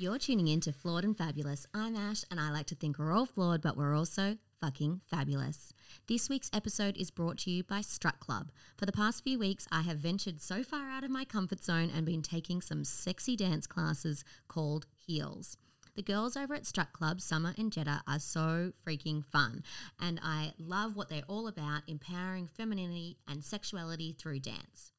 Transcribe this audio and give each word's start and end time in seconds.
You're 0.00 0.18
tuning 0.18 0.46
in 0.46 0.60
to 0.60 0.72
Flawed 0.72 1.02
and 1.02 1.18
Fabulous. 1.18 1.66
I'm 1.74 1.96
Ash, 1.96 2.24
and 2.30 2.38
I 2.38 2.52
like 2.52 2.66
to 2.66 2.76
think 2.76 3.00
we're 3.00 3.12
all 3.12 3.26
flawed, 3.26 3.60
but 3.60 3.76
we're 3.76 3.96
also 3.96 4.36
fucking 4.60 5.00
fabulous. 5.10 5.72
This 6.06 6.28
week's 6.28 6.52
episode 6.52 6.96
is 6.96 7.10
brought 7.10 7.38
to 7.38 7.50
you 7.50 7.64
by 7.64 7.80
Strut 7.80 8.20
Club. 8.20 8.52
For 8.76 8.86
the 8.86 8.92
past 8.92 9.24
few 9.24 9.40
weeks, 9.40 9.66
I 9.72 9.82
have 9.82 9.98
ventured 9.98 10.40
so 10.40 10.62
far 10.62 10.88
out 10.88 11.02
of 11.02 11.10
my 11.10 11.24
comfort 11.24 11.64
zone 11.64 11.90
and 11.92 12.06
been 12.06 12.22
taking 12.22 12.60
some 12.60 12.84
sexy 12.84 13.34
dance 13.34 13.66
classes 13.66 14.24
called 14.46 14.86
Heels. 15.04 15.56
The 15.96 16.04
girls 16.04 16.36
over 16.36 16.54
at 16.54 16.64
Strut 16.64 16.92
Club, 16.92 17.20
Summer 17.20 17.52
and 17.58 17.72
Jetta, 17.72 18.02
are 18.06 18.20
so 18.20 18.74
freaking 18.86 19.24
fun, 19.24 19.64
and 20.00 20.20
I 20.22 20.52
love 20.60 20.94
what 20.94 21.08
they're 21.08 21.22
all 21.26 21.48
about 21.48 21.82
empowering 21.88 22.46
femininity 22.46 23.16
and 23.26 23.42
sexuality 23.42 24.14
through 24.16 24.38
dance. 24.38 24.92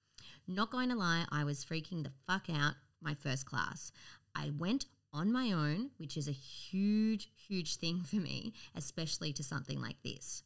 Not 0.45 0.71
going 0.71 0.89
to 0.89 0.95
lie, 0.95 1.23
I 1.31 1.45
was 1.45 1.63
freaking 1.63 2.03
the 2.03 2.11
fuck 2.27 2.47
out 2.53 2.73
my 3.01 3.13
first 3.13 3.45
class. 3.45 3.93
I 4.35 4.51
went 4.57 4.85
on 5.11 5.31
my 5.31 5.51
own, 5.51 5.91
which 5.97 6.17
is 6.17 6.27
a 6.27 6.31
huge, 6.31 7.29
huge 7.47 7.77
thing 7.77 8.01
for 8.01 8.17
me, 8.17 8.53
especially 8.75 9.33
to 9.33 9.43
something 9.43 9.81
like 9.81 10.01
this. 10.03 10.43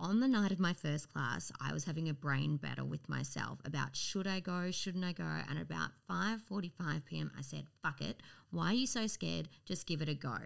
On 0.00 0.20
the 0.20 0.28
night 0.28 0.52
of 0.52 0.60
my 0.60 0.72
first 0.72 1.12
class, 1.12 1.50
I 1.60 1.72
was 1.72 1.84
having 1.84 2.08
a 2.08 2.14
brain 2.14 2.56
battle 2.56 2.86
with 2.86 3.08
myself 3.08 3.58
about 3.64 3.96
should 3.96 4.28
I 4.28 4.38
go, 4.38 4.70
shouldn't 4.70 5.04
I 5.04 5.12
go? 5.12 5.24
And 5.24 5.58
at 5.58 5.64
about 5.64 5.90
5:45 6.08 7.04
p.m. 7.04 7.32
I 7.36 7.42
said, 7.42 7.66
"Fuck 7.82 8.00
it. 8.00 8.22
Why 8.50 8.70
are 8.70 8.74
you 8.74 8.86
so 8.86 9.08
scared? 9.08 9.48
Just 9.64 9.88
give 9.88 10.00
it 10.00 10.08
a 10.08 10.14
go." 10.14 10.38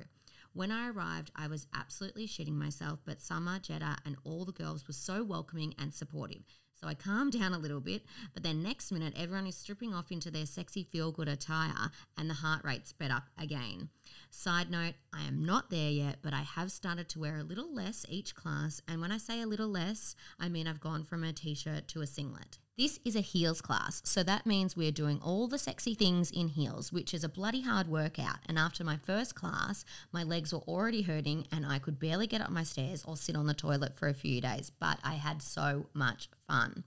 When 0.54 0.70
I 0.70 0.88
arrived, 0.88 1.30
I 1.36 1.48
was 1.48 1.66
absolutely 1.74 2.26
shitting 2.26 2.54
myself, 2.54 3.00
but 3.04 3.20
Summer, 3.20 3.58
Jetta, 3.58 3.98
and 4.06 4.16
all 4.24 4.46
the 4.46 4.52
girls 4.52 4.86
were 4.86 4.94
so 4.94 5.22
welcoming 5.22 5.74
and 5.78 5.92
supportive. 5.92 6.61
So 6.82 6.88
I 6.88 6.94
calmed 6.94 7.38
down 7.38 7.52
a 7.52 7.58
little 7.58 7.80
bit, 7.80 8.02
but 8.34 8.42
then 8.42 8.60
next 8.60 8.90
minute, 8.90 9.14
everyone 9.16 9.46
is 9.46 9.54
stripping 9.54 9.94
off 9.94 10.10
into 10.10 10.32
their 10.32 10.46
sexy 10.46 10.82
feel 10.82 11.12
good 11.12 11.28
attire 11.28 11.90
and 12.18 12.28
the 12.28 12.34
heart 12.34 12.64
rate 12.64 12.88
sped 12.88 13.12
up 13.12 13.28
again. 13.38 13.88
Side 14.30 14.68
note, 14.68 14.94
I 15.12 15.22
am 15.22 15.44
not 15.46 15.70
there 15.70 15.90
yet, 15.90 16.18
but 16.22 16.34
I 16.34 16.40
have 16.40 16.72
started 16.72 17.08
to 17.10 17.20
wear 17.20 17.38
a 17.38 17.44
little 17.44 17.72
less 17.72 18.04
each 18.08 18.34
class. 18.34 18.82
And 18.88 19.00
when 19.00 19.12
I 19.12 19.18
say 19.18 19.40
a 19.40 19.46
little 19.46 19.68
less, 19.68 20.16
I 20.40 20.48
mean 20.48 20.66
I've 20.66 20.80
gone 20.80 21.04
from 21.04 21.22
a 21.22 21.32
t 21.32 21.54
shirt 21.54 21.86
to 21.88 22.00
a 22.00 22.06
singlet. 22.06 22.58
This 22.78 22.98
is 23.04 23.14
a 23.14 23.20
heels 23.20 23.60
class, 23.60 24.00
so 24.02 24.22
that 24.22 24.46
means 24.46 24.74
we're 24.74 24.92
doing 24.92 25.20
all 25.22 25.46
the 25.46 25.58
sexy 25.58 25.94
things 25.94 26.30
in 26.30 26.48
heels, 26.48 26.90
which 26.90 27.12
is 27.12 27.22
a 27.22 27.28
bloody 27.28 27.60
hard 27.60 27.86
workout. 27.86 28.38
And 28.46 28.58
after 28.58 28.82
my 28.82 28.96
first 28.96 29.34
class, 29.34 29.84
my 30.10 30.22
legs 30.22 30.54
were 30.54 30.60
already 30.60 31.02
hurting 31.02 31.46
and 31.52 31.66
I 31.66 31.78
could 31.78 32.00
barely 32.00 32.26
get 32.26 32.40
up 32.40 32.48
my 32.48 32.62
stairs 32.62 33.04
or 33.06 33.18
sit 33.18 33.36
on 33.36 33.46
the 33.46 33.52
toilet 33.52 33.98
for 33.98 34.08
a 34.08 34.14
few 34.14 34.40
days, 34.40 34.72
but 34.80 34.98
I 35.04 35.16
had 35.16 35.42
so 35.42 35.84
much 35.92 36.30
fun. 36.48 36.84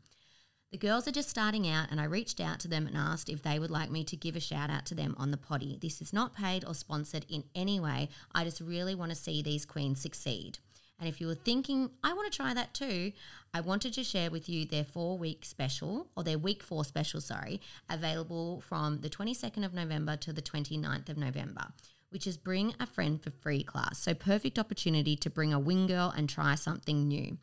The 0.71 0.79
girls 0.79 1.07
are 1.07 1.11
just 1.11 1.29
starting 1.29 1.69
out, 1.69 1.91
and 1.91 2.01
I 2.01 2.05
reached 2.05 2.41
out 2.41 2.59
to 2.61 2.67
them 2.67 2.87
and 2.87 2.97
asked 2.97 3.29
if 3.29 3.43
they 3.43 3.59
would 3.59 3.69
like 3.69 3.91
me 3.91 4.03
to 4.05 4.17
give 4.17 4.35
a 4.35 4.39
shout 4.39 4.71
out 4.71 4.87
to 4.87 4.95
them 4.95 5.13
on 5.19 5.29
the 5.29 5.37
potty. 5.37 5.77
This 5.79 6.01
is 6.01 6.11
not 6.11 6.33
paid 6.33 6.65
or 6.65 6.73
sponsored 6.73 7.27
in 7.29 7.43
any 7.53 7.79
way. 7.79 8.09
I 8.33 8.43
just 8.43 8.59
really 8.59 8.95
want 8.95 9.11
to 9.11 9.15
see 9.15 9.43
these 9.43 9.65
queens 9.65 10.01
succeed. 10.01 10.57
And 10.99 11.09
if 11.09 11.19
you 11.19 11.27
were 11.27 11.35
thinking, 11.35 11.89
I 12.03 12.13
want 12.13 12.31
to 12.31 12.35
try 12.35 12.53
that 12.53 12.73
too, 12.73 13.11
I 13.53 13.61
wanted 13.61 13.93
to 13.93 14.03
share 14.03 14.31
with 14.31 14.47
you 14.47 14.65
their 14.65 14.83
four 14.83 15.17
week 15.17 15.43
special, 15.45 16.07
or 16.15 16.23
their 16.23 16.37
week 16.37 16.63
four 16.63 16.85
special, 16.85 17.21
sorry, 17.21 17.61
available 17.89 18.61
from 18.61 19.01
the 19.01 19.09
22nd 19.09 19.65
of 19.65 19.73
November 19.73 20.15
to 20.17 20.31
the 20.31 20.41
29th 20.41 21.09
of 21.09 21.17
November, 21.17 21.67
which 22.09 22.25
is 22.27 22.37
Bring 22.37 22.73
a 22.79 22.85
Friend 22.85 23.21
for 23.21 23.31
Free 23.31 23.63
class. 23.63 23.99
So, 23.99 24.13
perfect 24.13 24.57
opportunity 24.57 25.15
to 25.17 25.29
bring 25.29 25.53
a 25.53 25.59
wing 25.59 25.87
girl 25.87 26.13
and 26.15 26.29
try 26.29 26.55
something 26.55 27.07
new. 27.07 27.37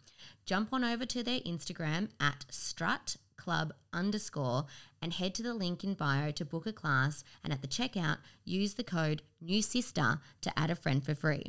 Jump 0.46 0.72
on 0.72 0.84
over 0.84 1.04
to 1.06 1.22
their 1.22 1.40
Instagram 1.40 2.08
at 2.20 2.46
strut 2.50 3.16
club 3.36 3.72
underscore 3.92 4.66
and 5.02 5.12
head 5.12 5.34
to 5.34 5.42
the 5.42 5.52
link 5.52 5.82
in 5.82 5.94
bio 5.94 6.30
to 6.30 6.44
book 6.44 6.66
a 6.66 6.72
class 6.72 7.24
and 7.42 7.52
at 7.52 7.60
the 7.60 7.68
checkout 7.68 8.18
use 8.44 8.74
the 8.74 8.84
code 8.84 9.22
new 9.40 9.60
sister 9.60 10.20
to 10.40 10.58
add 10.58 10.70
a 10.70 10.76
friend 10.76 11.04
for 11.04 11.14
free. 11.14 11.44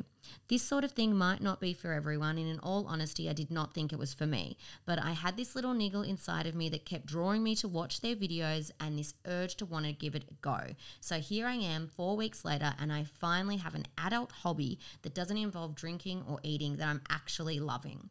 This 0.48 0.62
sort 0.62 0.84
of 0.84 0.92
thing 0.92 1.14
might 1.14 1.40
not 1.40 1.60
be 1.60 1.72
for 1.72 1.92
everyone. 1.92 2.38
And 2.38 2.48
in 2.48 2.58
all 2.58 2.86
honesty 2.86 3.30
i 3.30 3.32
did 3.32 3.50
not 3.50 3.72
think 3.72 3.92
it 3.92 3.98
was 3.98 4.12
for 4.12 4.26
me. 4.26 4.56
But 4.84 4.98
i 4.98 5.12
had 5.12 5.36
this 5.36 5.54
little 5.54 5.74
niggle 5.74 6.02
inside 6.02 6.46
of 6.46 6.54
me 6.54 6.68
that 6.70 6.84
kept 6.84 7.06
drawing 7.06 7.42
me 7.42 7.54
to 7.56 7.68
watch 7.68 8.00
their 8.00 8.16
videos 8.16 8.72
and 8.80 8.98
this 8.98 9.14
urge 9.26 9.54
to 9.56 9.66
want 9.66 9.86
to 9.86 9.92
give 9.92 10.14
it 10.14 10.24
a 10.28 10.34
go. 10.40 10.58
So 11.00 11.20
here 11.20 11.46
i 11.46 11.54
am 11.54 11.86
four 11.86 12.16
weeks 12.16 12.44
later 12.44 12.74
and 12.80 12.92
i 12.92 13.04
finally 13.04 13.58
have 13.58 13.74
an 13.74 13.86
adult 13.96 14.32
hobby 14.32 14.78
that 15.02 15.14
doesn't 15.14 15.36
involve 15.36 15.74
drinking 15.74 16.24
or 16.28 16.40
eating 16.42 16.76
that 16.76 16.88
i'm 16.88 17.02
actually 17.08 17.60
loving 17.60 18.10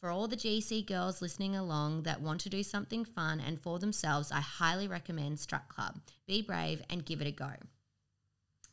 for 0.00 0.10
all 0.10 0.28
the 0.28 0.36
GC 0.36 0.86
girls 0.86 1.22
listening 1.22 1.56
along 1.56 2.02
that 2.02 2.20
want 2.20 2.40
to 2.42 2.48
do 2.48 2.62
something 2.62 3.04
fun 3.04 3.40
and 3.40 3.60
for 3.60 3.78
themselves, 3.78 4.30
I 4.30 4.40
highly 4.40 4.86
recommend 4.86 5.40
Strut 5.40 5.68
Club. 5.68 6.00
Be 6.26 6.42
brave 6.42 6.82
and 6.90 7.04
give 7.04 7.20
it 7.20 7.26
a 7.26 7.32
go. 7.32 7.52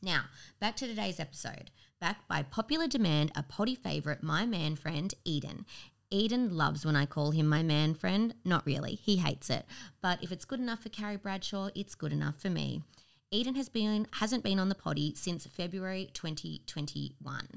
Now, 0.02 0.26
back 0.60 0.76
to 0.78 0.88
today's 0.88 1.20
episode. 1.20 1.72
Back 2.02 2.28
by 2.28 2.44
popular 2.44 2.88
demand, 2.88 3.32
a 3.36 3.44
potty 3.44 3.76
favourite, 3.76 4.22
my 4.22 4.46
man 4.46 4.76
friend, 4.76 5.14
Eden. 5.24 5.66
Eden 6.12 6.56
loves 6.56 6.86
when 6.86 6.96
I 6.96 7.06
call 7.06 7.32
him 7.32 7.48
my 7.48 7.64
man 7.64 7.96
friend. 7.96 8.36
Not 8.44 8.66
really, 8.66 8.96
he 8.96 9.18
hates 9.18 9.50
it. 9.50 9.66
But 10.02 10.22
if 10.22 10.32
it's 10.32 10.46
good 10.46 10.60
enough 10.60 10.84
for 10.84 10.90
Carrie 10.90 11.18
Bradshaw, 11.18 11.70
it's 11.74 11.96
good 11.96 12.12
enough 12.12 12.40
for 12.40 12.50
me. 12.50 12.84
Eden 13.32 13.56
has 13.56 13.70
been 13.70 14.08
hasn't 14.12 14.44
been 14.44 14.60
on 14.60 14.70
the 14.70 14.76
potty 14.76 15.16
since 15.16 15.48
February 15.48 16.10
2021. 16.14 17.48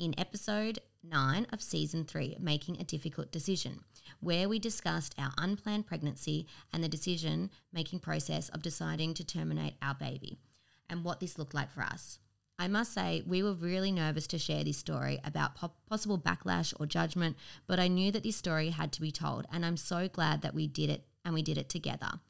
In 0.00 0.18
episode 0.18 0.80
9 1.10 1.46
of 1.52 1.62
season 1.62 2.04
3, 2.04 2.36
Making 2.40 2.80
a 2.80 2.84
Difficult 2.84 3.30
Decision, 3.30 3.80
where 4.20 4.48
we 4.48 4.58
discussed 4.58 5.14
our 5.18 5.32
unplanned 5.38 5.86
pregnancy 5.86 6.46
and 6.72 6.82
the 6.82 6.88
decision 6.88 7.50
making 7.72 8.00
process 8.00 8.48
of 8.48 8.62
deciding 8.62 9.14
to 9.14 9.24
terminate 9.24 9.74
our 9.80 9.94
baby 9.94 10.38
and 10.88 11.04
what 11.04 11.20
this 11.20 11.38
looked 11.38 11.54
like 11.54 11.70
for 11.70 11.82
us. 11.82 12.18
I 12.58 12.68
must 12.68 12.92
say, 12.92 13.22
we 13.26 13.42
were 13.42 13.52
really 13.52 13.92
nervous 13.92 14.26
to 14.28 14.38
share 14.38 14.64
this 14.64 14.78
story 14.78 15.20
about 15.22 15.54
po- 15.54 15.72
possible 15.88 16.18
backlash 16.18 16.72
or 16.80 16.86
judgment, 16.86 17.36
but 17.66 17.78
I 17.78 17.88
knew 17.88 18.10
that 18.12 18.22
this 18.22 18.36
story 18.36 18.70
had 18.70 18.92
to 18.92 19.00
be 19.00 19.12
told, 19.12 19.46
and 19.52 19.64
I'm 19.64 19.76
so 19.76 20.08
glad 20.08 20.42
that 20.42 20.54
we 20.54 20.66
did 20.66 20.88
it 20.88 21.04
and 21.24 21.34
we 21.34 21.42
did 21.42 21.58
it 21.58 21.68
together. 21.68 22.20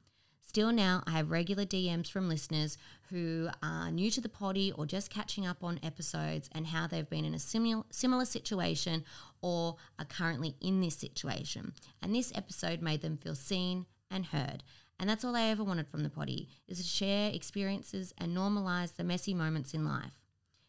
Still, 0.56 0.72
now 0.72 1.02
I 1.06 1.10
have 1.10 1.30
regular 1.30 1.66
DMs 1.66 2.10
from 2.10 2.30
listeners 2.30 2.78
who 3.10 3.50
are 3.62 3.90
new 3.90 4.10
to 4.10 4.22
the 4.22 4.28
potty 4.30 4.72
or 4.72 4.86
just 4.86 5.10
catching 5.10 5.46
up 5.46 5.62
on 5.62 5.78
episodes 5.82 6.48
and 6.52 6.68
how 6.68 6.86
they've 6.86 7.10
been 7.10 7.26
in 7.26 7.34
a 7.34 7.38
similar, 7.38 7.84
similar 7.90 8.24
situation 8.24 9.04
or 9.42 9.76
are 9.98 10.06
currently 10.06 10.56
in 10.62 10.80
this 10.80 10.96
situation. 10.96 11.74
And 12.00 12.14
this 12.14 12.32
episode 12.34 12.80
made 12.80 13.02
them 13.02 13.18
feel 13.18 13.34
seen 13.34 13.84
and 14.10 14.24
heard. 14.24 14.64
And 14.98 15.10
that's 15.10 15.26
all 15.26 15.36
I 15.36 15.42
ever 15.42 15.62
wanted 15.62 15.88
from 15.88 16.04
the 16.04 16.08
potty 16.08 16.48
is 16.66 16.78
to 16.78 16.84
share 16.84 17.30
experiences 17.32 18.14
and 18.16 18.34
normalize 18.34 18.96
the 18.96 19.04
messy 19.04 19.34
moments 19.34 19.74
in 19.74 19.84
life. 19.84 20.22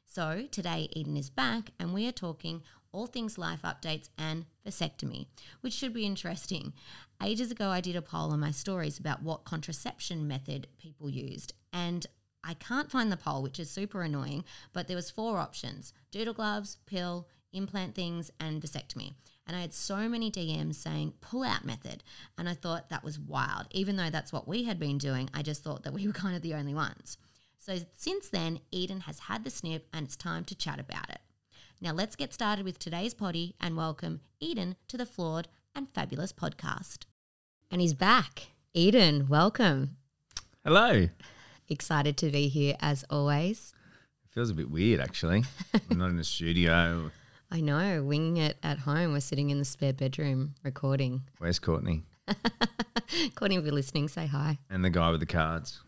So 0.06 0.48
today 0.52 0.90
Eden 0.92 1.16
is 1.16 1.30
back 1.30 1.70
and 1.80 1.94
we 1.94 2.10
are 2.10 2.12
talking 2.12 2.62
all 2.92 3.08
things 3.08 3.38
life 3.38 3.62
updates 3.64 4.10
and 4.18 4.46
vasectomy, 4.66 5.28
which 5.62 5.74
should 5.74 5.94
be 5.94 6.06
interesting. 6.06 6.74
Ages 7.22 7.50
ago, 7.50 7.70
I 7.70 7.82
did 7.82 7.96
a 7.96 8.02
poll 8.02 8.32
on 8.32 8.40
my 8.40 8.52
stories 8.52 9.00
about 9.00 9.24
what 9.24 9.44
contraception 9.44 10.28
method 10.28 10.68
people 10.78 11.10
used, 11.10 11.54
and 11.74 12.06
I 12.44 12.54
can't 12.54 12.92
find 12.92 13.12
the 13.12 13.18
poll, 13.18 13.42
which 13.42 13.60
is 13.60 13.72
super 13.72 14.04
annoying, 14.04 14.46
but 14.72 14.88
there 14.88 14.96
was 14.96 15.10
four 15.10 15.40
options: 15.40 15.94
doodle 16.12 16.36
gloves, 16.36 16.78
pill, 16.86 17.28
implant 17.52 17.96
things, 17.96 18.30
and 18.40 18.62
vasectomy. 18.62 19.16
And 19.48 19.56
I 19.56 19.62
had 19.62 19.74
so 19.74 20.08
many 20.10 20.30
DMs 20.30 20.76
saying 20.76 21.14
pull 21.22 21.44
out 21.44 21.66
method. 21.66 22.04
And 22.38 22.50
I 22.50 22.54
thought 22.54 22.90
that 22.90 23.04
was 23.04 23.18
wild. 23.18 23.68
Even 23.72 23.96
though 23.96 24.10
that's 24.10 24.34
what 24.34 24.48
we 24.48 24.66
had 24.66 24.78
been 24.78 24.98
doing, 24.98 25.30
I 25.34 25.42
just 25.42 25.64
thought 25.64 25.84
that 25.84 25.94
we 25.94 26.06
were 26.08 26.14
kind 26.14 26.36
of 26.36 26.42
the 26.42 26.54
only 26.54 26.74
ones. 26.74 27.18
So 27.58 27.78
since 27.96 28.30
then, 28.30 28.60
Eden 28.72 29.02
has 29.02 29.20
had 29.20 29.44
the 29.44 29.50
snip 29.50 29.88
and 29.94 30.06
it's 30.06 30.16
time 30.16 30.44
to 30.46 30.56
chat 30.56 30.80
about 30.80 31.10
it. 31.10 31.20
Now 31.80 31.94
let's 31.94 32.16
get 32.16 32.34
started 32.34 32.66
with 32.66 32.80
today's 32.80 33.14
potty 33.14 33.56
and 33.60 33.78
welcome 33.78 34.22
Eden 34.40 34.76
to 34.88 34.98
the 34.98 35.06
Flawed 35.06 35.48
and 35.78 35.88
Fabulous 35.94 36.34
podcast. 36.34 37.06
And 37.70 37.80
he's 37.80 37.94
back. 37.94 38.48
Eden, 38.74 39.28
welcome. 39.30 39.98
Hello. 40.66 41.10
Excited 41.70 42.18
to 42.18 42.32
be 42.32 42.48
here 42.48 42.76
as 42.80 43.06
always. 43.12 43.74
It 44.26 44.34
feels 44.34 44.50
a 44.50 44.56
bit 44.56 44.72
weird, 44.72 45.00
actually. 45.00 45.44
I'm 45.92 46.00
not 46.00 46.10
in 46.10 46.18
the 46.18 46.24
studio. 46.24 47.12
I 47.52 47.62
know, 47.62 48.04
winging 48.04 48.38
it 48.38 48.58
at 48.64 48.80
home. 48.80 49.14
We're 49.14 49.20
sitting 49.20 49.52
in 49.52 49.60
the 49.60 49.66
spare 49.66 49.94
bedroom 49.94 50.56
recording. 50.64 51.22
Where's 51.38 51.60
Courtney? 51.60 52.06
Courtney, 53.36 53.58
if 53.58 53.64
you're 53.64 53.72
listening, 53.72 54.08
say 54.08 54.26
hi. 54.26 54.58
And 54.72 54.84
the 54.84 54.90
guy 54.90 55.12
with 55.12 55.20
the 55.20 55.28
cards. 55.28 55.80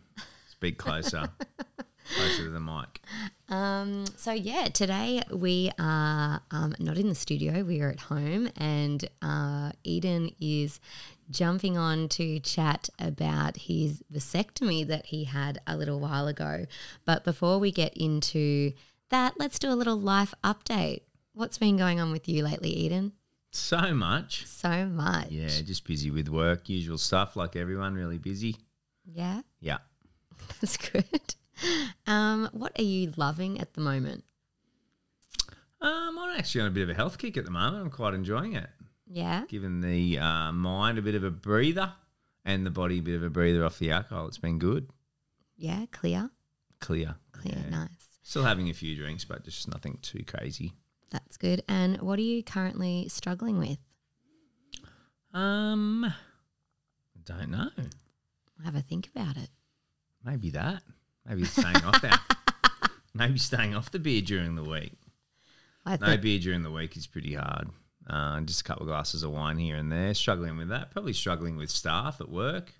Speak 0.52 0.78
closer. 0.78 1.30
closer 2.16 2.44
to 2.46 2.50
the 2.50 2.60
mic. 2.60 3.02
Um, 3.50 4.06
so 4.18 4.32
yeah, 4.32 4.66
today 4.66 5.22
we 5.32 5.72
are 5.80 6.42
um, 6.52 6.76
not 6.80 6.98
in 6.98 7.10
the 7.10 7.16
studio. 7.16 7.64
We 7.64 7.82
are 7.82 7.90
at 7.90 8.00
home, 8.00 8.50
and 8.56 9.08
uh, 9.22 9.72
Eden 9.84 10.32
is 10.40 10.80
jumping 11.30 11.78
on 11.78 12.10
to 12.10 12.40
chat 12.40 12.90
about 13.00 13.58
his 13.58 14.04
vasectomy 14.12 14.86
that 14.88 15.08
he 15.08 15.26
had 15.26 15.60
a 15.68 15.78
little 15.78 16.00
while 16.00 16.28
ago. 16.28 16.66
But 17.06 17.24
before 17.24 17.60
we 17.60 17.72
get 17.72 17.96
into 17.96 18.74
that, 19.10 19.34
let's 19.38 19.60
do 19.60 19.70
a 19.70 19.76
little 19.76 20.00
life 20.00 20.34
update. 20.44 21.02
What's 21.34 21.58
been 21.58 21.78
going 21.78 22.00
on 22.00 22.12
with 22.12 22.28
you 22.28 22.44
lately, 22.44 22.70
Eden? 22.70 23.14
So 23.52 23.94
much. 23.94 24.46
So 24.46 24.86
much. 24.86 25.30
Yeah, 25.30 25.48
just 25.48 25.86
busy 25.86 26.12
with 26.12 26.30
work, 26.30 26.70
usual 26.70 26.98
stuff 26.98 27.36
like 27.36 27.56
everyone, 27.56 27.96
really 27.96 28.20
busy. 28.20 28.58
Yeah. 29.06 29.42
Yeah. 29.60 29.78
That's 30.62 30.78
good. 30.78 31.36
Um, 32.08 32.50
what 32.54 32.72
are 32.80 32.84
you 32.84 33.14
loving 33.18 33.60
at 33.60 33.74
the 33.74 33.82
moment? 33.82 34.24
Um, 35.82 36.18
I'm 36.20 36.38
actually 36.38 36.62
on 36.62 36.68
a 36.68 36.72
bit 36.72 36.84
of 36.84 36.90
a 36.90 36.94
health 36.94 37.18
kick 37.18 37.38
at 37.38 37.46
the 37.46 37.52
moment. 37.52 37.84
I'm 37.84 37.92
quite 37.92 38.14
enjoying 38.14 38.54
it. 38.54 38.70
Yeah. 39.08 39.44
Giving 39.48 39.82
the 39.82 40.20
uh, 40.20 40.52
mind 40.52 40.98
a 40.98 41.02
bit 41.02 41.16
of 41.16 41.24
a 41.24 41.32
breather 41.32 41.94
and 42.46 42.66
the 42.66 42.72
body 42.72 43.00
a 43.00 43.02
bit 43.02 43.16
of 43.16 43.24
a 43.24 43.30
breather 43.30 43.64
off 43.64 43.80
the 43.80 43.92
alcohol. 43.92 44.28
It's 44.28 44.38
been 44.38 44.60
good. 44.60 44.90
Yeah. 45.58 45.86
Clear. 45.92 46.30
Clear. 46.80 47.16
Clear. 47.32 47.58
Yeah. 47.64 47.70
Nice. 47.70 48.20
Still 48.24 48.44
having 48.44 48.70
a 48.70 48.74
few 48.74 48.96
drinks, 48.96 49.26
but 49.26 49.44
just 49.44 49.68
nothing 49.72 49.98
too 50.02 50.24
crazy. 50.26 50.74
That's 51.10 51.38
good. 51.38 51.64
And 51.68 52.02
what 52.02 52.20
are 52.20 52.24
you 52.24 52.44
currently 52.44 53.08
struggling 53.10 53.58
with? 53.58 53.78
Um, 55.34 56.06
I 56.06 56.14
don't 57.26 57.50
know. 57.50 57.70
Have 58.64 58.76
a 58.76 58.82
think 58.82 59.08
about 59.08 59.38
it. 59.38 59.50
Maybe 60.24 60.50
that. 60.52 60.84
Maybe 61.28 61.46
staying 61.46 61.84
off 61.84 62.02
that. 62.02 62.20
Maybe 63.14 63.38
staying 63.40 63.76
off 63.76 63.92
the 63.92 64.00
beer 64.00 64.22
during 64.22 64.56
the 64.56 64.64
week. 64.64 64.94
I 65.86 65.98
No 65.98 66.08
think 66.08 66.22
beer 66.22 66.40
during 66.40 66.64
the 66.64 66.72
week 66.72 66.96
is 66.98 67.08
pretty 67.08 67.34
hard. 67.34 67.70
Uh, 68.08 68.42
just 68.42 68.62
a 68.62 68.64
couple 68.64 68.84
of 68.84 68.88
glasses 68.90 69.24
of 69.24 69.32
wine 69.32 69.58
here 69.58 69.76
and 69.76 69.92
there. 69.92 70.14
Struggling 70.14 70.58
with 70.58 70.70
that. 70.70 70.92
Probably 70.92 71.14
struggling 71.14 71.58
with 71.58 71.70
staff 71.70 72.20
at 72.22 72.30
work. 72.30 72.74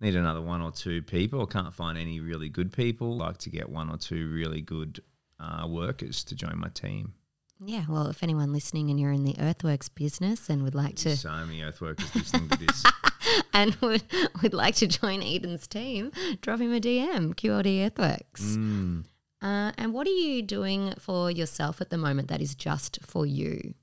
Need 0.00 0.16
another 0.16 0.40
one 0.40 0.62
or 0.62 0.72
two 0.72 1.02
people. 1.02 1.46
Can't 1.46 1.72
find 1.72 1.96
any 1.96 2.20
really 2.20 2.48
good 2.48 2.72
people. 2.72 3.16
Like 3.16 3.38
to 3.38 3.50
get 3.50 3.68
one 3.68 3.90
or 3.90 3.96
two 3.96 4.28
really 4.32 4.60
good 4.60 5.00
uh, 5.38 5.66
workers 5.68 6.24
to 6.24 6.34
join 6.34 6.58
my 6.58 6.68
team. 6.68 7.14
Yeah, 7.64 7.84
well, 7.88 8.08
if 8.08 8.24
anyone 8.24 8.52
listening 8.52 8.90
and 8.90 8.98
you're 8.98 9.12
in 9.12 9.24
the 9.24 9.36
earthworks 9.38 9.88
business 9.88 10.50
and 10.50 10.64
would 10.64 10.74
like 10.74 10.96
to 10.96 11.04
There's 11.04 11.20
so 11.20 11.30
many 11.30 11.62
earth 11.62 11.80
workers 11.80 12.12
listening 12.14 12.48
to 12.48 12.58
this. 12.66 12.84
and 13.52 13.74
would 13.76 14.02
would 14.42 14.54
like 14.54 14.74
to 14.76 14.86
join 14.86 15.22
Eden's 15.22 15.66
team, 15.66 16.12
drop 16.40 16.60
him 16.60 16.72
a 16.72 16.80
DM, 16.80 17.34
QLD 17.34 17.86
Earthworks. 17.86 18.56
Mm. 18.56 19.04
Uh, 19.40 19.72
and 19.76 19.92
what 19.92 20.06
are 20.06 20.10
you 20.10 20.42
doing 20.42 20.94
for 20.98 21.30
yourself 21.30 21.80
at 21.80 21.90
the 21.90 21.98
moment 21.98 22.28
that 22.28 22.40
is 22.40 22.54
just 22.54 23.00
for 23.02 23.26
you? 23.26 23.74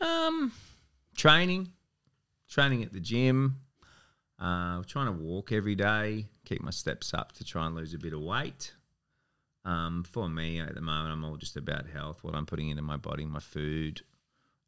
Um, 0.00 0.52
training, 1.16 1.68
training 2.48 2.82
at 2.82 2.92
the 2.92 3.00
gym. 3.00 3.60
Uh, 4.38 4.82
trying 4.86 5.06
to 5.06 5.12
walk 5.12 5.52
every 5.52 5.74
day, 5.74 6.26
keep 6.44 6.60
my 6.60 6.70
steps 6.70 7.14
up 7.14 7.32
to 7.32 7.44
try 7.44 7.66
and 7.66 7.74
lose 7.74 7.94
a 7.94 7.98
bit 7.98 8.12
of 8.12 8.20
weight. 8.20 8.72
Um, 9.64 10.02
for 10.02 10.28
me 10.28 10.60
at 10.60 10.74
the 10.74 10.80
moment, 10.80 11.12
I'm 11.12 11.24
all 11.24 11.36
just 11.36 11.56
about 11.56 11.88
health, 11.88 12.18
what 12.22 12.34
I'm 12.34 12.44
putting 12.44 12.68
into 12.68 12.82
my 12.82 12.96
body, 12.96 13.24
my 13.24 13.40
food. 13.40 14.02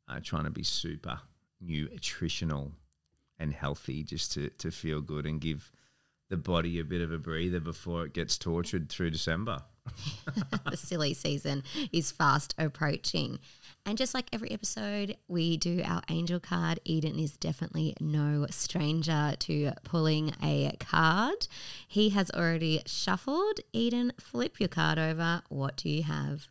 Uh, 0.08 0.20
trying 0.22 0.44
to 0.44 0.50
be 0.50 0.62
super 0.62 1.18
nutritional 1.60 2.70
and 3.38 3.52
healthy, 3.52 4.02
just 4.02 4.32
to 4.32 4.50
to 4.50 4.70
feel 4.70 5.00
good 5.00 5.26
and 5.26 5.40
give 5.40 5.70
the 6.28 6.36
body 6.36 6.78
a 6.78 6.84
bit 6.84 7.00
of 7.00 7.12
a 7.12 7.18
breather 7.18 7.60
before 7.60 8.04
it 8.04 8.12
gets 8.12 8.36
tortured 8.36 8.88
through 8.88 9.10
December. 9.10 9.62
the 10.70 10.76
silly 10.76 11.14
season 11.14 11.62
is 11.92 12.10
fast 12.10 12.54
approaching. 12.58 13.38
And 13.84 13.96
just 13.96 14.14
like 14.14 14.26
every 14.32 14.50
episode, 14.50 15.16
we 15.28 15.56
do 15.56 15.80
our 15.84 16.02
angel 16.08 16.40
card. 16.40 16.80
Eden 16.84 17.18
is 17.20 17.36
definitely 17.36 17.94
no 18.00 18.46
stranger 18.50 19.34
to 19.38 19.72
pulling 19.84 20.34
a 20.42 20.72
card. 20.80 21.46
He 21.86 22.08
has 22.10 22.30
already 22.32 22.82
shuffled. 22.86 23.60
Eden, 23.72 24.12
flip 24.18 24.58
your 24.58 24.68
card 24.68 24.98
over. 24.98 25.42
What 25.48 25.76
do 25.76 25.88
you 25.88 26.02
have? 26.02 26.48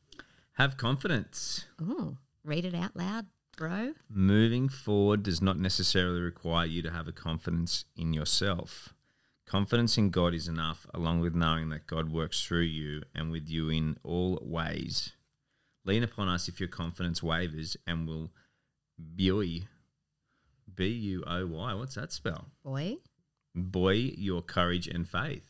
Have 0.54 0.78
confidence. 0.78 1.66
Oh, 1.82 2.16
read 2.46 2.64
it 2.64 2.74
out 2.74 2.96
loud, 2.96 3.26
bro. 3.56 3.94
Moving 4.10 4.70
forward 4.70 5.24
does 5.24 5.42
not 5.42 5.58
necessarily 5.58 6.20
require 6.22 6.66
you 6.66 6.82
to 6.82 6.92
have 6.92 7.08
a 7.08 7.12
confidence 7.12 7.86
in 7.96 8.14
yourself. 8.14 8.94
Confidence 9.46 9.98
in 9.98 10.10
God 10.10 10.34
is 10.34 10.48
enough, 10.48 10.88
along 10.94 11.20
with 11.22 11.36
knowing 11.36 11.70
that 11.70 11.88
God 11.88 12.12
works 12.12 12.44
through 12.44 12.62
you 12.62 13.04
and 13.14 13.32
with 13.32 13.48
you 13.48 13.70
in 13.70 13.98
all 14.04 14.40
ways. 14.42 15.14
Lean 15.84 16.04
upon 16.04 16.28
us 16.28 16.48
if 16.48 16.60
your 16.60 16.70
confidence 16.70 17.22
wavers 17.22 17.78
and 17.86 18.08
will 18.08 18.32
buoy, 18.98 19.68
B 20.74 20.88
U 20.88 21.24
O 21.28 21.46
Y, 21.46 21.74
what's 21.76 21.96
that 21.96 22.12
spell? 22.12 22.48
Boy. 22.64 22.98
Boy, 23.54 23.94
your 24.18 24.42
courage 24.42 24.88
and 24.88 25.08
faith. 25.08 25.48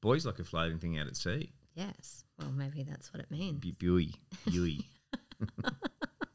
Boy's 0.00 0.26
like 0.26 0.38
a 0.38 0.44
floating 0.44 0.78
thing 0.78 0.98
out 0.98 1.06
at 1.06 1.16
sea. 1.16 1.52
Yes. 1.74 2.24
Well, 2.38 2.52
maybe 2.52 2.82
that's 2.84 3.12
what 3.12 3.20
it 3.22 3.30
means. 3.30 3.60
Bu- 3.60 3.72
Buoy, 3.72 4.14
buoy. 4.46 4.86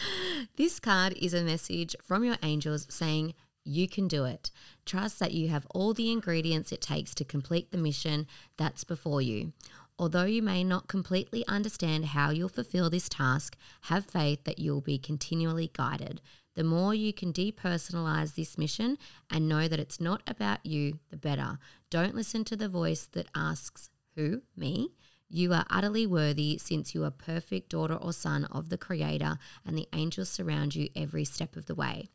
This 0.56 0.80
card 0.80 1.14
is 1.14 1.34
a 1.34 1.42
message 1.42 1.96
from 2.02 2.24
your 2.24 2.36
angels 2.42 2.86
saying, 2.90 3.34
You 3.64 3.88
can 3.88 4.08
do 4.08 4.24
it. 4.24 4.50
Trust 4.84 5.18
that 5.18 5.32
you 5.32 5.48
have 5.48 5.66
all 5.70 5.94
the 5.94 6.10
ingredients 6.10 6.72
it 6.72 6.80
takes 6.80 7.14
to 7.14 7.24
complete 7.24 7.70
the 7.70 7.78
mission 7.78 8.26
that's 8.56 8.84
before 8.84 9.22
you. 9.22 9.52
Although 9.98 10.24
you 10.24 10.42
may 10.42 10.64
not 10.64 10.88
completely 10.88 11.46
understand 11.46 12.06
how 12.06 12.30
you'll 12.30 12.48
fulfill 12.48 12.88
this 12.88 13.08
task, 13.08 13.56
have 13.82 14.06
faith 14.06 14.44
that 14.44 14.58
you'll 14.58 14.80
be 14.80 14.98
continually 14.98 15.70
guided. 15.74 16.22
The 16.54 16.64
more 16.64 16.94
you 16.94 17.12
can 17.12 17.32
depersonalize 17.32 18.34
this 18.34 18.58
mission 18.58 18.98
and 19.30 19.48
know 19.48 19.68
that 19.68 19.78
it's 19.78 20.00
not 20.00 20.22
about 20.26 20.64
you, 20.64 20.98
the 21.10 21.16
better. 21.16 21.58
Don't 21.90 22.14
listen 22.14 22.44
to 22.44 22.56
the 22.56 22.68
voice 22.68 23.06
that 23.12 23.28
asks, 23.34 23.90
Who? 24.16 24.42
Me? 24.56 24.90
You 25.32 25.52
are 25.52 25.64
utterly 25.70 26.08
worthy 26.08 26.58
since 26.58 26.92
you 26.92 27.04
are 27.04 27.10
perfect 27.12 27.68
daughter 27.68 27.94
or 27.94 28.12
son 28.12 28.46
of 28.46 28.68
the 28.68 28.76
Creator, 28.76 29.38
and 29.64 29.78
the 29.78 29.88
angels 29.92 30.28
surround 30.28 30.74
you 30.74 30.88
every 30.96 31.24
step 31.24 31.54
of 31.54 31.66
the 31.66 31.74
way. 31.76 32.08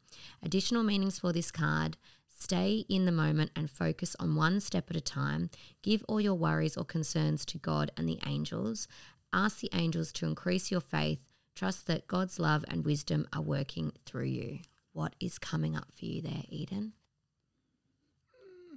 Additional 0.44 0.83
meanings 0.83 1.19
for 1.19 1.31
this 1.31 1.50
card 1.50 1.95
stay 2.38 2.85
in 2.89 3.06
the 3.06 3.13
moment 3.13 3.51
and 3.56 3.71
focus 3.71 4.17
on 4.19 4.35
one 4.35 4.59
step 4.59 4.89
at 4.89 4.97
a 4.97 5.01
time. 5.01 5.50
Give 5.81 6.03
all 6.09 6.19
your 6.19 6.35
worries 6.35 6.75
or 6.75 6.83
concerns 6.83 7.45
to 7.45 7.57
God 7.57 7.89
and 7.95 8.07
the 8.07 8.19
angels. 8.25 8.88
Ask 9.31 9.62
the 9.62 9.69
angels 9.73 10.12
to 10.13 10.25
increase 10.25 10.69
your 10.69 10.81
faith. 10.81 11.19
Trust 11.56 11.88
that 11.88 12.07
God's 12.07 12.38
love 12.38 12.65
and 12.67 12.83
wisdom 12.83 13.27
are 13.31 13.41
working 13.41 13.94
through 14.06 14.25
you. 14.25 14.59
What 14.91 15.15
is 15.21 15.39
coming 15.39 15.75
up 15.75 15.88
for 15.97 16.06
you 16.06 16.21
there, 16.21 16.44
Eden? 16.50 16.91
Hmm. 18.33 18.75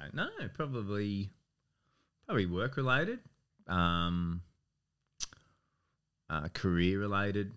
Don't 0.00 0.14
know. 0.14 0.48
Probably, 0.54 1.30
probably 2.26 2.46
work 2.46 2.76
related, 2.76 3.18
um, 3.70 4.42
uh, 6.28 6.48
career 6.52 6.98
related. 6.98 7.52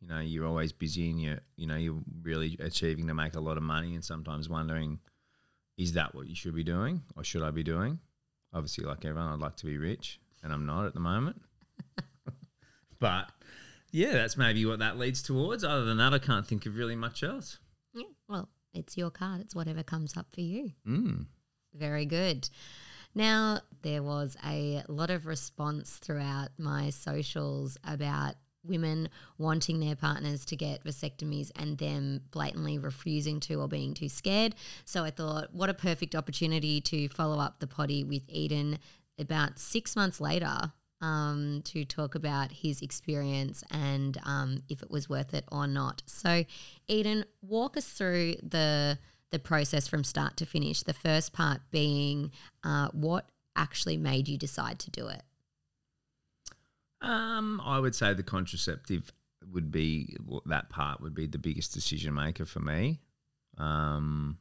You 0.00 0.08
know, 0.08 0.20
you're 0.20 0.46
always 0.46 0.72
busy 0.72 1.10
and 1.10 1.20
you're, 1.20 1.40
you 1.56 1.66
know, 1.66 1.76
you're 1.76 2.00
really 2.22 2.56
achieving 2.60 3.06
to 3.08 3.14
make 3.14 3.34
a 3.34 3.40
lot 3.40 3.56
of 3.56 3.62
money, 3.62 3.94
and 3.94 4.04
sometimes 4.04 4.48
wondering, 4.48 4.98
is 5.76 5.92
that 5.92 6.14
what 6.14 6.28
you 6.28 6.34
should 6.34 6.54
be 6.54 6.64
doing, 6.64 7.02
or 7.16 7.24
should 7.24 7.42
I 7.42 7.50
be 7.50 7.62
doing? 7.62 7.98
Obviously, 8.52 8.84
like 8.84 9.04
everyone, 9.04 9.32
I'd 9.32 9.40
like 9.40 9.56
to 9.56 9.66
be 9.66 9.76
rich, 9.76 10.20
and 10.42 10.52
I'm 10.52 10.66
not 10.66 10.86
at 10.86 10.94
the 10.94 11.00
moment. 11.00 11.42
but 13.00 13.30
yeah, 13.90 14.12
that's 14.12 14.36
maybe 14.36 14.64
what 14.66 14.78
that 14.78 14.98
leads 14.98 15.22
towards. 15.22 15.64
Other 15.64 15.84
than 15.84 15.98
that, 15.98 16.14
I 16.14 16.18
can't 16.18 16.46
think 16.46 16.66
of 16.66 16.76
really 16.76 16.96
much 16.96 17.22
else. 17.22 17.58
Yeah, 17.92 18.06
well, 18.28 18.48
it's 18.72 18.96
your 18.96 19.10
card. 19.10 19.40
It's 19.40 19.54
whatever 19.54 19.82
comes 19.82 20.16
up 20.16 20.26
for 20.32 20.42
you. 20.42 20.72
Mm. 20.86 21.26
Very 21.74 22.06
good. 22.06 22.48
Now, 23.14 23.60
there 23.82 24.02
was 24.02 24.36
a 24.44 24.82
lot 24.88 25.10
of 25.10 25.26
response 25.26 25.98
throughout 25.98 26.50
my 26.58 26.90
socials 26.90 27.76
about 27.84 28.34
women 28.64 29.08
wanting 29.38 29.80
their 29.80 29.96
partners 29.96 30.44
to 30.44 30.56
get 30.56 30.84
vasectomies 30.84 31.50
and 31.56 31.78
them 31.78 32.20
blatantly 32.30 32.78
refusing 32.78 33.40
to 33.40 33.54
or 33.54 33.68
being 33.68 33.94
too 33.94 34.08
scared. 34.08 34.54
So 34.84 35.04
I 35.04 35.10
thought, 35.10 35.54
what 35.54 35.70
a 35.70 35.74
perfect 35.74 36.14
opportunity 36.14 36.80
to 36.82 37.08
follow 37.08 37.38
up 37.38 37.60
the 37.60 37.66
potty 37.66 38.04
with 38.04 38.22
Eden 38.28 38.78
about 39.18 39.58
six 39.58 39.96
months 39.96 40.20
later 40.20 40.72
um, 41.00 41.62
to 41.64 41.84
talk 41.84 42.14
about 42.14 42.52
his 42.52 42.82
experience 42.82 43.62
and 43.70 44.18
um, 44.24 44.62
if 44.68 44.82
it 44.82 44.90
was 44.90 45.08
worth 45.08 45.34
it 45.34 45.44
or 45.50 45.66
not. 45.66 46.02
So, 46.06 46.44
Eden, 46.88 47.24
walk 47.40 47.76
us 47.76 47.86
through 47.86 48.36
the 48.42 48.98
the 49.30 49.38
process 49.38 49.86
from 49.88 50.04
start 50.04 50.36
to 50.38 50.46
finish. 50.46 50.82
The 50.82 50.92
first 50.94 51.32
part 51.32 51.60
being 51.70 52.32
uh, 52.64 52.88
what 52.92 53.28
actually 53.56 53.96
made 53.96 54.28
you 54.28 54.38
decide 54.38 54.78
to 54.80 54.90
do 54.90 55.08
it. 55.08 55.22
Um, 57.00 57.60
I 57.64 57.78
would 57.78 57.94
say 57.94 58.14
the 58.14 58.22
contraceptive 58.22 59.12
would 59.52 59.70
be 59.70 60.16
that 60.46 60.68
part 60.68 61.00
would 61.00 61.14
be 61.14 61.26
the 61.26 61.38
biggest 61.38 61.72
decision 61.72 62.14
maker 62.14 62.44
for 62.44 62.60
me. 62.60 63.00
Um, 63.56 64.38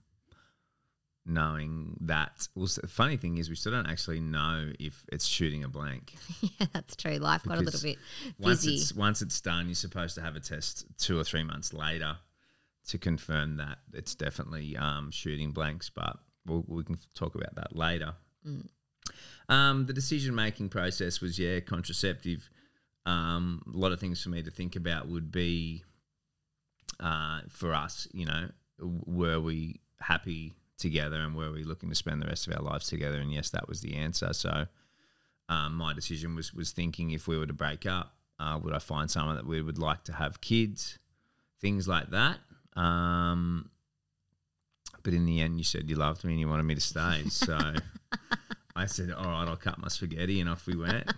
knowing 1.26 1.98
that, 2.02 2.48
well, 2.56 2.68
the 2.82 2.88
funny 2.88 3.18
thing 3.18 3.38
is, 3.38 3.50
we 3.50 3.56
still 3.56 3.72
don't 3.72 3.88
actually 3.88 4.20
know 4.20 4.72
if 4.80 5.04
it's 5.12 5.26
shooting 5.26 5.64
a 5.64 5.68
blank. 5.68 6.14
yeah, 6.42 6.68
that's 6.74 6.96
true. 6.96 7.18
Life 7.18 7.44
got 7.44 7.58
a 7.58 7.62
little 7.62 7.82
bit 7.82 7.98
Once 8.40 8.62
busy. 8.66 8.76
it's 8.76 8.94
once 8.94 9.22
it's 9.22 9.40
done, 9.42 9.68
you're 9.68 9.76
supposed 9.76 10.16
to 10.16 10.22
have 10.22 10.36
a 10.36 10.40
test 10.40 10.86
two 10.98 11.20
or 11.20 11.24
three 11.24 11.44
months 11.44 11.74
later 11.74 12.18
to 12.88 12.98
confirm 12.98 13.58
that 13.58 13.80
it's 13.94 14.16
definitely 14.16 14.76
um, 14.78 15.12
shooting 15.12 15.52
blanks. 15.52 15.90
But 15.90 16.18
we'll, 16.46 16.64
we 16.68 16.84
can 16.84 16.98
talk 17.14 17.36
about 17.36 17.56
that 17.56 17.76
later. 17.76 18.14
Mm. 18.46 18.68
Um, 19.50 19.86
the 19.86 19.94
decision 19.94 20.36
making 20.36 20.70
process 20.70 21.22
was 21.22 21.40
yeah 21.40 21.60
contraceptive. 21.60 22.50
Um, 23.06 23.62
a 23.74 23.78
lot 23.78 23.94
of 23.94 24.00
things 24.00 24.22
for 24.22 24.30
me 24.30 24.44
to 24.44 24.52
think 24.52 24.76
about 24.76 25.08
would 25.08 25.32
be 25.32 25.84
uh, 27.00 27.42
for 27.50 27.74
us, 27.74 28.08
you 28.12 28.26
know, 28.26 28.50
were 28.80 29.40
we 29.40 29.80
happy 30.00 30.54
together 30.78 31.18
and 31.18 31.36
were 31.36 31.52
we 31.52 31.64
looking 31.64 31.90
to 31.90 31.96
spend 31.96 32.22
the 32.22 32.28
rest 32.28 32.48
of 32.48 32.54
our 32.54 32.62
lives 32.62 32.88
together? 32.88 33.18
And 33.18 33.32
yes, 33.32 33.50
that 33.52 33.68
was 33.68 33.82
the 33.82 33.96
answer. 33.96 34.34
So 34.34 34.68
um, 35.50 35.76
my 35.76 35.94
decision 35.94 36.36
was 36.36 36.54
was 36.54 36.72
thinking 36.72 37.12
if 37.12 37.28
we 37.28 37.38
were 37.38 37.46
to 37.46 37.54
break 37.54 37.86
up, 37.86 38.14
uh, 38.40 38.60
would 38.62 38.74
I 38.74 38.80
find 38.80 39.10
someone 39.10 39.36
that 39.36 39.48
we 39.48 39.62
would 39.62 39.80
like 39.80 40.04
to 40.06 40.14
have 40.14 40.42
kids, 40.42 41.00
things 41.62 41.88
like 41.88 42.10
that. 42.12 42.38
Um, 42.78 43.70
but 45.04 45.14
in 45.14 45.26
the 45.26 45.42
end, 45.42 45.58
you 45.58 45.64
said 45.64 45.90
you 45.90 45.96
loved 45.96 46.24
me 46.24 46.34
and 46.34 46.40
you 46.40 46.48
wanted 46.48 46.64
me 46.64 46.76
to 46.76 46.82
stay. 46.82 47.24
So 47.30 47.58
I 48.76 48.86
said, 48.86 49.12
all 49.12 49.26
right, 49.26 49.48
I'll 49.48 49.56
cut 49.56 49.80
my 49.80 49.88
spaghetti, 49.88 50.40
and 50.40 50.50
off 50.50 50.68
we 50.68 50.76
went. 50.76 51.12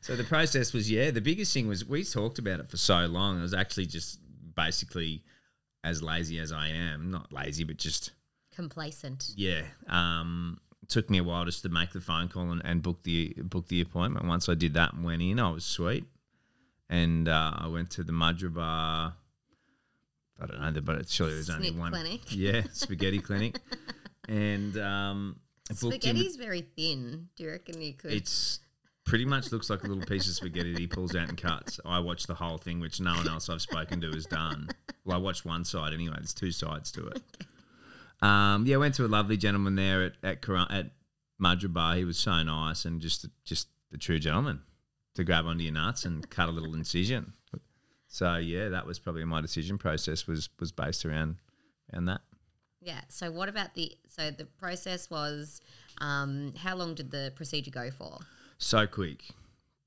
so 0.00 0.14
the 0.14 0.24
process 0.24 0.72
was, 0.72 0.90
yeah, 0.90 1.10
the 1.10 1.20
biggest 1.20 1.52
thing 1.52 1.66
was 1.68 1.84
we 1.84 2.04
talked 2.04 2.38
about 2.38 2.60
it 2.60 2.70
for 2.70 2.76
so 2.76 3.06
long. 3.06 3.38
It 3.38 3.42
was 3.42 3.54
actually 3.54 3.86
just 3.86 4.20
basically 4.54 5.22
as 5.82 6.02
lazy 6.02 6.38
as 6.38 6.52
I 6.52 6.68
am, 6.68 7.10
not 7.10 7.32
lazy, 7.32 7.64
but 7.64 7.76
just 7.78 8.12
Complacent. 8.54 9.30
yeah. 9.36 9.62
Um, 9.88 10.58
took 10.88 11.10
me 11.10 11.18
a 11.18 11.24
while 11.24 11.44
just 11.44 11.62
to 11.62 11.68
make 11.68 11.90
the 11.92 12.00
phone 12.00 12.28
call 12.28 12.50
and, 12.52 12.62
and 12.64 12.82
book 12.82 13.02
the 13.02 13.34
book 13.42 13.68
the 13.68 13.80
appointment. 13.80 14.26
Once 14.26 14.48
I 14.48 14.54
did 14.54 14.74
that 14.74 14.92
and 14.92 15.04
went 15.04 15.22
in, 15.22 15.40
I 15.40 15.50
was 15.50 15.64
sweet. 15.64 16.04
And 16.88 17.28
uh, 17.28 17.52
I 17.56 17.66
went 17.66 17.90
to 17.92 18.04
the 18.04 18.12
Mudgeeraba. 18.12 19.14
I 20.40 20.46
don't 20.46 20.60
know, 20.74 20.80
but 20.82 20.96
it's 20.96 21.12
surely 21.12 21.34
there's 21.34 21.50
only 21.50 21.70
one. 21.70 21.92
clinic. 21.92 22.20
Yeah, 22.30 22.62
spaghetti 22.72 23.20
clinic. 23.20 23.58
And 24.28 24.76
um, 24.78 25.36
Spaghetti's 25.72 26.36
very 26.36 26.62
thin. 26.76 27.28
Do 27.36 27.44
you 27.44 27.50
reckon 27.50 27.80
you 27.80 27.94
could? 27.94 28.12
it's 28.12 28.60
pretty 29.04 29.24
much 29.24 29.52
looks 29.52 29.70
like 29.70 29.84
a 29.84 29.86
little 29.86 30.04
piece 30.04 30.28
of 30.28 30.34
spaghetti 30.34 30.72
that 30.72 30.80
he 30.80 30.86
pulls 30.86 31.14
out 31.14 31.28
and 31.28 31.40
cuts. 31.40 31.80
I 31.84 32.00
watched 32.00 32.26
the 32.26 32.34
whole 32.34 32.58
thing, 32.58 32.80
which 32.80 33.00
no 33.00 33.14
one 33.14 33.28
else 33.28 33.48
I've 33.48 33.62
spoken 33.62 34.00
to 34.00 34.10
has 34.10 34.26
done. 34.26 34.68
Well, 35.04 35.16
I 35.16 35.20
watched 35.20 35.44
one 35.44 35.64
side 35.64 35.92
anyway. 35.92 36.16
There's 36.16 36.34
two 36.34 36.50
sides 36.50 36.90
to 36.92 37.06
it. 37.08 37.22
Um, 38.20 38.66
yeah, 38.66 38.76
I 38.76 38.78
went 38.78 38.94
to 38.96 39.04
a 39.04 39.08
lovely 39.08 39.36
gentleman 39.36 39.76
there 39.76 40.04
at 40.04 40.12
at, 40.22 40.42
Kara- 40.42 40.66
at. 40.70 40.90
He 41.96 42.04
was 42.04 42.18
so 42.18 42.42
nice 42.42 42.84
and 42.86 43.00
just 43.00 43.26
just 43.44 43.68
the 43.90 43.98
true 43.98 44.18
gentleman 44.18 44.62
to 45.14 45.22
grab 45.24 45.46
onto 45.46 45.64
your 45.64 45.72
nuts 45.74 46.04
and 46.04 46.28
cut 46.30 46.48
a 46.48 46.52
little 46.52 46.74
incision. 46.74 47.34
So 48.08 48.36
yeah, 48.36 48.68
that 48.68 48.86
was 48.86 48.98
probably 48.98 49.24
my 49.24 49.40
decision 49.40 49.78
process 49.78 50.26
was 50.26 50.48
was 50.60 50.72
based 50.72 51.04
around 51.04 51.36
around 51.92 52.06
that. 52.06 52.20
yeah. 52.80 53.00
So 53.08 53.30
what 53.30 53.48
about 53.48 53.74
the? 53.74 53.92
So 54.08 54.30
the 54.30 54.44
process 54.44 55.10
was, 55.10 55.60
um, 55.98 56.52
how 56.56 56.76
long 56.76 56.94
did 56.94 57.10
the 57.10 57.32
procedure 57.36 57.70
go 57.70 57.90
for? 57.90 58.18
so 58.58 58.86
quick. 58.86 59.24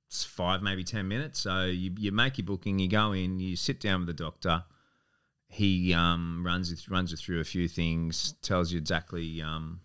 It's 0.08 0.24
five, 0.24 0.62
maybe 0.62 0.84
10 0.84 1.08
minutes. 1.08 1.40
So 1.40 1.66
you, 1.66 1.92
you 1.98 2.12
make 2.12 2.38
your 2.38 2.46
booking, 2.46 2.80
you 2.80 2.88
go 2.88 3.12
in, 3.12 3.40
you 3.40 3.56
sit 3.56 3.80
down 3.80 4.02
with 4.02 4.08
the 4.08 4.24
doctor. 4.24 4.64
He 5.48 5.94
um, 5.94 6.44
runs, 6.46 6.72
you 6.72 6.76
th- 6.76 6.90
runs 6.90 7.12
you 7.12 7.18
through 7.18 7.42
a 7.42 7.44
few 7.44 7.68
things, 7.68 8.34
tells 8.42 8.72
you 8.72 8.80
exactly 8.80 9.42
um, 9.42 9.82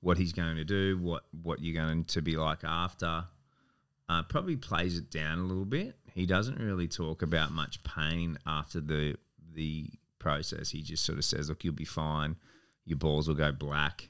what 0.00 0.18
he's 0.18 0.32
going 0.32 0.56
to 0.56 0.64
do, 0.64 0.98
what, 0.98 1.24
what 1.42 1.60
you're 1.60 1.74
going 1.74 2.04
to 2.04 2.22
be 2.22 2.36
like 2.36 2.62
after. 2.62 3.24
Uh, 4.08 4.22
probably 4.22 4.56
plays 4.56 4.96
it 4.96 5.10
down 5.10 5.38
a 5.38 5.42
little 5.42 5.64
bit. 5.64 5.96
He 6.16 6.24
doesn't 6.24 6.58
really 6.58 6.88
talk 6.88 7.20
about 7.20 7.52
much 7.52 7.84
pain 7.84 8.38
after 8.46 8.80
the 8.80 9.16
the 9.52 9.90
process. 10.18 10.70
He 10.70 10.80
just 10.80 11.04
sort 11.04 11.18
of 11.18 11.26
says, 11.26 11.50
"Look, 11.50 11.62
you'll 11.62 11.74
be 11.74 11.84
fine. 11.84 12.36
Your 12.86 12.96
balls 12.96 13.28
will 13.28 13.34
go 13.34 13.52
black. 13.52 14.08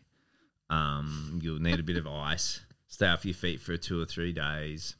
Um, 0.70 1.40
you'll 1.42 1.58
need 1.58 1.80
a 1.80 1.82
bit 1.82 1.96
of 1.96 2.06
ice. 2.06 2.60
Stay 2.86 3.08
off 3.08 3.24
your 3.24 3.34
feet 3.34 3.60
for 3.60 3.76
two 3.76 4.00
or 4.00 4.04
three 4.04 4.32
days." 4.32 4.94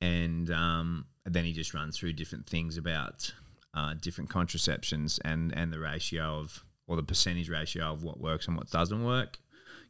And 0.00 0.52
um, 0.52 1.06
then 1.24 1.44
he 1.44 1.52
just 1.52 1.74
runs 1.74 1.98
through 1.98 2.12
different 2.12 2.46
things 2.46 2.76
about 2.76 3.34
uh, 3.74 3.94
different 4.00 4.30
contraceptions 4.30 5.18
and 5.24 5.52
and 5.56 5.72
the 5.72 5.80
ratio 5.80 6.38
of 6.38 6.64
or 6.86 6.94
the 6.94 7.02
percentage 7.02 7.50
ratio 7.50 7.86
of 7.86 8.04
what 8.04 8.20
works 8.20 8.46
and 8.46 8.56
what 8.56 8.70
doesn't 8.70 9.04
work. 9.04 9.38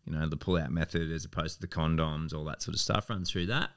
You 0.06 0.14
know, 0.14 0.26
the 0.26 0.38
pull 0.38 0.56
out 0.56 0.72
method 0.72 1.12
as 1.12 1.26
opposed 1.26 1.56
to 1.56 1.60
the 1.60 1.68
condoms, 1.68 2.32
all 2.32 2.46
that 2.46 2.62
sort 2.62 2.74
of 2.74 2.80
stuff. 2.80 3.10
Runs 3.10 3.30
through 3.30 3.48
that. 3.48 3.72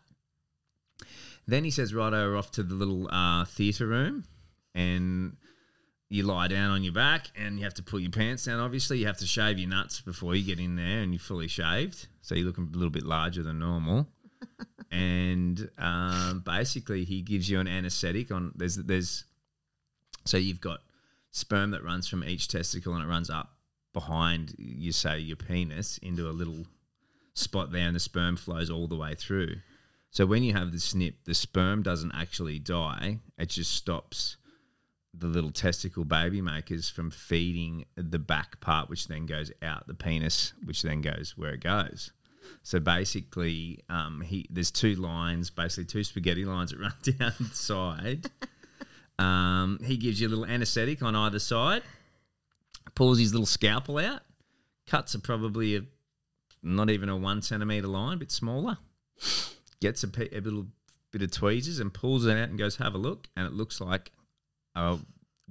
Then 1.48 1.64
he 1.64 1.72
says, 1.72 1.94
"Righto, 1.94 2.30
we're 2.30 2.38
off 2.38 2.52
to 2.52 2.64
the 2.64 2.76
little 2.76 3.10
uh, 3.12 3.46
theatre 3.46 3.88
room, 3.88 4.26
and 4.74 5.38
you 6.10 6.24
lie 6.24 6.48
down 6.48 6.72
on 6.72 6.84
your 6.84 6.94
back, 6.94 7.28
and 7.36 7.58
you 7.58 7.64
have 7.64 7.74
to 7.76 7.84
pull 7.84 8.00
your 8.00 8.12
pants 8.12 8.46
down. 8.46 8.60
Obviously, 8.60 9.00
you 9.00 9.08
have 9.08 9.18
to 9.18 9.26
shave 9.26 9.58
your 9.58 9.70
nuts 9.70 10.00
before 10.00 10.36
you 10.36 10.44
get 10.46 10.60
in 10.60 10.76
there, 10.76 11.02
and 11.02 11.12
you're 11.12 11.20
fully 11.20 11.48
shaved, 11.48 12.08
so 12.22 12.36
you're 12.36 12.46
looking 12.46 12.70
a 12.74 12.78
little 12.78 12.92
bit 12.92 13.04
larger 13.04 13.44
than 13.44 13.60
normal." 13.60 14.08
and 14.92 15.70
um, 15.78 16.44
basically, 16.46 17.04
he 17.04 17.22
gives 17.22 17.50
you 17.50 17.60
an 17.60 17.68
anaesthetic 17.68 18.32
on. 18.32 18.54
There's 18.56 18.76
there's 18.76 19.26
so 20.26 20.38
you've 20.38 20.62
got 20.62 20.80
sperm 21.32 21.72
that 21.72 21.84
runs 21.84 22.08
from 22.08 22.24
each 22.24 22.48
testicle, 22.48 22.94
and 22.94 23.04
it 23.04 23.08
runs 23.08 23.30
up 23.30 23.50
behind 23.94 24.56
you 24.58 24.92
say 24.92 25.20
your 25.20 25.36
penis 25.36 25.98
into 26.00 26.30
a 26.30 26.32
little 26.32 26.66
spot 27.34 27.72
there, 27.72 27.88
and 27.88 27.96
the 27.96 28.00
sperm 28.00 28.38
flows 28.38 28.70
all 28.70 28.88
the 28.88 28.96
way 28.96 29.16
through. 29.16 29.56
So 30.14 30.28
when 30.28 30.44
you 30.44 30.54
have 30.54 30.72
the 30.72 30.80
snip, 30.80 31.16
the 31.26 31.34
sperm 31.34 31.82
doesn't 31.82 32.14
actually 32.14 32.60
die; 32.60 33.18
it 33.36 33.50
just 33.50 33.72
stops 33.72 34.38
the 35.12 35.26
little 35.26 35.50
testicle 35.50 36.06
baby 36.06 36.40
makers 36.40 36.88
from 36.88 37.10
feeding 37.10 37.86
the 37.96 38.20
back 38.20 38.60
part, 38.62 38.92
which 38.92 39.08
then 39.08 39.26
goes 39.26 39.52
out 39.64 39.88
the 39.88 39.96
penis, 39.96 40.54
which 40.66 40.84
then 40.84 41.02
goes 41.02 41.34
where 41.36 41.56
it 41.56 41.62
goes. 41.62 42.12
So 42.62 42.80
basically, 42.80 43.80
um, 43.90 44.22
he 44.22 44.46
there's 44.52 44.70
two 44.70 44.94
lines, 44.94 45.50
basically 45.50 45.86
two 45.86 46.04
spaghetti 46.04 46.46
lines 46.46 46.70
that 46.70 46.80
run 46.80 46.94
down 47.04 47.34
the 47.40 47.56
side. 47.56 48.30
Um, 49.18 49.80
he 49.84 49.98
gives 49.98 50.22
you 50.22 50.28
a 50.28 50.30
little 50.30 50.46
anaesthetic 50.46 51.02
on 51.02 51.16
either 51.16 51.40
side, 51.40 51.82
pulls 52.94 53.18
his 53.18 53.34
little 53.34 53.48
scalpel 53.48 53.98
out, 53.98 54.22
cuts 54.86 55.16
a 55.16 55.20
probably 55.20 55.76
a 55.76 55.82
not 56.62 56.92
even 56.92 57.10
a 57.10 57.18
one 57.18 57.42
centimeter 57.42 57.88
line, 57.88 58.14
a 58.14 58.18
bit 58.18 58.32
smaller, 58.32 58.78
gets 59.84 60.04
a, 60.04 60.08
pe- 60.08 60.30
a 60.36 60.40
little 60.42 60.66
bit 61.12 61.22
of 61.22 61.30
tweezers 61.32 61.80
and 61.80 61.94
pulls 61.94 62.26
it 62.26 62.32
out 62.32 62.50
and 62.50 62.58
goes, 62.58 62.78
"Have 62.78 62.96
a 62.96 62.98
look," 62.98 63.28
and 63.36 63.46
it 63.46 63.54
looks 63.54 63.80
like 63.80 64.12
a 64.76 64.98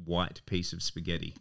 white 0.04 0.40
piece 0.46 0.72
of 0.72 0.82
spaghetti, 0.82 1.34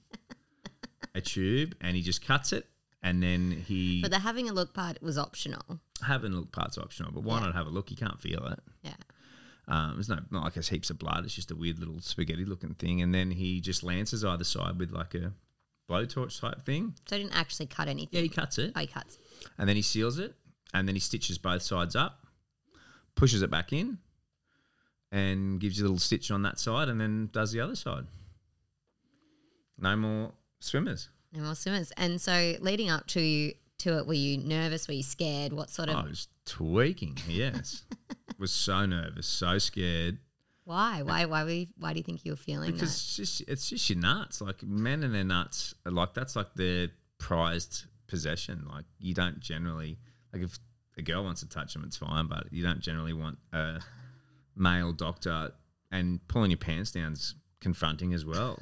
a 1.15 1.21
tube, 1.21 1.74
and 1.81 1.95
he 1.95 2.01
just 2.01 2.24
cuts 2.25 2.53
it, 2.53 2.67
and 3.01 3.24
then 3.24 3.51
he 3.51 4.01
But 4.01 4.12
the 4.12 4.19
having 4.19 4.50
a 4.50 4.53
look 4.53 4.74
part 4.74 5.01
was 5.01 5.17
optional. 5.17 5.79
having 6.03 6.33
a 6.33 6.36
look 6.36 6.51
part's 6.51 6.77
optional, 6.77 7.12
but 7.12 7.24
why 7.24 7.39
Yeah. 7.39 7.45
not 7.48 7.55
have 7.55 7.67
a 7.67 7.69
look? 7.69 7.89
You 7.91 7.98
can't 7.98 8.19
feel 8.19 8.45
it. 8.48 8.60
Yeah. 8.83 8.95
Um, 9.67 9.93
there's 9.95 10.10
no 10.10 10.19
not 10.31 10.43
like 10.43 10.53
there's 10.55 10.69
heaps 10.69 10.89
of 10.89 10.98
blood. 11.00 11.24
It's 11.24 11.33
just 11.33 11.51
a 11.51 11.55
weird 11.55 11.79
little 11.79 12.01
spaghetti 12.01 12.45
looking 12.45 12.74
thing, 12.75 13.01
and 13.01 13.13
then 13.13 13.31
he 13.31 13.62
just 13.62 13.83
lances 13.83 14.24
either 14.25 14.43
side 14.43 14.77
with 14.79 14.91
like 14.91 15.15
a 15.15 15.33
blowtorch 15.89 16.39
type 16.39 16.65
thing. 16.65 16.93
So 17.07 17.15
I 17.15 17.19
didn't 17.19 17.33
actually 17.36 17.67
cut 17.67 17.88
anything. 17.88 18.10
Yeah, 18.12 18.21
he 18.21 18.29
cuts 18.29 18.57
it, 18.57 18.74
Oh, 18.75 18.79
he 18.79 18.88
cuts. 18.88 19.17
and 19.57 19.67
then 19.69 19.75
he 19.75 19.81
seals 19.81 20.19
it, 20.19 20.36
and 20.74 20.88
then 20.88 20.95
he 20.95 21.00
stitches 21.01 21.38
both 21.38 21.62
sides 21.62 21.95
up, 21.95 22.25
pushes 23.21 23.43
it 23.43 23.51
back 23.51 23.71
in, 23.71 23.99
and 25.11 25.59
gives 25.59 25.77
you 25.77 25.83
a 25.83 25.85
little 25.85 25.99
stitch 25.99 26.31
on 26.31 26.41
that 26.41 26.57
side, 26.57 26.89
and 26.89 26.99
then 26.99 27.29
does 27.31 27.51
the 27.51 27.59
other 27.61 27.75
side. 27.75 28.03
No 29.77 29.95
more 29.95 30.31
swimmers. 30.59 31.09
No 31.31 31.43
more 31.43 31.53
swimmers. 31.53 31.91
And 31.97 32.19
so 32.19 32.55
leading 32.61 32.89
up 32.89 33.05
to 33.09 33.53
to 33.77 33.97
it, 33.99 34.07
were 34.07 34.15
you 34.15 34.39
nervous? 34.39 34.87
Were 34.87 34.95
you 34.95 35.03
scared? 35.03 35.53
What 35.53 35.69
sort 35.69 35.89
of 35.89 35.97
I 35.97 36.01
was 36.01 36.29
tweaking. 36.45 37.15
Yes, 37.27 37.83
was 38.39 38.51
so 38.51 38.87
nervous, 38.87 39.27
so 39.27 39.59
scared. 39.59 40.17
why? 40.63 41.03
Why 41.03 41.25
why 41.25 41.43
were 41.43 41.51
you, 41.51 41.67
why 41.77 41.93
do 41.93 41.99
you 41.99 42.03
think 42.03 42.25
you 42.25 42.31
were 42.31 42.37
feeling 42.37 42.71
because 42.71 42.89
it's 42.89 43.15
just 43.17 43.41
it's 43.47 43.69
just 43.69 43.87
your 43.87 43.99
nuts. 43.99 44.41
Like 44.41 44.63
men 44.63 45.03
and 45.03 45.13
their 45.13 45.23
nuts, 45.23 45.75
like 45.85 46.15
that's 46.15 46.35
like 46.35 46.55
their 46.55 46.87
prized 47.19 47.85
possession. 48.07 48.65
Like 48.67 48.85
you 48.97 49.13
don't 49.13 49.39
generally 49.39 49.99
like 50.33 50.41
if 50.41 50.57
a 50.98 51.01
girl 51.01 51.24
wants 51.24 51.41
to 51.41 51.50
touch 51.50 51.74
them, 51.74 51.83
it's 51.86 51.98
fine, 51.98 52.27
but 52.27 52.48
you 52.51 52.63
don't 52.63 52.81
generally 52.81 53.13
want 53.13 53.38
a 53.53 53.79
male 54.55 54.91
doctor 54.91 55.51
and 55.91 56.25
pulling 56.27 56.51
your 56.51 56.57
pants 56.57 56.91
down's 56.91 57.36
confronting 57.60 58.13
as 58.13 58.25
well. 58.25 58.60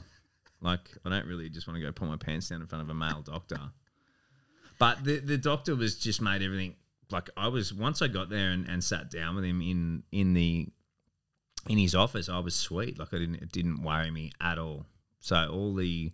Like 0.61 0.89
I 1.05 1.09
don't 1.09 1.25
really 1.25 1.49
just 1.49 1.67
want 1.67 1.79
to 1.79 1.85
go 1.85 1.91
pull 1.91 2.07
my 2.07 2.17
pants 2.17 2.49
down 2.49 2.61
in 2.61 2.67
front 2.67 2.83
of 2.83 2.89
a 2.89 2.93
male 2.93 3.21
doctor. 3.21 3.59
But 4.77 5.03
the 5.03 5.19
the 5.19 5.37
doctor 5.37 5.75
was 5.75 5.97
just 5.97 6.21
made 6.21 6.41
everything 6.41 6.75
like 7.11 7.29
I 7.35 7.47
was 7.47 7.73
once 7.73 8.01
I 8.01 8.07
got 8.07 8.29
there 8.29 8.49
and, 8.49 8.67
and 8.67 8.83
sat 8.83 9.09
down 9.09 9.35
with 9.35 9.45
him 9.45 9.61
in 9.61 10.03
in 10.11 10.33
the 10.33 10.67
in 11.67 11.77
his 11.77 11.95
office, 11.95 12.29
I 12.29 12.39
was 12.39 12.55
sweet. 12.55 12.99
Like 12.99 13.13
I 13.13 13.17
didn't, 13.17 13.35
it 13.35 13.51
didn't 13.51 13.81
worry 13.83 14.11
me 14.11 14.31
at 14.39 14.57
all. 14.57 14.85
So 15.19 15.49
all 15.51 15.73
the 15.73 16.13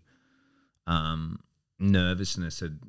um, 0.88 1.40
nervousness 1.80 2.60
had 2.60 2.80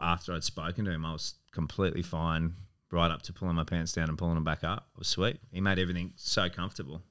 after 0.00 0.34
I'd 0.34 0.44
spoken 0.44 0.84
to 0.86 0.90
him, 0.90 1.04
I 1.04 1.12
was 1.12 1.34
completely 1.52 2.02
fine. 2.02 2.54
Right 2.92 3.10
up 3.10 3.22
to 3.22 3.32
pulling 3.32 3.54
my 3.56 3.64
pants 3.64 3.92
down 3.92 4.08
and 4.08 4.18
pulling 4.18 4.34
them 4.34 4.44
back 4.44 4.64
up. 4.64 4.88
It 4.94 4.98
was 4.98 5.08
sweet. 5.08 5.38
He 5.52 5.60
made 5.60 5.78
everything 5.78 6.12
so 6.16 6.48
comfortable. 6.48 7.02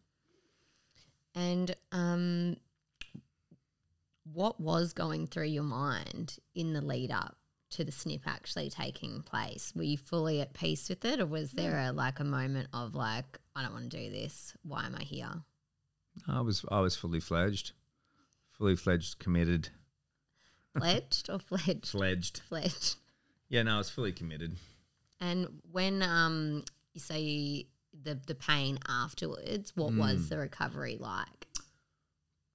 And 1.35 1.73
um, 1.93 2.57
what 4.33 4.59
was 4.59 4.91
going 4.93 5.27
through 5.27 5.45
your 5.45 5.63
mind 5.63 6.37
in 6.53 6.73
the 6.73 6.81
lead 6.81 7.11
up 7.11 7.37
to 7.71 7.83
the 7.85 7.91
snip 7.91 8.21
actually 8.25 8.69
taking 8.69 9.21
place? 9.21 9.71
Were 9.75 9.83
you 9.83 9.97
fully 9.97 10.41
at 10.41 10.53
peace 10.53 10.89
with 10.89 11.05
it, 11.05 11.19
or 11.21 11.25
was 11.25 11.51
there 11.51 11.79
a 11.79 11.91
like 11.91 12.19
a 12.19 12.23
moment 12.25 12.67
of 12.73 12.93
like, 12.95 13.37
I 13.55 13.61
don't 13.61 13.73
want 13.73 13.89
to 13.91 13.97
do 13.97 14.09
this. 14.09 14.53
Why 14.63 14.85
am 14.85 14.95
I 14.95 15.03
here? 15.03 15.31
I 16.27 16.41
was 16.41 16.65
I 16.69 16.81
was 16.81 16.97
fully 16.97 17.19
fledged, 17.21 17.71
fully 18.51 18.75
fledged, 18.75 19.19
committed, 19.19 19.69
Fledged 20.77 21.29
or 21.29 21.39
fledged? 21.39 21.87
fledged. 21.87 22.41
Fledged. 22.49 22.95
Yeah, 23.47 23.63
no, 23.63 23.75
I 23.75 23.77
was 23.77 23.89
fully 23.89 24.11
committed. 24.11 24.57
And 25.19 25.61
when 25.71 26.01
um 26.01 26.63
you 26.93 26.99
say 27.01 27.67
the 28.03 28.15
the 28.27 28.35
pain 28.35 28.79
afterwards, 28.87 29.75
what 29.75 29.93
was 29.93 30.21
Mm. 30.25 30.29
the 30.29 30.37
recovery 30.37 30.97
like? 30.99 31.47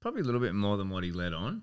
Probably 0.00 0.20
a 0.20 0.24
little 0.24 0.40
bit 0.40 0.54
more 0.54 0.76
than 0.76 0.90
what 0.90 1.04
he 1.04 1.12
let 1.12 1.32
on. 1.32 1.62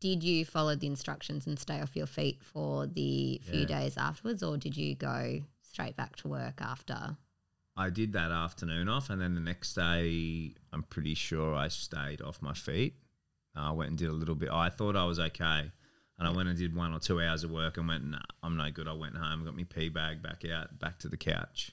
Did 0.00 0.22
you 0.22 0.44
follow 0.44 0.74
the 0.76 0.86
instructions 0.86 1.46
and 1.46 1.58
stay 1.58 1.80
off 1.80 1.96
your 1.96 2.06
feet 2.06 2.42
for 2.42 2.86
the 2.86 3.40
few 3.44 3.60
Yeah. 3.60 3.66
days 3.80 3.96
afterwards, 3.96 4.42
or 4.42 4.56
did 4.56 4.76
you 4.76 4.94
go 4.94 5.42
straight 5.62 5.96
back 5.96 6.16
to 6.16 6.28
work 6.28 6.60
after? 6.60 7.16
I 7.76 7.90
did 7.90 8.12
that 8.12 8.30
afternoon 8.32 8.88
off, 8.88 9.10
and 9.10 9.20
then 9.20 9.34
the 9.34 9.40
next 9.40 9.74
day, 9.74 10.54
I'm 10.72 10.82
pretty 10.84 11.14
sure 11.14 11.54
I 11.54 11.68
stayed 11.68 12.20
off 12.22 12.40
my 12.42 12.54
feet. 12.54 12.96
I 13.54 13.72
went 13.72 13.90
and 13.90 13.98
did 13.98 14.08
a 14.08 14.12
little 14.12 14.34
bit. 14.36 14.50
I 14.50 14.68
thought 14.68 14.94
I 14.96 15.04
was 15.04 15.18
okay, 15.18 15.72
and 16.18 16.26
I 16.26 16.32
went 16.32 16.48
and 16.48 16.58
did 16.58 16.74
one 16.74 16.92
or 16.92 16.98
two 16.98 17.20
hours 17.20 17.44
of 17.44 17.50
work, 17.50 17.76
and 17.76 17.88
went, 17.88 18.04
"Nah, 18.04 18.18
I'm 18.42 18.56
no 18.56 18.70
good." 18.70 18.88
I 18.88 18.92
went 18.92 19.16
home, 19.16 19.44
got 19.44 19.56
my 19.56 19.64
pee 19.64 19.88
bag 19.88 20.22
back 20.22 20.44
out, 20.44 20.78
back 20.78 20.98
to 21.00 21.08
the 21.08 21.16
couch, 21.16 21.72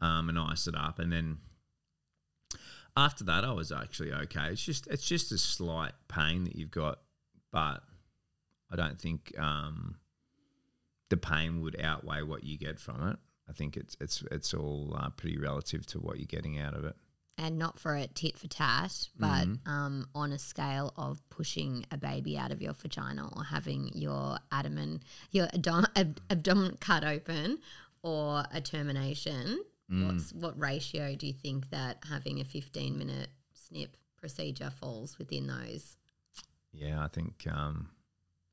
um, 0.00 0.28
and 0.28 0.38
iced 0.38 0.68
it 0.68 0.74
up, 0.74 0.98
and 0.98 1.12
then 1.12 1.38
after 2.96 3.24
that, 3.24 3.44
I 3.44 3.52
was 3.52 3.72
actually 3.72 4.12
okay. 4.12 4.48
It's 4.50 4.64
just 4.64 4.86
it's 4.88 5.06
just 5.06 5.32
a 5.32 5.38
slight 5.38 5.92
pain 6.08 6.44
that 6.44 6.56
you've 6.56 6.70
got, 6.70 7.00
but 7.52 7.82
I 8.70 8.76
don't 8.76 9.00
think 9.00 9.38
um, 9.38 9.96
the 11.08 11.16
pain 11.16 11.60
would 11.62 11.80
outweigh 11.80 12.22
what 12.22 12.44
you 12.44 12.58
get 12.58 12.78
from 12.78 13.08
it. 13.08 13.18
I 13.48 13.52
think 13.52 13.76
it's 13.76 13.96
it's 14.00 14.22
it's 14.30 14.54
all 14.54 14.96
uh, 14.98 15.10
pretty 15.10 15.38
relative 15.38 15.86
to 15.88 15.98
what 15.98 16.18
you're 16.18 16.26
getting 16.26 16.58
out 16.58 16.74
of 16.74 16.84
it. 16.84 16.96
And 17.38 17.58
not 17.58 17.78
for 17.78 17.94
a 17.96 18.06
tit 18.06 18.36
for 18.38 18.48
tat, 18.48 19.08
but 19.18 19.48
Mhm. 19.48 19.66
um, 19.66 20.08
on 20.14 20.30
a 20.32 20.38
scale 20.38 20.92
of 20.96 21.26
pushing 21.30 21.86
a 21.90 21.96
baby 21.96 22.36
out 22.36 22.52
of 22.52 22.60
your 22.60 22.74
vagina 22.74 23.28
or 23.34 23.44
having 23.44 23.88
your 23.96 24.38
abdomen, 24.52 25.02
your 25.30 25.46
abdom- 25.54 25.86
ab- 25.96 26.20
abdomen 26.28 26.76
cut 26.78 27.02
open, 27.02 27.58
or 28.02 28.44
a 28.50 28.60
termination. 28.60 29.64
Mm. 29.90 30.06
What's 30.06 30.32
what 30.34 30.58
ratio 30.58 31.16
do 31.16 31.26
you 31.26 31.32
think 31.32 31.70
that 31.70 32.04
having 32.04 32.40
a 32.40 32.44
15 32.44 32.98
minute 32.98 33.30
snip 33.54 33.96
procedure 34.16 34.70
falls 34.70 35.18
within 35.18 35.46
those? 35.46 35.96
Yeah, 36.72 37.02
I 37.02 37.08
think 37.08 37.46
um, 37.50 37.88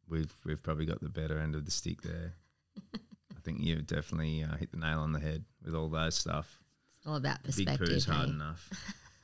we've 0.07 0.33
we've 0.45 0.63
probably 0.63 0.85
got 0.85 1.01
the 1.01 1.09
better 1.09 1.37
end 1.39 1.55
of 1.55 1.65
the 1.65 1.71
stick 1.71 2.01
there. 2.03 2.35
I 2.95 3.39
think 3.43 3.59
you've 3.61 3.85
definitely 3.85 4.43
uh, 4.43 4.55
hit 4.55 4.71
the 4.71 4.77
nail 4.77 4.99
on 5.01 5.11
the 5.11 5.19
head 5.19 5.43
with 5.61 5.75
all 5.75 5.89
those 5.89 6.15
stuff. 6.15 6.63
All 7.07 7.15
about 7.15 7.41
The 7.43 7.53
big 7.53 7.65
perspective. 7.67 7.87
poo's 7.89 8.05
hard 8.05 8.29
enough. 8.29 8.69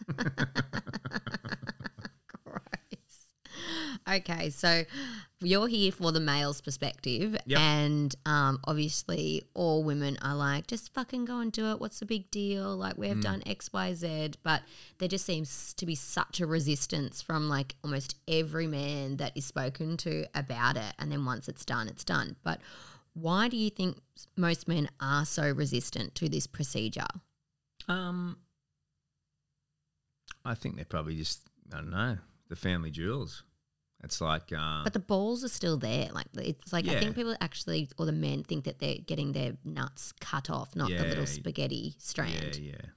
Okay, 4.10 4.50
so 4.50 4.84
you're 5.40 5.68
here 5.68 5.92
for 5.92 6.12
the 6.12 6.20
male's 6.20 6.60
perspective, 6.60 7.38
Yep. 7.46 7.60
and 7.60 8.16
um, 8.26 8.60
obviously, 8.66 9.44
all 9.54 9.84
women 9.84 10.18
are 10.22 10.36
like, 10.36 10.68
just 10.68 10.94
fucking 10.94 11.24
go 11.26 11.40
and 11.40 11.52
do 11.54 11.68
it. 11.72 11.80
What's 11.80 12.00
the 12.00 12.06
big 12.06 12.30
deal? 12.30 12.76
Like, 12.76 12.98
we've 12.98 13.16
Mm. 13.16 13.22
done 13.22 13.44
X, 13.46 13.72
Y, 13.72 13.94
Z, 13.94 14.32
but 14.44 14.64
there 14.98 15.08
just 15.08 15.26
seems 15.26 15.74
to 15.76 15.86
be 15.86 15.96
such 15.96 16.42
a 16.42 16.46
resistance 16.48 17.22
from 17.22 17.48
like 17.48 17.76
almost 17.84 18.16
every 18.28 18.68
man 18.68 19.18
that 19.18 19.32
is 19.38 19.46
spoken 19.46 19.96
to 19.98 20.26
about 20.36 20.76
it. 20.76 20.94
And 21.00 21.10
then 21.12 21.24
once 21.24 21.48
it's 21.48 21.64
done, 21.64 21.88
it's 21.88 22.04
done. 22.04 22.36
But 22.44 22.60
why 23.14 23.48
do 23.48 23.56
you 23.56 23.70
think 23.70 24.00
most 24.36 24.68
men 24.68 24.90
are 25.00 25.24
so 25.26 25.50
resistant 25.52 26.14
to 26.16 26.28
this 26.28 26.46
procedure? 26.48 27.08
Um, 27.88 28.38
I 30.46 30.56
think 30.56 30.76
they're 30.76 30.86
probably 30.86 31.16
just 31.16 31.42
I 31.74 31.78
don't 31.78 31.92
know 31.92 32.18
the 32.50 32.56
family 32.56 32.92
jewels. 32.92 33.44
It's 34.04 34.20
like 34.20 34.52
uh, 34.52 34.84
But 34.84 34.92
the 34.94 35.00
balls 35.00 35.46
are 35.46 35.50
still 35.50 35.78
there. 35.78 36.10
Like 36.12 36.28
it's 36.36 36.74
like 36.74 36.88
I 36.90 37.00
think 37.00 37.16
people 37.16 37.36
actually, 37.40 37.90
or 37.98 38.06
the 38.06 38.12
men 38.12 38.44
think 38.44 38.66
that 38.66 38.80
they're 38.80 38.98
getting 38.98 39.32
their 39.32 39.54
nuts 39.64 40.12
cut 40.20 40.50
off, 40.50 40.76
not 40.76 40.90
the 40.90 41.04
little 41.04 41.26
spaghetti 41.26 41.96
strand. 42.00 42.58
yeah, 42.58 42.72
yeah, 42.72 42.90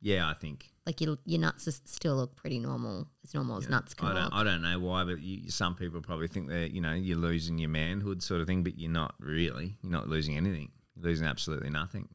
yeah. 0.00 0.30
I 0.30 0.34
think 0.34 0.70
Like 0.86 1.00
your 1.00 1.18
your 1.24 1.40
nuts 1.40 1.68
still 1.86 2.14
look 2.14 2.36
pretty 2.36 2.60
normal, 2.60 3.08
as 3.24 3.34
normal 3.34 3.56
as 3.56 3.68
nuts 3.68 3.94
can 3.94 4.08
I 4.08 4.14
don't, 4.14 4.24
look. 4.24 4.32
I 4.32 4.44
don't 4.44 4.62
know 4.62 4.78
why, 4.78 5.02
but 5.02 5.20
you, 5.20 5.50
some 5.50 5.74
people 5.74 6.00
probably 6.00 6.28
think 6.28 6.48
that 6.50 6.70
you 6.70 6.80
know 6.80 6.92
you're 6.92 7.18
losing 7.18 7.58
your 7.58 7.70
manhood 7.70 8.22
sort 8.22 8.40
of 8.40 8.46
thing, 8.46 8.62
but 8.62 8.78
you're 8.78 8.92
not 8.92 9.16
really. 9.18 9.76
You're 9.82 9.92
not 9.92 10.08
losing 10.08 10.36
anything. 10.36 10.70
You're 10.94 11.06
losing 11.06 11.26
absolutely 11.26 11.70
nothing. 11.70 12.08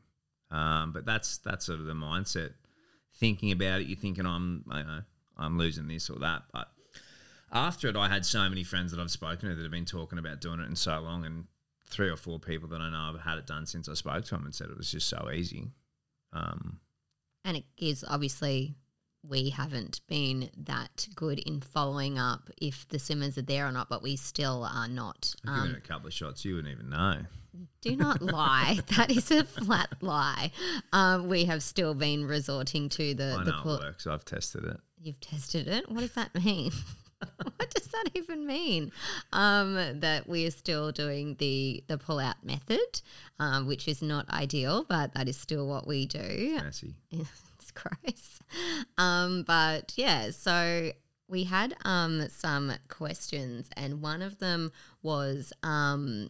Um, 0.52 0.92
but 0.94 1.06
that's 1.06 1.38
that's 1.40 1.66
sort 1.66 1.80
of 1.80 1.86
the 1.86 1.94
mindset. 1.94 2.52
Thinking 3.16 3.52
about 3.52 3.82
it, 3.82 3.88
you're 3.88 3.98
thinking 3.98 4.26
I'm 4.26 4.66
I 4.70 4.82
know 4.84 5.02
I'm 5.38 5.58
losing 5.58 5.88
this 5.88 6.10
or 6.10 6.20
that. 6.20 6.44
But 6.52 6.70
after 7.52 7.88
it, 7.88 7.96
I 7.96 8.08
had 8.10 8.26
so 8.26 8.48
many 8.50 8.64
friends 8.64 8.92
that 8.92 9.00
I've 9.00 9.12
spoken 9.12 9.50
to 9.50 9.56
that 9.56 9.62
have 9.62 9.72
been 9.72 9.86
talking 9.86 10.20
about 10.20 10.42
doing 10.42 10.60
it 10.60 10.68
in 10.68 10.76
so 10.76 11.00
long, 11.00 11.26
and 11.26 11.46
three 11.88 12.10
or 12.10 12.18
four 12.18 12.40
people 12.40 12.70
that 12.70 12.82
I 12.82 12.90
know 12.90 13.14
have 13.18 13.22
had 13.26 13.38
it 13.40 13.48
done 13.48 13.66
since 13.66 13.90
I 13.90 13.94
spoke 13.96 14.24
to 14.26 14.32
them 14.36 14.46
and 14.46 14.54
said 14.54 14.70
it 14.70 14.78
was 14.78 14.92
just 14.92 15.10
so 15.10 15.30
easy. 15.32 15.72
Um, 16.34 16.80
and 17.44 17.58
it 17.58 17.66
is 17.78 18.06
obviously 18.08 18.76
we 19.28 19.50
haven't 19.50 20.00
been 20.08 20.50
that 20.56 21.08
good 21.16 21.40
in 21.40 21.60
following 21.62 22.18
up 22.18 22.50
if 22.62 22.88
the 22.90 23.00
simmers 23.00 23.38
are 23.38 23.42
there 23.44 23.68
or 23.68 23.72
not, 23.72 23.90
but 23.90 24.02
we 24.04 24.16
still 24.16 24.64
are 24.72 24.88
not. 24.88 25.34
I've 25.46 25.56
given 25.56 25.70
Um, 25.72 25.76
it 25.76 25.84
a 25.84 25.88
couple 25.88 26.08
of 26.08 26.14
shots, 26.14 26.46
you 26.46 26.56
wouldn't 26.56 26.72
even 26.74 26.90
know. 26.90 27.26
Do 27.82 27.96
not 27.96 28.22
lie. 28.22 28.80
That 28.98 29.12
is 29.12 29.32
a 29.32 29.44
flat 29.44 29.90
lie. 30.02 30.52
Um, 30.92 31.30
we 31.30 31.46
have 31.46 31.64
still 31.64 31.94
been 31.94 32.26
resorting 32.26 32.90
to 32.90 33.14
the 33.14 33.38
I 33.40 33.44
the 33.44 33.52
know 33.52 33.60
it 33.60 33.66
works. 33.66 34.08
I've 34.08 34.26
tested 34.26 34.64
it. 34.64 34.78
You've 35.02 35.20
tested 35.20 35.68
it. 35.68 35.90
What 35.90 36.02
does 36.02 36.14
that 36.14 36.36
mean? 36.36 36.72
what 37.58 37.70
does 37.70 37.88
that 37.88 38.10
even 38.16 38.46
mean? 38.46 38.92
Um, 39.34 40.00
that 40.00 40.28
we 40.28 40.46
are 40.46 40.52
still 40.52 40.92
doing 40.92 41.36
the 41.40 41.84
the 41.88 41.98
pull 41.98 42.20
out 42.20 42.44
method, 42.44 43.02
um, 43.40 43.68
which 43.68 43.88
is 43.88 44.02
not 44.02 44.30
ideal, 44.30 44.86
but 44.88 45.14
that 45.14 45.28
is 45.28 45.38
still 45.38 45.68
what 45.68 45.88
we 45.88 46.06
do. 46.06 46.60
Messy. 46.62 46.96
it's 47.12 47.72
gross. 47.72 48.40
Um, 48.98 49.44
but 49.44 49.94
yeah, 49.96 50.32
so 50.32 50.92
we 51.28 51.44
had 51.44 51.76
um 51.86 52.28
some 52.30 52.74
questions, 52.88 53.70
and 53.76 54.02
one 54.02 54.22
of 54.22 54.40
them 54.40 54.72
was 55.02 55.54
um. 55.64 56.30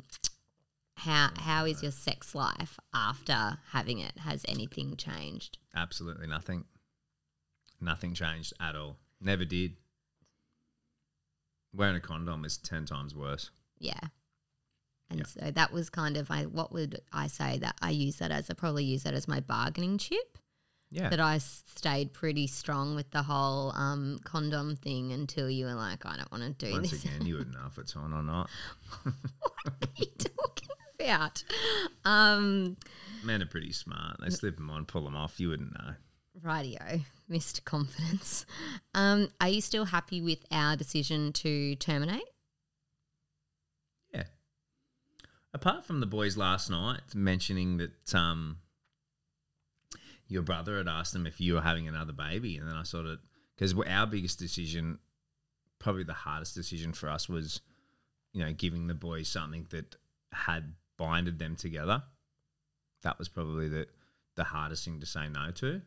How, 1.00 1.30
how 1.38 1.66
is 1.66 1.82
your 1.82 1.92
sex 1.92 2.36
life 2.36 2.78
after 2.94 3.58
having 3.72 4.00
it? 4.00 4.18
Has 4.20 4.46
anything 4.48 4.96
changed? 4.98 5.58
Absolutely 5.76 6.28
nothing. 6.28 6.66
Nothing 7.82 8.14
changed 8.14 8.54
at 8.60 8.76
all. 8.76 8.98
Never 9.22 9.46
did. 9.46 9.78
Wearing 11.74 11.96
a 11.96 12.00
condom 12.02 12.44
is 12.46 12.58
10 12.58 12.86
times 12.86 13.16
worse. 13.16 13.52
Yeah. 13.80 14.00
And 15.10 15.20
Yeah. 15.20 15.26
so 15.26 15.52
that 15.52 15.72
was 15.72 15.90
kind 15.90 16.18
of 16.18 16.30
I 16.30 16.44
what 16.44 16.72
would 16.74 17.00
I 17.14 17.28
say 17.28 17.58
that 17.60 17.76
I 17.82 17.92
use 17.92 18.18
that 18.18 18.32
as 18.32 18.50
I 18.50 18.54
probably 18.54 18.84
use 18.84 19.04
that 19.04 19.14
as 19.14 19.28
my 19.28 19.40
bargaining 19.40 19.98
chip. 19.98 20.38
Yeah. 20.92 21.10
That 21.10 21.20
I 21.20 21.38
stayed 21.38 22.14
pretty 22.14 22.48
strong 22.48 22.96
with 22.96 23.12
the 23.12 23.22
whole 23.22 23.72
um, 23.76 24.20
condom 24.24 24.76
thing 24.76 25.14
until 25.14 25.48
you 25.48 25.66
were 25.68 25.76
like, 25.76 26.04
I 26.04 26.18
don't 26.18 26.32
want 26.32 26.44
to 26.60 26.66
do 26.66 26.72
Once 26.74 26.90
this. 26.90 27.06
again, 27.06 27.28
you 27.28 27.36
wouldn't 27.38 27.56
know 27.56 27.68
if 27.68 27.78
it's 27.78 27.96
on 27.96 28.12
or 28.12 28.24
not. 28.24 28.50
what 29.04 29.14
are 29.84 29.88
you 29.98 30.08
talking 30.18 30.49
about? 31.00 31.44
Um, 32.06 32.78
Men 33.24 33.42
are 33.42 33.48
pretty 33.48 33.72
smart. 33.72 34.18
They 34.22 34.30
slip 34.30 34.56
them 34.58 34.70
on, 34.70 34.86
pull 34.86 35.04
them 35.04 35.16
off. 35.16 35.40
You 35.40 35.50
wouldn't 35.50 35.74
know. 35.74 35.94
radio, 36.42 37.02
Mr. 37.30 37.64
Confidence. 37.64 38.46
Um, 38.94 39.30
are 39.40 39.50
you 39.50 39.62
still 39.62 39.86
happy 39.86 40.22
with 40.22 40.40
our 40.52 40.76
decision 40.76 41.32
to 41.34 41.76
terminate? 41.76 42.24
Yeah. 44.14 44.24
Apart 45.54 45.86
from 45.86 46.00
the 46.00 46.06
boys 46.06 46.38
last 46.38 46.70
night 46.70 47.02
mentioning 47.14 47.78
that 47.78 48.16
um, 48.16 48.58
your 50.28 50.42
brother 50.42 50.78
had 50.78 50.88
asked 50.88 51.14
them 51.14 51.26
if 51.26 51.40
you 51.42 51.56
were 51.56 51.62
having 51.62 51.88
another 51.88 52.14
baby, 52.14 52.58
and 52.58 52.68
then 52.68 52.76
I 52.76 52.84
sort 52.84 53.06
of 53.06 53.20
because 53.56 53.74
our 53.74 54.08
biggest 54.08 54.40
decision, 54.40 55.00
probably 55.80 56.04
the 56.04 56.14
hardest 56.14 56.56
decision 56.56 56.94
for 56.94 57.10
us 57.10 57.28
was, 57.28 57.60
you 58.32 58.42
know, 58.42 58.54
giving 58.54 58.88
the 58.88 58.94
boys 58.94 59.28
something 59.28 59.68
that 59.72 59.98
had 60.32 60.74
binded 61.00 61.40
them 61.40 61.56
together. 61.56 62.04
That 63.02 63.18
was 63.18 63.30
probably 63.30 63.70
the 63.70 63.88
the 64.36 64.44
hardest 64.44 64.86
thing 64.86 65.00
to 65.00 65.06
say 65.06 65.28
no 65.28 65.52
to. 65.52 65.82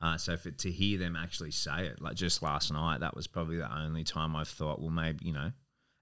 Uh, 0.00 0.16
so 0.18 0.36
for, 0.36 0.50
to 0.50 0.70
hear 0.70 0.98
them 0.98 1.16
actually 1.16 1.50
say 1.50 1.86
it, 1.86 2.02
like 2.02 2.16
just 2.16 2.42
last 2.42 2.70
night, 2.70 3.00
that 3.00 3.16
was 3.16 3.26
probably 3.26 3.56
the 3.56 3.74
only 3.74 4.04
time 4.04 4.36
I've 4.36 4.48
thought, 4.48 4.80
well, 4.80 4.90
maybe 4.90 5.24
you 5.24 5.32
know, 5.32 5.52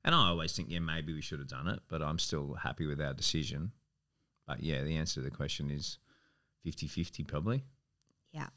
and 0.04 0.14
I 0.14 0.28
always 0.28 0.52
think, 0.52 0.70
yeah, 0.70 0.80
maybe 0.80 1.12
we 1.12 1.20
should 1.20 1.38
have 1.38 1.48
done 1.48 1.68
it, 1.68 1.80
but 1.88 2.02
I'm 2.02 2.18
still 2.18 2.54
happy 2.54 2.86
with 2.86 3.00
our 3.00 3.14
decision. 3.14 3.72
But 4.46 4.62
yeah, 4.62 4.82
the 4.82 4.96
answer 4.96 5.14
to 5.14 5.20
the 5.20 5.30
question 5.30 5.70
is 5.70 5.98
50 6.64 6.86
50 6.86 7.24
probably. 7.24 7.64
Yeah. 8.32 8.48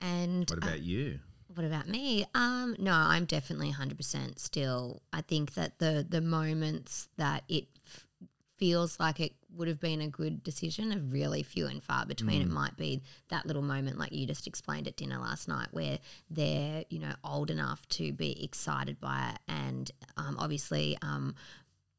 And 0.00 0.48
What 0.48 0.62
uh, 0.62 0.66
about 0.66 0.80
you? 0.82 1.20
What 1.54 1.64
about 1.66 1.88
me? 1.88 2.26
Um, 2.34 2.76
no, 2.78 2.92
I'm 2.92 3.24
definitely 3.24 3.72
100% 3.72 4.38
still. 4.38 5.02
I 5.12 5.22
think 5.22 5.54
that 5.54 5.78
the 5.78 6.06
the 6.06 6.20
moments 6.20 7.08
that 7.16 7.44
it 7.48 7.68
feels 8.56 8.98
like 8.98 9.20
it 9.20 9.32
would 9.54 9.68
have 9.68 9.80
been 9.80 10.00
a 10.00 10.08
good 10.08 10.42
decision 10.42 10.92
are 10.92 11.00
really 11.00 11.42
few 11.42 11.66
and 11.66 11.82
far 11.82 12.06
between. 12.06 12.42
It 12.42 12.48
might 12.48 12.76
be 12.76 13.02
that 13.28 13.46
little 13.46 13.62
moment, 13.62 13.98
like 13.98 14.12
you 14.12 14.26
just 14.26 14.46
explained 14.46 14.86
at 14.86 14.96
dinner 14.96 15.18
last 15.18 15.48
night, 15.48 15.68
where 15.70 15.98
they're 16.30 16.84
you 16.88 16.98
know 16.98 17.12
old 17.24 17.50
enough 17.50 17.86
to 17.90 18.12
be 18.12 18.42
excited 18.44 19.00
by 19.00 19.32
it, 19.34 19.38
and 19.48 19.90
um, 20.16 20.36
obviously 20.38 20.96
um, 21.02 21.34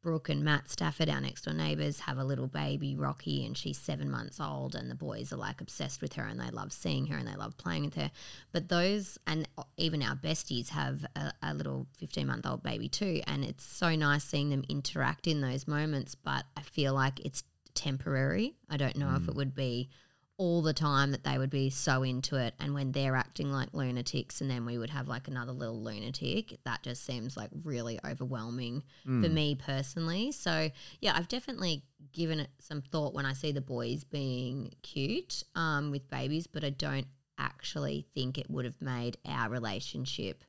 Brooke 0.08 0.30
and 0.30 0.41
Matt 0.41 0.70
Stafford, 0.70 1.10
our 1.10 1.20
next 1.20 1.41
door 1.41 1.54
neighbors, 1.54 2.00
have 2.00 2.17
a 2.17 2.24
little 2.24 2.48
baby, 2.48 2.96
Rocky, 2.96 3.46
and 3.46 3.58
she's 3.58 3.78
seven 3.78 4.10
months 4.10 4.39
old, 4.39 4.74
and 4.74 4.89
the 4.89 4.96
boys 4.96 5.34
are 5.34 5.36
like 5.36 5.60
obsessed 5.60 6.02
with 6.02 6.13
her 6.13 6.24
and 6.24 6.39
they 6.39 6.50
love 6.50 6.72
seeing 6.72 7.08
her 7.08 7.17
and 7.17 7.28
they 7.28 7.36
love 7.36 7.58
playing 7.58 7.84
with 7.84 7.96
her. 7.96 8.10
But 8.54 8.70
those, 8.70 9.17
and 9.28 9.50
even 9.76 10.02
our 10.02 10.15
besties, 10.15 10.70
have 10.70 11.06
a, 11.17 11.34
a 11.43 11.54
little 11.54 11.88
15 11.98 12.26
month 12.26 12.46
old 12.46 12.63
baby 12.63 12.88
too. 12.88 13.22
And 13.28 13.43
it's 13.43 13.65
so 13.65 13.98
nice 13.98 14.24
seeing 14.24 14.50
them 14.50 14.63
interact 14.70 15.28
in 15.28 15.41
those 15.41 15.67
moments, 15.67 16.15
but 16.15 16.46
I 16.56 16.62
feel 16.62 16.93
like 16.93 17.20
it's 17.26 17.43
temporary. 17.74 18.56
I 18.70 18.78
don't 18.78 18.96
know 18.96 19.13
if 19.13 19.24
mm. 19.24 19.28
it 19.28 19.36
would 19.36 19.56
be 19.56 19.89
all 20.38 20.62
the 20.62 20.73
time 20.73 21.12
that 21.12 21.23
they 21.23 21.38
would 21.38 21.50
be 21.50 21.69
so 21.69 22.04
into 22.04 22.36
it. 22.36 22.54
And 22.60 22.73
when 22.73 22.91
they're 22.91 23.15
acting 23.15 23.52
like 23.52 23.69
lunatics 23.73 24.39
and 24.39 24.50
then 24.50 24.65
we 24.65 24.78
would 24.78 24.91
have 24.91 25.08
like 25.08 25.28
another 25.28 25.52
little 25.52 25.82
lunatic 25.82 26.60
that 26.63 26.84
just 26.84 27.04
seems 27.06 27.36
like 27.36 27.50
really 27.63 28.00
overwhelming 28.06 28.84
for 29.23 29.30
me 29.30 29.56
personally. 29.56 30.32
So 30.32 30.69
yeah 31.02 31.13
i've 31.15 31.28
definitely 31.28 31.84
given 32.13 32.39
it 32.39 32.50
some 32.60 32.82
thought 32.82 33.13
when 33.13 33.26
i 33.26 33.34
see 33.34 33.52
the 33.52 33.62
boys 33.62 34.04
being 34.04 34.71
cute 34.84 35.43
um, 35.56 35.91
with 35.91 36.08
babies 36.10 36.47
but 36.47 36.63
i 36.63 36.69
don't 36.69 37.08
actually 37.38 38.06
think 38.13 38.38
it 38.38 38.50
would 38.50 38.65
have 38.65 38.80
made 38.82 39.17
our 39.28 39.50
relationship 39.50 40.43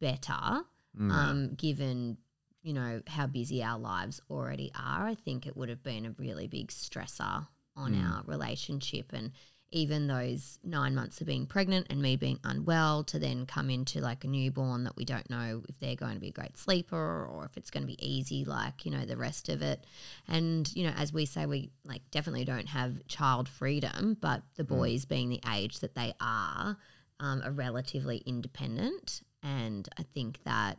better 0.00 0.62
um, 1.10 1.54
given 1.54 2.16
you 2.62 2.72
know 2.72 3.00
how 3.06 3.26
busy 3.26 3.62
our 3.62 3.78
lives 3.78 4.20
already 4.30 4.70
are. 4.78 5.06
I 5.06 5.14
think 5.14 5.46
it 5.46 5.56
would 5.56 5.68
have 5.68 5.82
been 5.82 6.06
a 6.06 6.10
really 6.18 6.46
big 6.46 6.68
stressor 6.68 7.46
on 7.76 7.94
our 7.94 8.22
relationship 8.26 9.12
and 9.12 9.32
even 9.72 10.06
those 10.06 10.58
nine 10.62 10.94
months 10.94 11.20
of 11.20 11.26
being 11.26 11.46
pregnant 11.46 11.86
and 11.88 12.00
me 12.00 12.14
being 12.14 12.38
unwell 12.44 13.02
to 13.02 13.18
then 13.18 13.46
come 13.46 13.70
into 13.70 14.00
like 14.00 14.22
a 14.22 14.28
newborn 14.28 14.84
that 14.84 14.94
we 14.96 15.04
don't 15.04 15.28
know 15.30 15.62
if 15.68 15.80
they're 15.80 15.96
going 15.96 16.12
to 16.12 16.20
be 16.20 16.28
a 16.28 16.32
great 16.32 16.58
sleeper 16.58 17.26
or 17.26 17.46
if 17.46 17.56
it's 17.56 17.70
going 17.70 17.82
to 17.82 17.86
be 17.86 18.06
easy 18.06 18.44
like 18.44 18.84
you 18.84 18.90
know 18.90 19.04
the 19.06 19.16
rest 19.16 19.48
of 19.48 19.62
it. 19.62 19.84
And 20.28 20.70
you 20.76 20.84
know 20.84 20.92
as 20.96 21.12
we 21.12 21.24
say 21.24 21.46
we 21.46 21.70
like 21.84 22.02
definitely 22.10 22.44
don't 22.44 22.68
have 22.68 23.06
child 23.08 23.48
freedom 23.48 24.16
but 24.20 24.42
the 24.56 24.64
boys 24.64 25.06
being 25.06 25.30
the 25.30 25.40
age 25.52 25.80
that 25.80 25.94
they 25.94 26.12
are 26.20 26.76
um, 27.18 27.42
are 27.42 27.52
relatively 27.52 28.18
independent. 28.18 29.22
And 29.42 29.88
i 29.98 30.02
think 30.02 30.40
that 30.44 30.78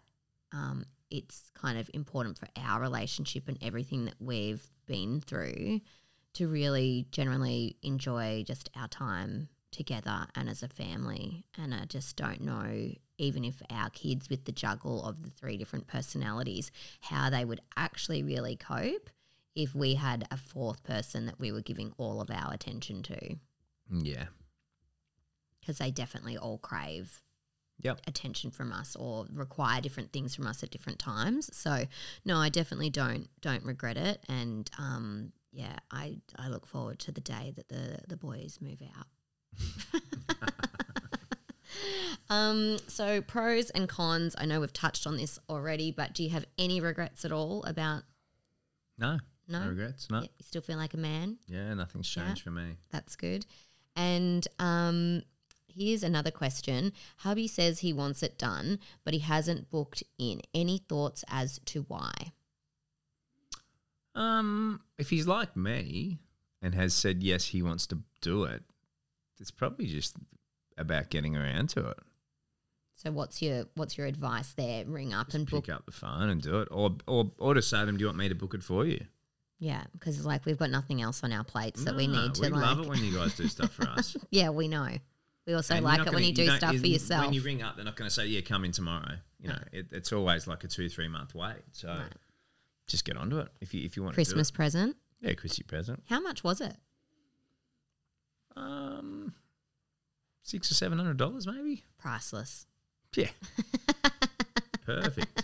um, 0.53 0.85
it's 1.09 1.51
kind 1.55 1.79
of 1.79 1.89
important 1.93 2.37
for 2.37 2.47
our 2.57 2.79
relationship 2.79 3.47
and 3.47 3.57
everything 3.61 4.05
that 4.05 4.15
we've 4.19 4.63
been 4.85 5.19
through 5.19 5.81
to 6.33 6.47
really 6.47 7.07
generally 7.11 7.77
enjoy 7.83 8.43
just 8.45 8.69
our 8.75 8.87
time 8.87 9.49
together 9.71 10.27
and 10.35 10.49
as 10.49 10.63
a 10.63 10.67
family. 10.67 11.45
And 11.57 11.73
I 11.73 11.85
just 11.85 12.15
don't 12.15 12.41
know, 12.41 12.91
even 13.17 13.43
if 13.43 13.61
our 13.69 13.89
kids 13.89 14.29
with 14.29 14.45
the 14.45 14.51
juggle 14.51 15.03
of 15.03 15.23
the 15.23 15.29
three 15.29 15.57
different 15.57 15.87
personalities, 15.87 16.71
how 17.01 17.29
they 17.29 17.45
would 17.45 17.61
actually 17.75 18.23
really 18.23 18.55
cope 18.55 19.09
if 19.55 19.75
we 19.75 19.95
had 19.95 20.27
a 20.31 20.37
fourth 20.37 20.83
person 20.83 21.25
that 21.25 21.39
we 21.39 21.51
were 21.51 21.61
giving 21.61 21.93
all 21.97 22.21
of 22.21 22.29
our 22.31 22.53
attention 22.53 23.03
to. 23.03 23.35
Yeah. 23.91 24.25
Because 25.59 25.77
they 25.77 25.91
definitely 25.91 26.37
all 26.37 26.57
crave 26.57 27.21
Yep. 27.81 28.01
attention 28.07 28.51
from 28.51 28.71
us 28.71 28.95
or 28.95 29.25
require 29.33 29.81
different 29.81 30.13
things 30.13 30.35
from 30.35 30.47
us 30.47 30.63
at 30.63 30.69
different 30.71 30.99
times. 30.99 31.49
So 31.55 31.85
no, 32.23 32.37
I 32.37 32.49
definitely 32.49 32.89
don't 32.89 33.27
don't 33.41 33.63
regret 33.65 33.97
it. 33.97 34.23
And 34.29 34.69
um, 34.77 35.33
yeah, 35.53 35.77
I 35.91 36.17
I 36.35 36.49
look 36.49 36.65
forward 36.65 36.99
to 36.99 37.11
the 37.11 37.21
day 37.21 37.53
that 37.55 37.69
the 37.69 37.99
the 38.07 38.17
boys 38.17 38.59
move 38.59 38.81
out. 38.97 39.07
um, 42.29 42.77
so 42.87 43.21
pros 43.21 43.69
and 43.69 43.87
cons. 43.87 44.35
I 44.37 44.45
know 44.45 44.59
we've 44.59 44.73
touched 44.73 45.05
on 45.05 45.17
this 45.17 45.37
already, 45.47 45.91
but 45.91 46.13
do 46.13 46.23
you 46.23 46.31
have 46.31 46.45
any 46.57 46.81
regrets 46.81 47.23
at 47.23 47.31
all 47.31 47.63
about? 47.63 48.03
No. 48.97 49.19
No? 49.47 49.61
No 49.63 49.69
regrets. 49.69 50.09
No. 50.09 50.19
Yeah, 50.19 50.27
you 50.37 50.45
still 50.45 50.61
feel 50.61 50.77
like 50.77 50.93
a 50.93 50.97
man. 50.97 51.37
Yeah, 51.47 51.73
nothing's 51.73 52.09
changed 52.09 52.41
for 52.41 52.51
me. 52.51 52.77
That's 52.91 53.15
good. 53.15 53.45
And 53.95 54.47
um, 54.57 55.21
here's 55.67 56.01
another 56.01 56.31
question. 56.31 56.93
Hubby 57.17 57.47
says 57.47 57.79
he 57.79 57.93
wants 57.93 58.23
it 58.23 58.39
done, 58.39 58.79
but 59.03 59.13
he 59.13 59.19
hasn't 59.19 59.69
booked 59.69 60.01
in. 60.17 60.41
Any 60.53 60.77
thoughts 60.77 61.23
as 61.27 61.59
to 61.65 61.81
why? 61.87 62.31
Um, 64.15 64.81
if 64.97 65.09
he's 65.09 65.27
like 65.27 65.55
me 65.57 66.19
and 66.61 66.75
has 66.75 66.93
said 66.93 67.23
yes, 67.23 67.45
he 67.45 67.61
wants 67.61 67.87
to 67.87 67.99
do 68.21 68.43
it, 68.43 68.63
it's 69.39 69.51
probably 69.51 69.87
just 69.87 70.15
about 70.77 71.09
getting 71.09 71.35
around 71.35 71.69
to 71.69 71.87
it. 71.89 71.97
So 72.95 73.11
what's 73.11 73.41
your 73.41 73.65
what's 73.75 73.97
your 73.97 74.05
advice 74.07 74.53
there? 74.53 74.85
Ring 74.85 75.13
up 75.13 75.33
and 75.33 75.47
Pick 75.47 75.65
book. 75.65 75.69
up 75.69 75.85
the 75.85 75.91
phone 75.91 76.29
and 76.29 76.41
do 76.41 76.59
it, 76.61 76.67
or 76.71 76.95
or 77.07 77.31
or 77.39 77.53
to 77.55 77.61
say 77.61 77.79
to 77.79 77.85
them, 77.87 77.97
"Do 77.97 78.01
you 78.01 78.07
want 78.07 78.19
me 78.19 78.29
to 78.29 78.35
book 78.35 78.53
it 78.53 78.63
for 78.63 78.85
you?" 78.85 79.03
Yeah, 79.59 79.83
because 79.93 80.25
like 80.25 80.45
we've 80.45 80.57
got 80.57 80.69
nothing 80.69 81.01
else 81.01 81.23
on 81.23 81.33
our 81.33 81.43
plates 81.43 81.83
that 81.85 81.95
we 81.95 82.05
need 82.07 82.35
to 82.35 82.41
We 82.41 82.49
like. 82.49 82.61
love 82.61 82.79
it 82.81 82.87
when 82.89 83.03
you 83.03 83.13
guys 83.13 83.33
do 83.35 83.47
stuff 83.47 83.71
for 83.71 83.87
us. 83.89 84.15
yeah, 84.29 84.49
we 84.49 84.67
know. 84.67 84.89
We 85.47 85.53
also 85.53 85.73
And 85.75 85.83
like 85.83 85.99
it 85.99 86.03
when 86.05 86.13
gonna- 86.13 86.25
you 86.25 86.33
do 86.33 86.45
don't- 86.45 86.57
stuff 86.57 86.77
for 86.77 86.87
yourself. 86.87 87.25
When 87.25 87.33
you 87.33 87.41
ring 87.41 87.61
up, 87.63 87.75
they're 87.75 87.83
not 87.85 87.95
going 87.95 88.07
to 88.09 88.13
say, 88.13 88.27
"Yeah, 88.27 88.41
come 88.41 88.63
in 88.63 88.71
tomorrow." 88.71 89.15
You 89.39 89.49
know, 89.49 89.59
it, 89.73 89.87
it's 89.91 90.13
always 90.13 90.47
like 90.47 90.63
a 90.63 90.67
two 90.67 90.87
three 90.87 91.07
month 91.07 91.33
wait. 91.35 91.63
So 91.71 91.99
just 92.87 93.05
get 93.05 93.17
onto 93.17 93.39
it 93.39 93.49
if 93.61 93.73
you 93.73 93.83
if 93.85 93.95
you 93.97 94.03
want 94.03 94.15
Christmas 94.15 94.51
present. 94.51 94.95
Yeah, 95.21 95.33
Christmas 95.33 95.65
present. 95.67 96.03
How 96.09 96.19
much 96.19 96.43
was 96.43 96.61
it? 96.61 96.75
Um, 98.55 99.33
six 100.43 100.69
or 100.69 100.75
seven 100.75 100.97
hundred 100.97 101.17
dollars 101.17 101.47
maybe. 101.47 101.83
Priceless. 101.97 102.65
Yeah. 103.15 103.29
Perfect. 104.85 105.43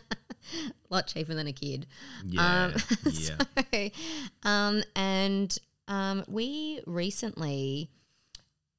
A 0.54 0.60
lot 0.90 1.08
cheaper 1.08 1.34
than 1.34 1.48
a 1.48 1.54
kid. 1.54 1.88
Yeah. 2.26 2.66
Um, 2.66 2.74
yeah. 3.12 3.36
so, 3.72 3.90
um, 4.44 4.84
and 4.96 5.58
um, 5.88 6.24
we 6.28 6.82
recently, 6.86 7.90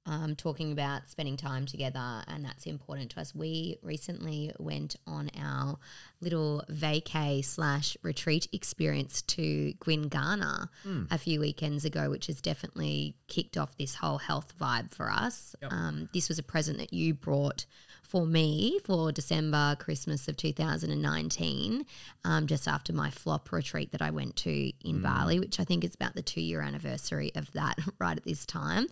um, 0.07 0.35
talking 0.35 0.73
about 0.73 1.09
spending 1.09 1.37
time 1.37 1.67
together, 1.67 2.23
and 2.27 2.45
that's 2.45 2.67
important 2.67 3.11
to 3.13 3.21
us. 3.21 3.35
We 3.35 3.77
recently 3.83 4.53
went 4.59 4.97
on 5.07 5.31
our 5.39 5.79
little 6.21 6.65
vacay 6.71 7.45
slash 7.45 7.97
retreat 8.03 8.49
experience 8.53 9.23
to 9.23 9.75
Gwinganna 9.81 10.69
a 11.11 11.19
few 11.19 11.41
weekends 11.41 11.85
ago, 11.85 12.11
which 12.11 12.27
has 12.27 12.41
definitely 12.41 13.15
kicked 13.29 13.57
off 13.57 13.77
this 13.77 13.95
whole 13.95 14.19
health 14.19 14.55
vibe 14.59 14.93
for 14.93 15.11
us. 15.11 15.55
Yep. 15.63 15.73
Um, 15.73 16.09
this 16.13 16.29
was 16.29 16.39
a 16.39 16.43
present 16.43 16.79
that 16.79 16.93
you 16.93 17.15
brought 17.15 17.67
for 18.11 18.27
me 18.27 18.81
for 18.85 19.13
December, 19.13 19.77
Christmas 19.79 20.27
of 20.27 20.37
2019, 20.37 21.87
um, 22.25 22.47
just 22.49 22.67
after 22.67 22.93
my 22.93 23.09
flop 23.09 23.53
retreat 23.53 23.93
that 23.93 24.03
I 24.03 24.11
went 24.11 24.35
to 24.37 24.73
in 24.85 25.01
Bali, 25.01 25.39
which 25.39 25.61
I 25.61 25.65
think 25.65 25.85
is 25.85 25.95
about 25.95 26.17
the 26.17 26.23
two 26.23 26.41
year 26.41 26.61
anniversary 26.61 27.31
of 27.37 27.53
that 27.53 27.79
right 28.01 28.17
at 28.17 28.25
this 28.25 28.45
time. 28.45 28.89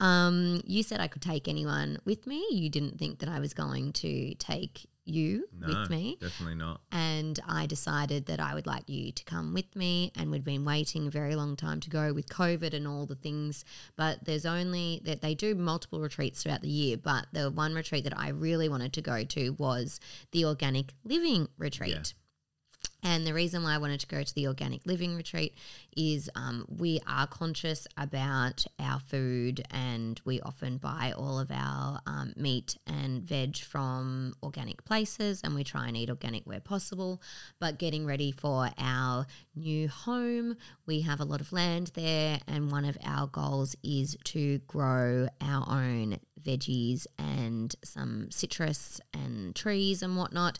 Um, 0.00 0.60
you 0.64 0.82
said 0.82 1.00
I 1.00 1.08
could 1.08 1.22
take 1.22 1.48
anyone 1.48 1.98
with 2.04 2.26
me. 2.26 2.44
You 2.50 2.70
didn't 2.70 2.98
think 2.98 3.18
that 3.18 3.28
I 3.28 3.40
was 3.40 3.52
going 3.54 3.92
to 3.94 4.34
take 4.34 4.86
you 5.04 5.48
No, 5.58 5.68
with 5.68 5.88
me 5.88 6.18
definitely 6.20 6.54
not. 6.56 6.82
and 6.92 7.40
I 7.48 7.64
decided 7.64 8.26
that 8.26 8.40
I 8.40 8.52
would 8.54 8.66
like 8.66 8.86
you 8.90 9.10
to 9.10 9.24
come 9.24 9.54
with 9.54 9.74
me. 9.74 10.12
And 10.14 10.30
we'd 10.30 10.44
been 10.44 10.66
waiting 10.66 11.06
a 11.06 11.10
very 11.10 11.34
long 11.34 11.56
time 11.56 11.80
to 11.80 11.88
go 11.90 12.12
with 12.12 12.28
COVID 12.28 12.74
and 12.74 12.86
all 12.86 13.06
the 13.06 13.14
things. 13.14 13.64
But 13.96 14.24
there's 14.26 14.44
only 14.44 15.00
that 15.04 15.22
they 15.22 15.34
do 15.34 15.54
multiple 15.54 15.98
retreats 16.00 16.42
throughout 16.42 16.60
the 16.60 16.68
year. 16.68 16.98
But 16.98 17.26
the 17.32 17.50
one 17.50 17.74
retreat 17.74 18.04
that 18.04 18.18
I 18.18 18.28
really 18.28 18.68
wanted 18.68 18.92
to 18.92 19.00
go 19.02 19.24
to 19.24 19.50
was 19.52 19.98
the 20.32 20.44
organic 20.44 20.92
living 21.04 21.48
retreat. 21.56 21.90
Yeah. 21.90 22.02
And 23.02 23.26
the 23.26 23.34
reason 23.34 23.62
why 23.62 23.74
I 23.74 23.78
wanted 23.78 24.00
to 24.00 24.06
go 24.06 24.22
to 24.22 24.34
the 24.34 24.48
organic 24.48 24.84
living 24.84 25.16
retreat 25.16 25.54
is 25.96 26.28
um, 26.34 26.66
we 26.68 27.00
are 27.06 27.26
conscious 27.26 27.86
about 27.96 28.64
our 28.80 28.98
food 28.98 29.62
and 29.70 30.20
we 30.24 30.40
often 30.40 30.78
buy 30.78 31.12
all 31.16 31.38
of 31.38 31.50
our 31.50 32.00
um, 32.06 32.32
meat 32.36 32.76
and 32.86 33.22
veg 33.22 33.58
from 33.58 34.34
organic 34.42 34.84
places 34.84 35.40
and 35.44 35.54
we 35.54 35.62
try 35.62 35.86
and 35.86 35.96
eat 35.96 36.10
organic 36.10 36.44
where 36.44 36.60
possible. 36.60 37.22
But 37.60 37.78
getting 37.78 38.04
ready 38.04 38.32
for 38.32 38.70
our 38.78 39.26
new 39.54 39.88
home, 39.88 40.56
we 40.86 41.02
have 41.02 41.20
a 41.20 41.24
lot 41.24 41.40
of 41.40 41.52
land 41.52 41.92
there, 41.94 42.38
and 42.46 42.70
one 42.70 42.84
of 42.84 42.96
our 43.04 43.26
goals 43.26 43.76
is 43.82 44.16
to 44.24 44.58
grow 44.66 45.28
our 45.40 45.64
own 45.68 46.18
veggies 46.42 47.06
and 47.18 47.74
some 47.84 48.30
citrus 48.30 49.00
and 49.14 49.54
trees 49.54 50.02
and 50.02 50.16
whatnot. 50.16 50.58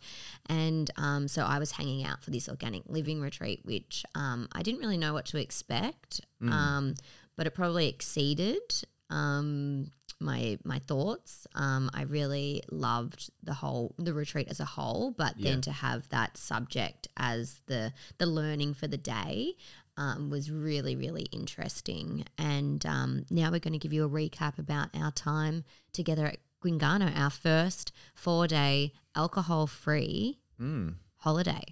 And 0.48 0.90
um, 0.96 1.28
so 1.28 1.42
I 1.44 1.58
was 1.58 1.72
hanging 1.72 2.04
out 2.04 2.22
for 2.22 2.30
this 2.30 2.48
organic 2.48 2.82
living 2.86 3.20
retreat, 3.20 3.60
which 3.64 4.04
um, 4.14 4.48
I 4.52 4.62
didn't 4.62 4.80
really 4.80 4.98
know 4.98 5.12
what 5.12 5.26
to 5.26 5.38
expect, 5.40 6.20
um, 6.42 6.94
but 7.36 7.46
it 7.46 7.54
probably 7.54 7.88
exceeded 7.88 8.62
um, 9.10 9.90
my 10.20 10.58
my 10.64 10.78
thoughts. 10.80 11.46
Um, 11.54 11.90
I 11.94 12.02
really 12.02 12.62
loved 12.70 13.30
the 13.42 13.54
whole 13.54 13.94
the 13.98 14.12
retreat 14.12 14.48
as 14.50 14.60
a 14.60 14.64
whole, 14.64 15.12
but 15.16 15.34
Yeah. 15.38 15.50
then 15.52 15.60
to 15.62 15.70
have 15.70 16.08
that 16.10 16.36
subject 16.36 17.08
as 17.16 17.60
the 17.66 17.92
the 18.18 18.26
learning 18.26 18.74
for 18.74 18.88
the 18.88 18.96
day 18.98 19.54
um, 19.98 20.30
was 20.30 20.50
really 20.50 20.96
really 20.96 21.26
interesting. 21.32 22.24
And 22.38 22.84
um, 22.86 23.26
now 23.30 23.50
we're 23.50 23.58
going 23.60 23.72
to 23.74 23.78
give 23.78 23.92
you 23.92 24.04
a 24.04 24.08
recap 24.08 24.58
about 24.58 24.88
our 24.94 25.10
time 25.10 25.64
together 25.92 26.26
at 26.26 26.38
Gwinganna, 26.64 27.14
our 27.16 27.30
first 27.30 27.92
four 28.14 28.46
day 28.46 28.92
alcohol 29.14 29.66
free 29.66 30.38
Mm. 30.60 30.94
holiday. 31.18 31.62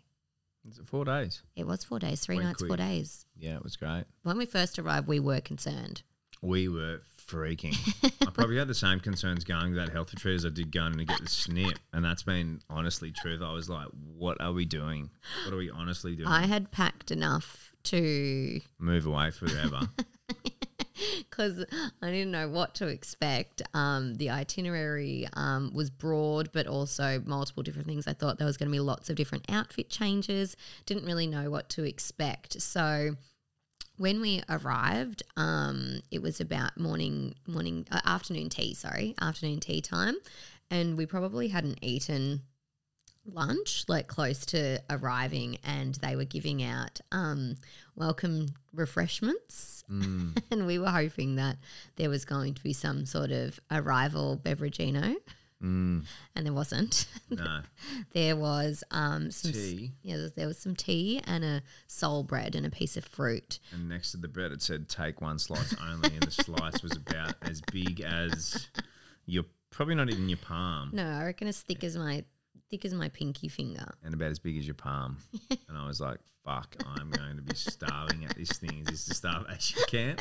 Is 0.69 0.79
it 0.79 0.87
four 0.87 1.05
days? 1.05 1.43
It 1.57 1.67
was 1.67 1.83
four 1.85 1.99
days, 1.99 2.21
three 2.21 2.37
Went 2.37 2.49
nights, 2.49 2.65
four 2.65 2.77
days. 2.77 3.27
Yeah, 3.37 3.57
it 3.57 3.63
was 3.65 3.77
great. 3.77 4.05
When 4.23 4.37
we 4.39 4.47
first 4.47 4.79
arrived, 4.79 5.07
we 5.09 5.19
were 5.21 5.41
concerned. 5.41 6.03
We 6.43 6.69
were 6.69 7.01
freaking. 7.27 7.75
I 8.27 8.31
probably 8.31 8.59
had 8.59 8.69
the 8.69 8.75
same 8.75 9.01
concerns 9.01 9.43
going 9.45 9.71
to 9.71 9.77
that 9.81 9.89
health 9.91 10.13
retreat 10.13 10.37
as 10.37 10.45
I 10.47 10.51
did 10.51 10.71
going 10.71 10.99
to 10.99 11.05
get 11.05 11.21
the 11.21 11.29
snip, 11.29 11.79
and 11.93 12.05
that's 12.05 12.23
been 12.23 12.61
honestly 12.71 13.11
truth. 13.11 13.43
I 13.43 13.53
was 13.53 13.69
like, 13.69 13.89
"What 14.17 14.41
are 14.41 14.53
we 14.53 14.65
doing? 14.65 15.11
What 15.45 15.55
are 15.55 15.57
we 15.57 15.71
honestly 15.71 16.15
doing? 16.15 16.29
I 16.29 16.47
had 16.47 16.71
packed 16.71 17.11
enough 17.11 17.66
to 17.87 18.61
Move 18.79 19.07
away 19.07 19.31
forever." 19.31 19.81
because 21.37 21.65
I 22.03 22.11
didn't 22.11 22.31
know 22.31 22.49
what 22.49 22.75
to 22.77 22.87
expect. 22.87 23.63
Um, 23.75 24.15
the 24.15 24.31
itinerary 24.31 25.29
um, 25.35 25.71
was 25.75 25.91
broad, 25.91 26.51
but 26.53 26.67
also 26.67 27.23
multiple 27.25 27.63
different 27.63 27.87
things. 27.87 28.07
I 28.07 28.13
thought 28.13 28.39
there 28.39 28.47
was 28.47 28.57
going 28.57 28.69
to 28.71 28.73
be 28.73 28.81
lots 28.81 29.11
of 29.11 29.17
different 29.17 29.45
outfit 29.51 29.91
changes. 29.91 30.57
Didn't 30.87 31.05
really 31.05 31.27
know 31.27 31.51
what 31.51 31.69
to 31.71 31.85
expect. 31.85 32.61
So 32.63 33.17
when 33.99 34.21
we 34.21 34.43
arrived, 34.49 35.23
um, 35.37 36.01
it 36.11 36.23
was 36.23 36.41
about 36.41 36.79
morning, 36.79 37.35
morning, 37.47 37.87
uh, 37.91 38.01
afternoon 38.05 38.49
tea. 38.49 38.75
Sorry, 38.75 39.15
afternoon 39.21 39.61
tea 39.61 39.81
time, 39.81 40.17
and 40.71 40.97
we 40.97 41.07
probably 41.07 41.49
hadn't 41.49 41.79
eaten 41.83 42.43
lunch 43.27 43.85
like 43.89 44.07
close 44.07 44.47
to 44.47 44.81
arriving 44.91 45.59
and 45.65 45.95
they 45.97 46.17
were 46.17 46.25
giving 46.25 46.63
out 46.63 47.01
um, 47.13 47.57
welcome 47.95 48.47
refreshments. 48.73 49.85
Mm, 49.91 50.37
and 50.51 50.67
we 50.67 50.79
were 50.79 50.91
hoping 50.91 51.37
that 51.37 51.57
there 51.97 52.11
was 52.11 52.25
going 52.25 52.55
to 52.55 52.63
be 52.63 52.73
some 52.73 53.07
sort 53.07 53.31
of 53.31 53.61
arrival 53.71 54.41
beveragino. 54.43 55.15
Mm, 55.63 56.05
and 56.35 56.47
there 56.47 56.53
wasn't. 56.53 57.07
No. 57.31 57.61
There 58.13 58.37
was 58.37 58.85
um, 58.93 59.31
some 59.31 59.51
s- 59.51 59.57
tea, 59.57 59.93
yeah 60.03 60.17
there- 60.19 60.31
there 60.37 60.47
was 60.47 60.59
some 60.59 60.77
tea 60.77 61.21
and 61.25 61.45
a 61.45 61.63
soul 61.87 62.23
bread 62.23 62.55
and 62.55 62.65
a 62.67 62.71
piece 62.71 62.97
of 62.97 63.05
fruit. 63.05 63.59
And 63.73 63.89
next 63.89 64.13
to 64.13 64.17
the 64.19 64.29
bread 64.29 64.53
it 64.53 64.63
said 64.63 64.89
"Take 64.89 65.21
one 65.21 65.39
slice 65.39 65.75
only," 65.91 66.11
and 66.15 66.23
the 66.23 66.31
slice 66.31 66.83
was 66.83 66.93
about 66.93 67.35
as 67.43 67.61
big 67.73 68.01
as 68.01 68.69
your 69.27 69.45
probably 69.71 69.95
not 69.97 70.09
even 70.09 70.29
your 70.29 70.39
palm, 70.39 70.91
no 70.93 71.05
i 71.05 71.25
reckon 71.25 71.49
as 71.49 71.61
thick 71.61 71.83
as 71.85 71.97
my 71.97 72.25
thick 72.71 72.85
as 72.85 72.95
my 72.95 73.09
pinky 73.09 73.49
finger 73.49 73.95
and 74.05 74.15
about 74.15 74.31
as 74.31 74.39
big 74.39 74.57
as 74.59 74.67
your 74.67 74.75
palm. 74.75 75.19
and 75.51 75.77
I 75.77 75.87
was 75.87 76.01
like, 76.01 76.19
"Fuck, 76.45 76.77
I'm 76.85 77.11
going 77.11 77.37
to 77.37 77.43
be 77.43 77.55
starving 77.55 78.25
at 78.25 78.37
this 78.37 78.51
thing. 78.51 78.81
Is 78.81 78.87
this 78.87 79.05
the 79.07 79.15
starvation 79.15 79.83
camp?" 79.89 80.21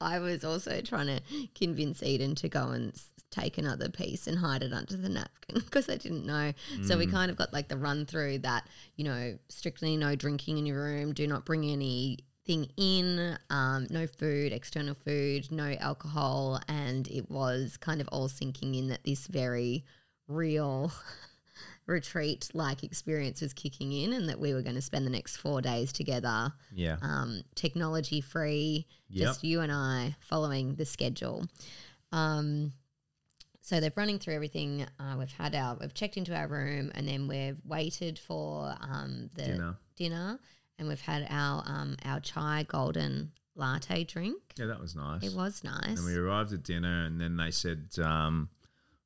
I 0.00 0.20
was 0.20 0.44
also 0.44 0.80
trying 0.80 1.08
to 1.08 1.20
convince 1.54 2.02
Eden 2.02 2.34
to 2.36 2.48
go 2.48 2.68
and 2.68 2.92
s- 2.92 3.10
take 3.30 3.58
another 3.58 3.88
piece 3.88 4.26
and 4.28 4.38
hide 4.38 4.62
it 4.62 4.72
under 4.72 4.96
the 4.96 5.08
napkin 5.08 5.54
because 5.64 5.88
I 5.88 5.96
didn't 5.96 6.24
know. 6.24 6.52
So 6.84 6.96
we 6.96 7.06
kind 7.06 7.30
of 7.30 7.36
got 7.36 7.52
like 7.52 7.68
the 7.68 7.76
run 7.76 8.06
through 8.06 8.38
that, 8.40 8.68
you 8.96 9.04
know, 9.04 9.36
strictly 9.48 9.96
no 9.96 10.14
drinking 10.14 10.58
in 10.58 10.66
your 10.66 10.80
room, 10.82 11.12
do 11.12 11.26
not 11.26 11.44
bring 11.44 11.64
anything 11.64 12.68
in, 12.76 13.36
um, 13.50 13.88
no 13.90 14.06
food, 14.06 14.52
external 14.52 14.94
food, 14.94 15.50
no 15.50 15.74
alcohol. 15.80 16.60
And 16.68 17.08
it 17.08 17.28
was 17.28 17.76
kind 17.76 18.00
of 18.00 18.08
all 18.12 18.28
sinking 18.28 18.76
in 18.76 18.88
that 18.88 19.02
this 19.04 19.26
very 19.26 19.84
real 20.28 20.92
retreat 21.86 22.48
like 22.54 22.84
experience 22.84 23.40
was 23.40 23.52
kicking 23.54 23.92
in 23.92 24.12
and 24.12 24.28
that 24.28 24.38
we 24.38 24.52
were 24.52 24.62
going 24.62 24.74
to 24.74 24.82
spend 24.82 25.06
the 25.06 25.10
next 25.10 25.36
four 25.38 25.60
days 25.62 25.92
together 25.92 26.52
Yeah, 26.74 26.98
um, 27.02 27.42
technology 27.54 28.20
free, 28.20 28.86
Yep. 29.08 29.26
just 29.26 29.42
you 29.44 29.60
and 29.60 29.72
I 29.72 30.14
following 30.20 30.74
the 30.74 30.84
schedule. 30.84 31.46
Um, 32.12 32.72
so 33.62 33.80
they're 33.80 33.92
running 33.96 34.18
through 34.18 34.34
everything. 34.34 34.86
Uh, 34.98 35.16
we've 35.18 35.32
had 35.32 35.54
our, 35.54 35.76
we've 35.80 35.92
checked 35.94 36.16
into 36.16 36.34
our 36.34 36.46
room, 36.48 36.90
and 36.94 37.06
then 37.08 37.28
we've 37.28 37.56
waited 37.66 38.18
for 38.18 38.74
um, 38.80 39.28
the 39.34 39.42
dinner. 39.44 39.76
dinner, 39.96 40.38
and 40.78 40.88
we've 40.88 41.00
had 41.00 41.26
our 41.28 41.62
um, 41.66 41.96
our 42.04 42.20
chai 42.20 42.64
golden 42.68 43.32
latte 43.56 44.04
drink. 44.04 44.40
Yeah, 44.56 44.66
that 44.66 44.80
was 44.80 44.94
nice. 44.96 45.22
It 45.22 45.34
was 45.36 45.62
nice. 45.64 45.98
And 45.98 46.04
we 46.06 46.16
arrived 46.16 46.52
at 46.54 46.62
dinner, 46.62 47.04
and 47.04 47.20
then 47.20 47.36
they 47.36 47.50
said, 47.50 47.88
um, 48.02 48.48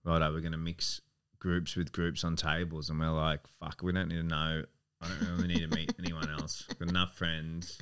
"Righto, 0.04 0.32
we're 0.32 0.40
going 0.40 0.52
to 0.52 0.58
mix 0.58 1.00
groups 1.42 1.74
with 1.76 1.92
groups 1.92 2.22
on 2.22 2.36
tables." 2.36 2.88
And 2.88 3.00
we're 3.00 3.10
like, 3.10 3.40
"Fuck, 3.60 3.82
we 3.82 3.92
don't 3.92 4.08
need 4.08 4.16
to 4.16 4.22
know. 4.22 4.62
I 5.00 5.08
don't 5.08 5.36
really 5.36 5.48
need 5.48 5.70
to 5.70 5.76
meet 5.76 5.92
anyone 5.98 6.30
else. 6.30 6.64
Got 6.78 6.88
enough 6.88 7.16
friends." 7.16 7.78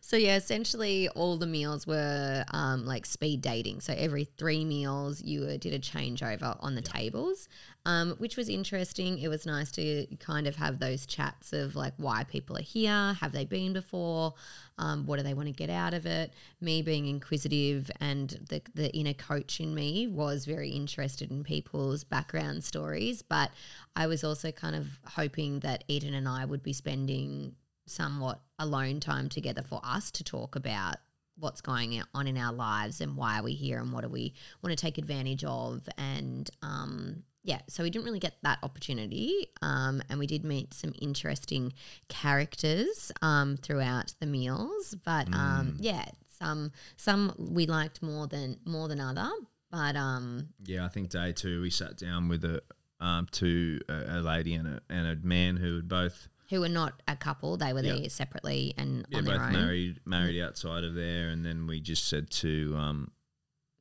So 0.00 0.16
yeah, 0.16 0.36
essentially 0.36 1.08
all 1.10 1.36
the 1.36 1.46
meals 1.46 1.86
were 1.86 2.44
um, 2.52 2.84
like 2.84 3.06
speed 3.06 3.40
dating. 3.42 3.80
So 3.80 3.94
every 3.96 4.24
three 4.24 4.64
meals, 4.64 5.22
you 5.22 5.58
did 5.58 5.74
a 5.74 5.78
changeover 5.78 6.56
on 6.60 6.74
the 6.74 6.82
tables, 6.82 7.48
um, 7.88 8.10
which 8.18 8.36
was 8.36 8.50
interesting. 8.50 9.18
It 9.18 9.28
was 9.28 9.46
nice 9.46 9.70
to 9.72 10.06
kind 10.20 10.46
of 10.46 10.56
have 10.56 10.78
those 10.78 11.06
chats 11.06 11.54
of 11.54 11.74
like 11.74 11.94
why 11.96 12.24
people 12.24 12.54
are 12.58 12.62
here, 12.62 13.14
have 13.18 13.32
they 13.32 13.46
been 13.46 13.72
before, 13.72 14.34
um, 14.76 15.06
what 15.06 15.16
do 15.16 15.22
they 15.22 15.32
want 15.32 15.46
to 15.46 15.54
get 15.54 15.70
out 15.70 15.94
of 15.94 16.04
it. 16.04 16.34
Me 16.60 16.82
being 16.82 17.06
inquisitive 17.06 17.90
and 17.98 18.46
the 18.50 18.60
the 18.74 18.94
inner 18.94 19.14
coach 19.14 19.58
in 19.58 19.74
me 19.74 20.06
was 20.06 20.44
very 20.44 20.68
interested 20.68 21.30
in 21.30 21.42
people's 21.42 22.04
background 22.04 22.62
stories, 22.62 23.22
but 23.22 23.50
I 23.96 24.06
was 24.06 24.22
also 24.22 24.52
kind 24.52 24.76
of 24.76 24.86
hoping 25.06 25.60
that 25.60 25.84
Eden 25.88 26.12
and 26.12 26.28
I 26.28 26.44
would 26.44 26.62
be 26.62 26.74
spending 26.74 27.54
somewhat 27.86 28.38
alone 28.58 29.00
time 29.00 29.30
together 29.30 29.62
for 29.62 29.80
us 29.82 30.10
to 30.10 30.22
talk 30.22 30.56
about 30.56 30.96
what's 31.38 31.62
going 31.62 32.02
on 32.12 32.26
in 32.26 32.36
our 32.36 32.52
lives 32.52 33.00
and 33.00 33.16
why 33.16 33.38
are 33.38 33.44
we 33.44 33.54
here 33.54 33.78
and 33.78 33.92
what 33.92 34.02
do 34.02 34.10
we 34.10 34.34
want 34.62 34.76
to 34.76 34.80
take 34.80 34.98
advantage 34.98 35.44
of 35.44 35.88
and 35.96 36.50
um 36.62 37.22
yeah 37.48 37.60
so 37.66 37.82
we 37.82 37.88
didn't 37.90 38.04
really 38.04 38.18
get 38.20 38.34
that 38.42 38.58
opportunity 38.62 39.46
um, 39.62 40.02
and 40.10 40.18
we 40.18 40.26
did 40.26 40.44
meet 40.44 40.74
some 40.74 40.92
interesting 41.00 41.72
characters 42.08 43.10
um, 43.22 43.56
throughout 43.56 44.12
the 44.20 44.26
meals 44.26 44.94
but 45.04 45.26
um, 45.34 45.76
yeah 45.80 46.04
some 46.38 46.70
some 46.96 47.32
we 47.38 47.66
liked 47.66 48.02
more 48.02 48.26
than 48.26 48.58
more 48.64 48.86
than 48.86 49.00
other 49.00 49.30
but 49.70 49.96
um 49.96 50.48
Yeah, 50.64 50.84
I 50.84 50.88
think 50.88 51.10
day 51.10 51.32
two 51.32 51.60
we 51.60 51.70
sat 51.70 51.96
down 51.96 52.28
with 52.28 52.44
a 52.44 52.62
um, 53.00 53.26
to 53.32 53.80
a, 53.88 54.18
a 54.18 54.20
lady 54.20 54.54
and 54.54 54.66
a 54.66 54.80
and 54.90 55.06
a 55.06 55.16
man 55.26 55.56
who 55.56 55.76
had 55.76 55.88
both 55.88 56.28
who 56.50 56.60
were 56.60 56.68
not 56.68 57.02
a 57.06 57.16
couple 57.16 57.56
they 57.56 57.72
were 57.72 57.82
there 57.82 58.08
separately 58.08 58.74
and 58.78 59.06
yeah 59.08 59.18
on 59.18 59.24
both 59.24 59.34
their 59.34 59.42
own. 59.42 59.52
married 59.52 60.00
married 60.04 60.42
outside 60.42 60.84
of 60.84 60.94
there, 60.94 61.28
and 61.28 61.44
then 61.44 61.66
we 61.66 61.80
just 61.80 62.08
said 62.08 62.30
to 62.30 62.74
um, 62.76 63.10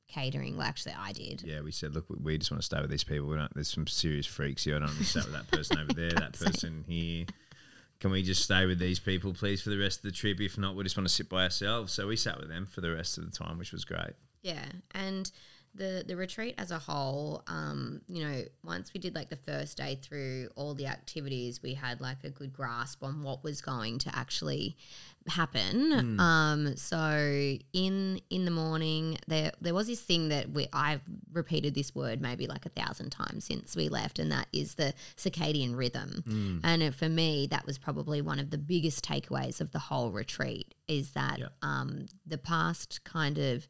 catering 0.08 0.56
well 0.58 0.66
actually 0.68 0.94
i 0.98 1.12
did 1.12 1.44
yeah 1.46 1.60
we 1.62 1.72
said 1.72 1.94
look 1.94 2.06
we- 2.22 2.38
just 2.38 2.50
want 2.52 2.62
to 2.62 2.66
stay 2.66 2.80
with 2.80 2.90
these 2.90 3.04
people. 3.04 3.28
We 3.28 3.36
don't. 3.36 3.54
There's 3.54 3.68
some 3.74 3.88
serious 3.88 4.26
freaks 4.26 4.64
here. 4.64 4.76
I 4.76 4.80
don't 4.80 4.88
want 4.88 5.00
to 5.00 5.06
sat 5.06 5.26
with 5.26 5.34
that 5.34 5.48
person 5.52 5.80
over 5.80 5.94
there, 5.94 6.12
that 6.12 6.34
person 6.40 6.86
here. 6.88 7.26
Can 8.00 8.12
we 8.12 8.22
just 8.22 8.44
stay 8.44 8.66
with 8.66 8.78
these 8.80 9.00
people, 9.00 9.34
please, 9.34 9.62
for 9.62 9.70
the 9.72 9.78
rest 9.78 10.00
of 10.00 10.04
the 10.04 10.12
trip? 10.12 10.40
If 10.40 10.58
not, 10.58 10.76
we 10.76 10.84
just 10.84 10.96
want 10.96 11.08
to 11.08 11.14
sit 11.14 11.28
by 11.30 11.44
ourselves. 11.44 11.94
So 11.94 12.08
we 12.08 12.16
sat 12.16 12.40
with 12.40 12.48
them 12.48 12.66
for 12.68 12.82
the 12.82 12.92
rest 12.92 13.18
of 13.18 13.26
the 13.26 13.36
time, 13.36 13.58
which 13.58 13.72
was 13.72 13.86
great. 13.86 14.14
Yeah, 14.44 14.66
and 14.94 15.30
the 15.78 16.04
the 16.08 16.16
retreat 16.16 16.56
as 16.58 16.72
a 16.72 16.80
whole, 16.80 17.44
um, 17.48 18.02
you 18.08 18.24
know, 18.24 18.44
once 18.64 18.94
we 18.94 19.00
did 19.00 19.14
like 19.16 19.30
the 19.30 19.36
first 19.38 19.78
day 19.78 20.00
through 20.02 20.50
all 20.56 20.74
the 20.74 20.88
activities, 20.88 21.62
we 21.62 21.74
had 21.76 22.02
like 22.02 22.24
a 22.24 22.30
good 22.30 22.52
grasp 22.52 23.04
on 23.04 23.24
what 23.24 23.44
was 23.44 23.62
going 23.62 24.00
to 24.00 24.16
actually 24.16 24.76
happen. 25.28 26.20
Um, 26.20 26.78
so 26.78 27.00
in 27.74 28.22
in 28.30 28.46
the 28.46 28.52
morning, 28.52 29.18
there 29.28 29.52
there 29.62 29.74
was 29.74 29.88
this 29.88 30.02
thing 30.02 30.30
that 30.30 30.50
we 30.52 30.68
I've 30.74 31.02
repeated 31.32 31.76
this 31.76 31.94
word 31.94 32.22
maybe 32.22 32.48
like 32.48 32.66
a 32.66 32.70
thousand 32.70 33.10
times 33.12 33.46
since 33.46 33.76
we 33.76 33.90
left, 33.90 34.20
and 34.20 34.32
that 34.32 34.48
is 34.54 34.76
the 34.76 34.94
circadian 35.16 35.76
rhythm. 35.78 36.62
And 36.64 36.82
it, 36.82 36.96
for 36.96 37.10
me, 37.10 37.48
that 37.52 37.66
was 37.66 37.78
probably 37.78 38.22
one 38.22 38.40
of 38.40 38.50
the 38.50 38.58
biggest 38.58 39.04
takeaways 39.06 39.62
of 39.62 39.72
the 39.72 39.80
whole 39.80 40.12
retreat 40.12 40.74
is 40.88 41.12
that 41.12 41.40
Yeah. 41.40 41.48
um, 41.62 42.06
the 42.26 42.38
past 42.38 43.04
kind 43.04 43.38
of 43.38 43.68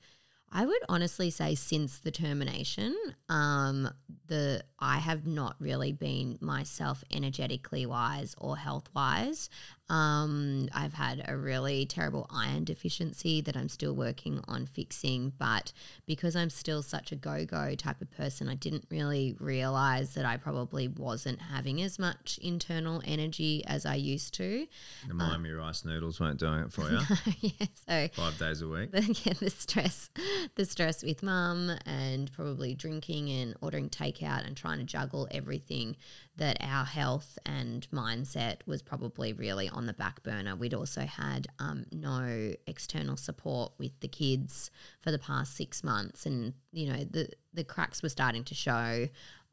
I 0.52 0.66
would 0.66 0.82
honestly 0.88 1.30
say 1.30 1.56
since 1.56 2.00
the 2.00 2.12
termination, 2.12 2.96
um, 3.30 3.90
the 4.28 4.64
I 4.80 5.00
have 5.00 5.26
not 5.26 5.56
really 5.60 5.92
been 5.92 6.38
myself 6.42 7.04
energetically 7.12 7.86
wise 7.86 8.36
or 8.38 8.58
health 8.58 8.90
wise. 8.96 9.50
Um, 9.90 10.68
I've 10.74 10.94
had 10.94 11.24
a 11.30 11.38
really 11.38 11.86
terrible 11.86 12.28
iron 12.30 12.66
deficiency 12.66 13.40
that 13.42 13.56
I'm 13.56 13.70
still 13.70 13.96
working 13.96 14.42
on 14.46 14.66
fixing, 14.66 15.32
but 15.40 15.72
because 16.06 16.36
I'm 16.36 16.50
still 16.50 16.84
such 16.84 17.14
a 17.14 17.16
go 17.16 17.46
go 17.46 17.74
type 17.76 18.02
of 18.02 18.12
person, 18.12 18.50
I 18.50 18.56
didn't 18.56 18.86
really 18.92 19.38
realize 19.40 20.14
that 20.16 20.26
I 20.26 20.36
probably 20.36 20.90
wasn't 20.90 21.40
having 21.40 21.82
as 21.82 21.98
much 21.98 22.38
internal 22.44 23.02
energy 23.06 23.64
as 23.66 23.86
I 23.86 23.96
used 23.96 24.34
to. 24.36 24.68
The 25.08 25.14
Miami 25.14 25.52
rice 25.52 25.86
noodles 25.86 26.20
weren't 26.20 26.40
doing 26.40 26.64
it 26.64 26.74
for 26.74 26.82
you. 26.92 27.00
yeah, 27.40 27.68
so 27.88 28.10
Five 28.22 28.38
days 28.38 28.62
a 28.62 28.68
week. 28.68 28.92
the, 28.92 29.02
yeah, 29.24 29.34
the 29.40 29.50
stress, 29.50 30.10
the 30.56 30.66
stress 30.66 31.02
with 31.02 31.24
mum, 31.24 31.72
and 31.86 32.30
probably 32.34 32.76
drinking 32.76 33.30
and 33.30 33.56
ordering 33.62 33.90
takeout 33.90 34.46
and 34.46 34.58
trying 34.58 34.67
to 34.76 34.84
juggle 34.84 35.28
everything. 35.32 35.96
That 36.36 36.58
our 36.62 36.86
health 36.86 37.40
and 37.46 37.88
mindset 37.92 38.58
was 38.66 38.82
probably 38.82 39.34
really 39.34 39.70
on 39.70 39.88
the 39.88 39.94
back 39.94 40.22
burner. 40.24 40.56
We'd 40.56 40.74
also 40.74 41.02
had 41.02 41.48
um, 41.60 41.86
no 41.92 42.54
external 42.68 43.18
support 43.18 43.74
with 43.78 44.00
the 44.02 44.08
kids 44.08 44.70
for 45.02 45.12
the 45.12 45.20
past 45.20 45.56
six 45.56 45.84
months, 45.84 46.26
and 46.26 46.54
you 46.72 46.92
know 46.92 47.04
the 47.04 47.30
the 47.54 47.64
cracks 47.64 48.04
were 48.04 48.10
starting 48.10 48.44
to 48.46 48.56
show. 48.56 49.08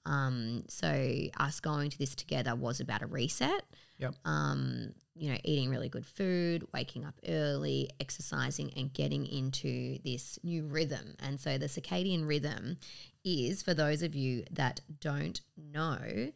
Um, 0.06 0.64
so 0.68 0.88
us 1.38 1.60
going 1.60 1.90
to 1.90 1.98
this 1.98 2.14
together 2.14 2.54
was 2.54 2.80
about 2.80 3.02
a 3.02 3.06
reset. 3.06 3.64
Yep. 3.98 4.14
Um, 4.24 4.94
you 5.14 5.30
know, 5.30 5.38
eating 5.44 5.70
really 5.70 5.88
good 5.88 6.06
food, 6.06 6.66
waking 6.72 7.04
up 7.04 7.14
early, 7.28 7.88
exercising, 8.00 8.72
and 8.76 8.92
getting 8.92 9.26
into 9.26 9.98
this 10.04 10.38
new 10.42 10.66
rhythm. 10.66 11.14
And 11.20 11.38
so 11.38 11.56
the 11.56 11.66
circadian 11.66 12.26
rhythm 12.26 12.78
is, 13.24 13.62
for 13.62 13.74
those 13.74 14.02
of 14.02 14.14
you 14.14 14.44
that 14.50 14.80
don't 15.00 15.40
know, 15.56 16.32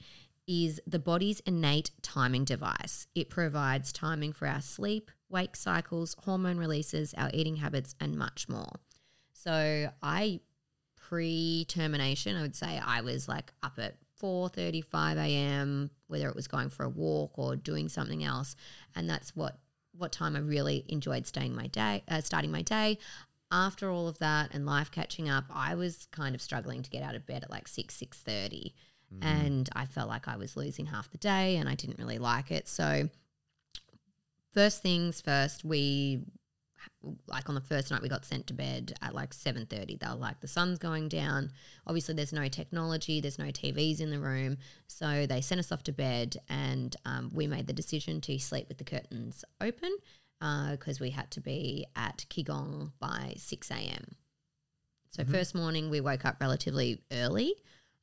is 0.46 0.80
the 0.86 0.98
body's 1.00 1.40
innate 1.40 1.90
timing 2.02 2.44
device. 2.44 3.06
It 3.14 3.30
provides 3.30 3.92
timing 3.92 4.32
for 4.32 4.46
our 4.46 4.60
sleep, 4.60 5.10
wake 5.28 5.56
cycles, 5.56 6.14
hormone 6.24 6.56
releases, 6.56 7.12
our 7.14 7.30
eating 7.34 7.56
habits, 7.56 7.94
and 8.00 8.16
much 8.16 8.48
more. 8.48 8.72
So 9.32 9.90
I 10.02 10.40
pre-termination, 10.96 12.36
I 12.36 12.42
would 12.42 12.56
say 12.56 12.80
I 12.84 13.00
was 13.00 13.28
like 13.28 13.52
up 13.62 13.78
at 13.78 13.96
4:35 14.20 15.16
a.m. 15.16 15.90
whether 16.06 16.28
it 16.28 16.36
was 16.36 16.48
going 16.48 16.70
for 16.70 16.84
a 16.84 16.88
walk 16.88 17.32
or 17.38 17.56
doing 17.56 17.88
something 17.88 18.24
else, 18.24 18.56
and 18.94 19.08
that's 19.08 19.34
what 19.34 19.58
what 19.96 20.12
time 20.12 20.36
I 20.36 20.40
really 20.40 20.84
enjoyed 20.88 21.26
staying 21.26 21.54
my 21.54 21.66
day, 21.66 22.04
uh, 22.08 22.20
starting 22.20 22.52
my 22.52 22.62
day. 22.62 22.98
After 23.50 23.90
all 23.90 24.08
of 24.08 24.18
that 24.18 24.50
and 24.52 24.66
life 24.66 24.90
catching 24.90 25.28
up, 25.28 25.44
I 25.50 25.74
was 25.74 26.06
kind 26.10 26.34
of 26.34 26.42
struggling 26.42 26.82
to 26.82 26.90
get 26.90 27.02
out 27.02 27.14
of 27.14 27.26
bed 27.26 27.42
at 27.42 27.50
like 27.50 27.66
six 27.68 27.94
six 27.94 28.18
thirty, 28.18 28.74
and 29.22 29.68
I 29.74 29.86
felt 29.86 30.08
like 30.08 30.28
I 30.28 30.36
was 30.36 30.56
losing 30.56 30.86
half 30.86 31.10
the 31.10 31.18
day, 31.18 31.56
and 31.56 31.68
I 31.68 31.74
didn't 31.74 31.98
really 31.98 32.18
like 32.18 32.50
it. 32.50 32.68
So, 32.68 33.08
first 34.52 34.82
things 34.82 35.20
first, 35.20 35.64
we 35.64 36.24
like 37.26 37.48
on 37.48 37.54
the 37.54 37.60
first 37.60 37.90
night 37.90 38.02
we 38.02 38.08
got 38.08 38.24
sent 38.24 38.46
to 38.48 38.54
bed 38.54 38.92
at 39.02 39.14
like 39.14 39.30
7.30 39.30 39.98
they 39.98 40.06
were 40.06 40.14
like 40.14 40.40
the 40.40 40.48
sun's 40.48 40.78
going 40.78 41.08
down. 41.08 41.50
Obviously 41.86 42.14
there's 42.14 42.32
no 42.32 42.48
technology 42.48 43.20
there's 43.20 43.38
no 43.38 43.46
tvs 43.46 44.00
in 44.00 44.10
the 44.10 44.18
room. 44.18 44.58
So 44.86 45.26
they 45.26 45.40
sent 45.40 45.58
us 45.58 45.72
off 45.72 45.82
to 45.84 45.92
bed 45.92 46.36
and 46.48 46.94
um, 47.04 47.30
we 47.32 47.46
made 47.46 47.66
the 47.66 47.72
decision 47.72 48.20
to 48.22 48.38
sleep 48.38 48.68
with 48.68 48.78
the 48.78 48.84
curtains 48.84 49.44
open 49.60 49.96
because 50.40 51.00
we 51.00 51.10
had 51.10 51.30
to 51.32 51.40
be 51.40 51.86
at 51.96 52.24
qigong 52.30 52.92
by 53.00 53.34
6 53.36 53.70
a.m 53.72 54.14
so 55.10 55.24
first 55.24 55.52
morning 55.52 55.90
we 55.90 56.00
woke 56.00 56.24
up 56.24 56.36
relatively 56.40 57.02
early 57.12 57.56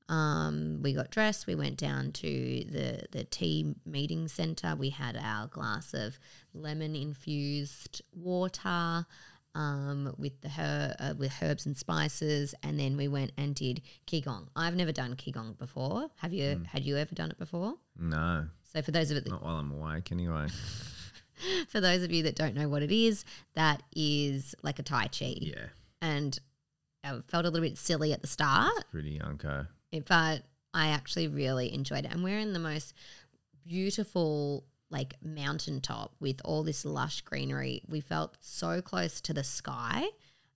um, 0.09 0.79
we 0.83 0.93
got 0.93 1.09
dressed. 1.11 1.47
We 1.47 1.55
went 1.55 1.77
down 1.77 2.11
to 2.13 2.27
the 2.27 3.05
the 3.11 3.23
tea 3.23 3.75
meeting 3.85 4.27
center. 4.27 4.75
We 4.75 4.89
had 4.91 5.17
our 5.17 5.47
glass 5.47 5.93
of 5.93 6.19
lemon 6.53 6.95
infused 6.95 8.01
water 8.13 9.05
um, 9.55 10.13
with 10.17 10.41
the 10.41 10.49
her- 10.49 10.95
uh, 10.99 11.13
with 11.17 11.31
herbs 11.41 11.65
and 11.65 11.75
spices, 11.77 12.53
and 12.61 12.79
then 12.79 12.97
we 12.97 13.07
went 13.07 13.31
and 13.37 13.55
did 13.55 13.81
qigong. 14.05 14.47
I've 14.55 14.75
never 14.75 14.91
done 14.91 15.15
qigong 15.15 15.57
before. 15.57 16.09
Have 16.17 16.33
you? 16.33 16.61
Had 16.67 16.83
you 16.83 16.97
ever 16.97 17.15
done 17.15 17.31
it 17.31 17.39
before? 17.39 17.75
No, 17.97 18.47
So 18.73 18.81
for 18.81 18.91
those 18.91 19.09
of 19.11 19.17
it, 19.17 19.27
not 19.29 19.41
while 19.43 19.55
I'm 19.57 19.71
awake 19.71 20.11
anyway. 20.11 20.47
for 21.69 21.79
those 21.81 22.03
of 22.03 22.11
you 22.11 22.23
that 22.23 22.35
don't 22.35 22.53
know 22.55 22.67
what 22.69 22.83
it 22.83 22.91
is, 22.91 23.23
that 23.55 23.81
is 23.95 24.53
like 24.61 24.79
a 24.79 24.83
tai 24.83 25.07
chi, 25.07 25.35
Yeah, 25.39 25.67
and 26.01 26.37
I 27.03 27.19
felt 27.27 27.45
a 27.45 27.49
little 27.49 27.67
bit 27.67 27.77
silly 27.77 28.11
at 28.13 28.21
the 28.21 28.27
start. 28.27 28.73
pretty 28.91 29.19
unco. 29.21 29.67
But 29.99 30.43
I 30.73 30.87
actually 30.87 31.27
really 31.27 31.73
enjoyed 31.73 32.05
it. 32.05 32.11
And 32.11 32.23
we're 32.23 32.39
in 32.39 32.53
the 32.53 32.59
most 32.59 32.93
beautiful 33.65 34.65
like 34.91 35.15
mountaintop 35.23 36.13
with 36.19 36.39
all 36.45 36.63
this 36.63 36.85
lush 36.85 37.21
greenery. 37.21 37.81
We 37.87 38.01
felt 38.01 38.37
so 38.39 38.81
close 38.81 39.19
to 39.21 39.33
the 39.33 39.43
sky. 39.43 40.05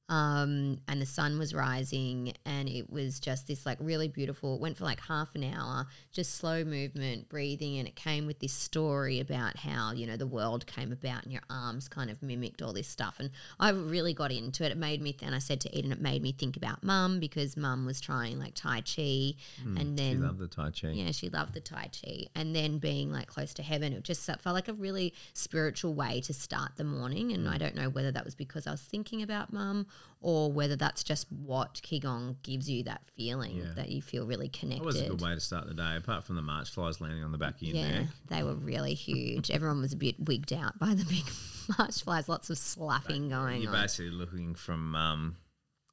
Um, 0.10 0.80
and 0.88 1.00
the 1.00 1.06
sun 1.06 1.38
was 1.38 1.54
rising, 1.54 2.34
and 2.44 2.68
it 2.68 2.90
was 2.90 3.20
just 3.20 3.46
this 3.48 3.64
like 3.66 3.78
really 3.80 4.08
beautiful. 4.08 4.56
It 4.56 4.62
went 4.62 4.76
for 4.76 4.84
like 4.84 5.00
half 5.02 5.36
an 5.36 5.44
hour, 5.44 5.86
just 6.12 6.36
slow 6.36 6.64
movement, 6.64 7.30
breathing, 7.30 7.78
and 7.78 7.88
it 7.88 7.96
came 7.96 8.26
with 8.26 8.40
this 8.40 8.52
story 8.52 9.20
about 9.20 9.58
how 9.58 9.92
you 9.94 10.08
know 10.08 10.18
the 10.18 10.26
world 10.26 10.66
came 10.66 10.92
about, 10.92 11.24
and 11.24 11.32
your 11.32 11.44
arms 11.50 11.88
kind 11.88 12.10
of 12.10 12.24
mimicked 12.24 12.64
all 12.64 12.74
this 12.74 12.88
stuff. 12.88 13.18
And 13.20 13.30
I 13.60 13.70
really 13.70 14.16
got 14.16 14.32
into 14.32 14.66
it. 14.66 14.72
It 14.72 14.78
made 14.78 15.00
me, 15.00 15.16
and 15.22 15.36
I 15.36 15.40
said 15.40 15.62
to 15.62 15.78
Eden, 15.78 15.92
it 15.92 16.02
made 16.02 16.24
me 16.24 16.32
think 16.32 16.58
about 16.58 16.84
mum 16.84 17.20
because 17.20 17.56
mum 17.56 17.86
was 17.86 18.02
trying 18.02 18.40
like 18.40 18.56
Tai 18.56 18.82
Chi, 18.82 19.36
and 19.64 19.90
You 19.90 19.96
then 19.96 20.22
love 20.24 20.40
the 20.40 20.48
Tai 20.48 20.72
Chi. 20.72 20.90
yeah, 20.90 21.12
she 21.12 21.30
loved 21.30 21.54
the 21.54 21.62
Tai 21.62 21.90
Chi. 22.02 22.26
And 22.34 22.56
then 22.56 22.80
being 22.80 23.12
like 23.12 23.28
close 23.28 23.54
to 23.54 23.62
heaven, 23.64 23.94
it 23.94 24.04
just 24.04 24.26
felt 24.26 24.44
like 24.56 24.68
a 24.68 24.74
really 24.74 25.14
spiritual 25.34 25.94
way 25.94 26.20
to 26.22 26.34
start 26.34 26.72
the 26.78 26.84
morning. 26.84 27.32
And 27.32 27.48
I 27.48 27.60
don't 27.60 27.76
know 27.76 27.90
whether 27.90 28.12
that 28.12 28.26
was 28.26 28.34
because 28.34 28.66
I 28.66 28.72
was 28.72 28.82
thinking 28.82 29.22
about 29.22 29.54
mum 29.54 29.86
or 30.22 30.52
whether 30.52 30.76
that's 30.76 31.02
just 31.04 31.32
what 31.32 31.76
Qigong 31.76 32.36
gives 32.44 32.70
you 32.70 32.84
that 32.84 33.02
feeling 33.16 33.58
Yeah. 33.58 33.74
that 33.76 33.90
you 33.90 34.02
feel 34.02 34.26
really 34.26 34.50
connected. 34.50 34.82
That 34.82 34.86
was 34.86 35.02
a 35.02 35.08
good 35.10 35.22
way 35.22 35.34
to 35.34 35.40
start 35.40 35.68
the 35.68 35.74
day, 35.74 35.96
apart 35.96 36.26
from 36.26 36.36
the 36.36 36.42
March 36.42 36.70
flies 36.70 37.00
landing 37.00 37.24
on 37.24 37.32
the 37.32 37.38
back 37.38 37.56
of 37.56 37.62
your 37.64 37.78
Yeah, 37.78 37.92
neck. 38.02 38.08
they 38.28 38.44
were 38.44 38.56
really 38.56 38.94
huge. 38.96 39.50
Everyone 39.50 39.80
was 39.80 39.94
a 39.94 39.98
bit 39.98 40.20
wigged 40.20 40.52
out 40.54 40.78
by 40.78 40.94
the 40.94 41.06
big 41.06 41.24
march 41.78 42.04
flies, 42.04 42.28
lots 42.28 42.50
of 42.50 42.58
slapping 42.58 43.30
going 43.30 43.62
You're 43.62 43.74
on. 43.76 43.82
basically 43.82 44.12
looking 44.12 44.56
from, 44.56 44.94
um, 44.96 45.38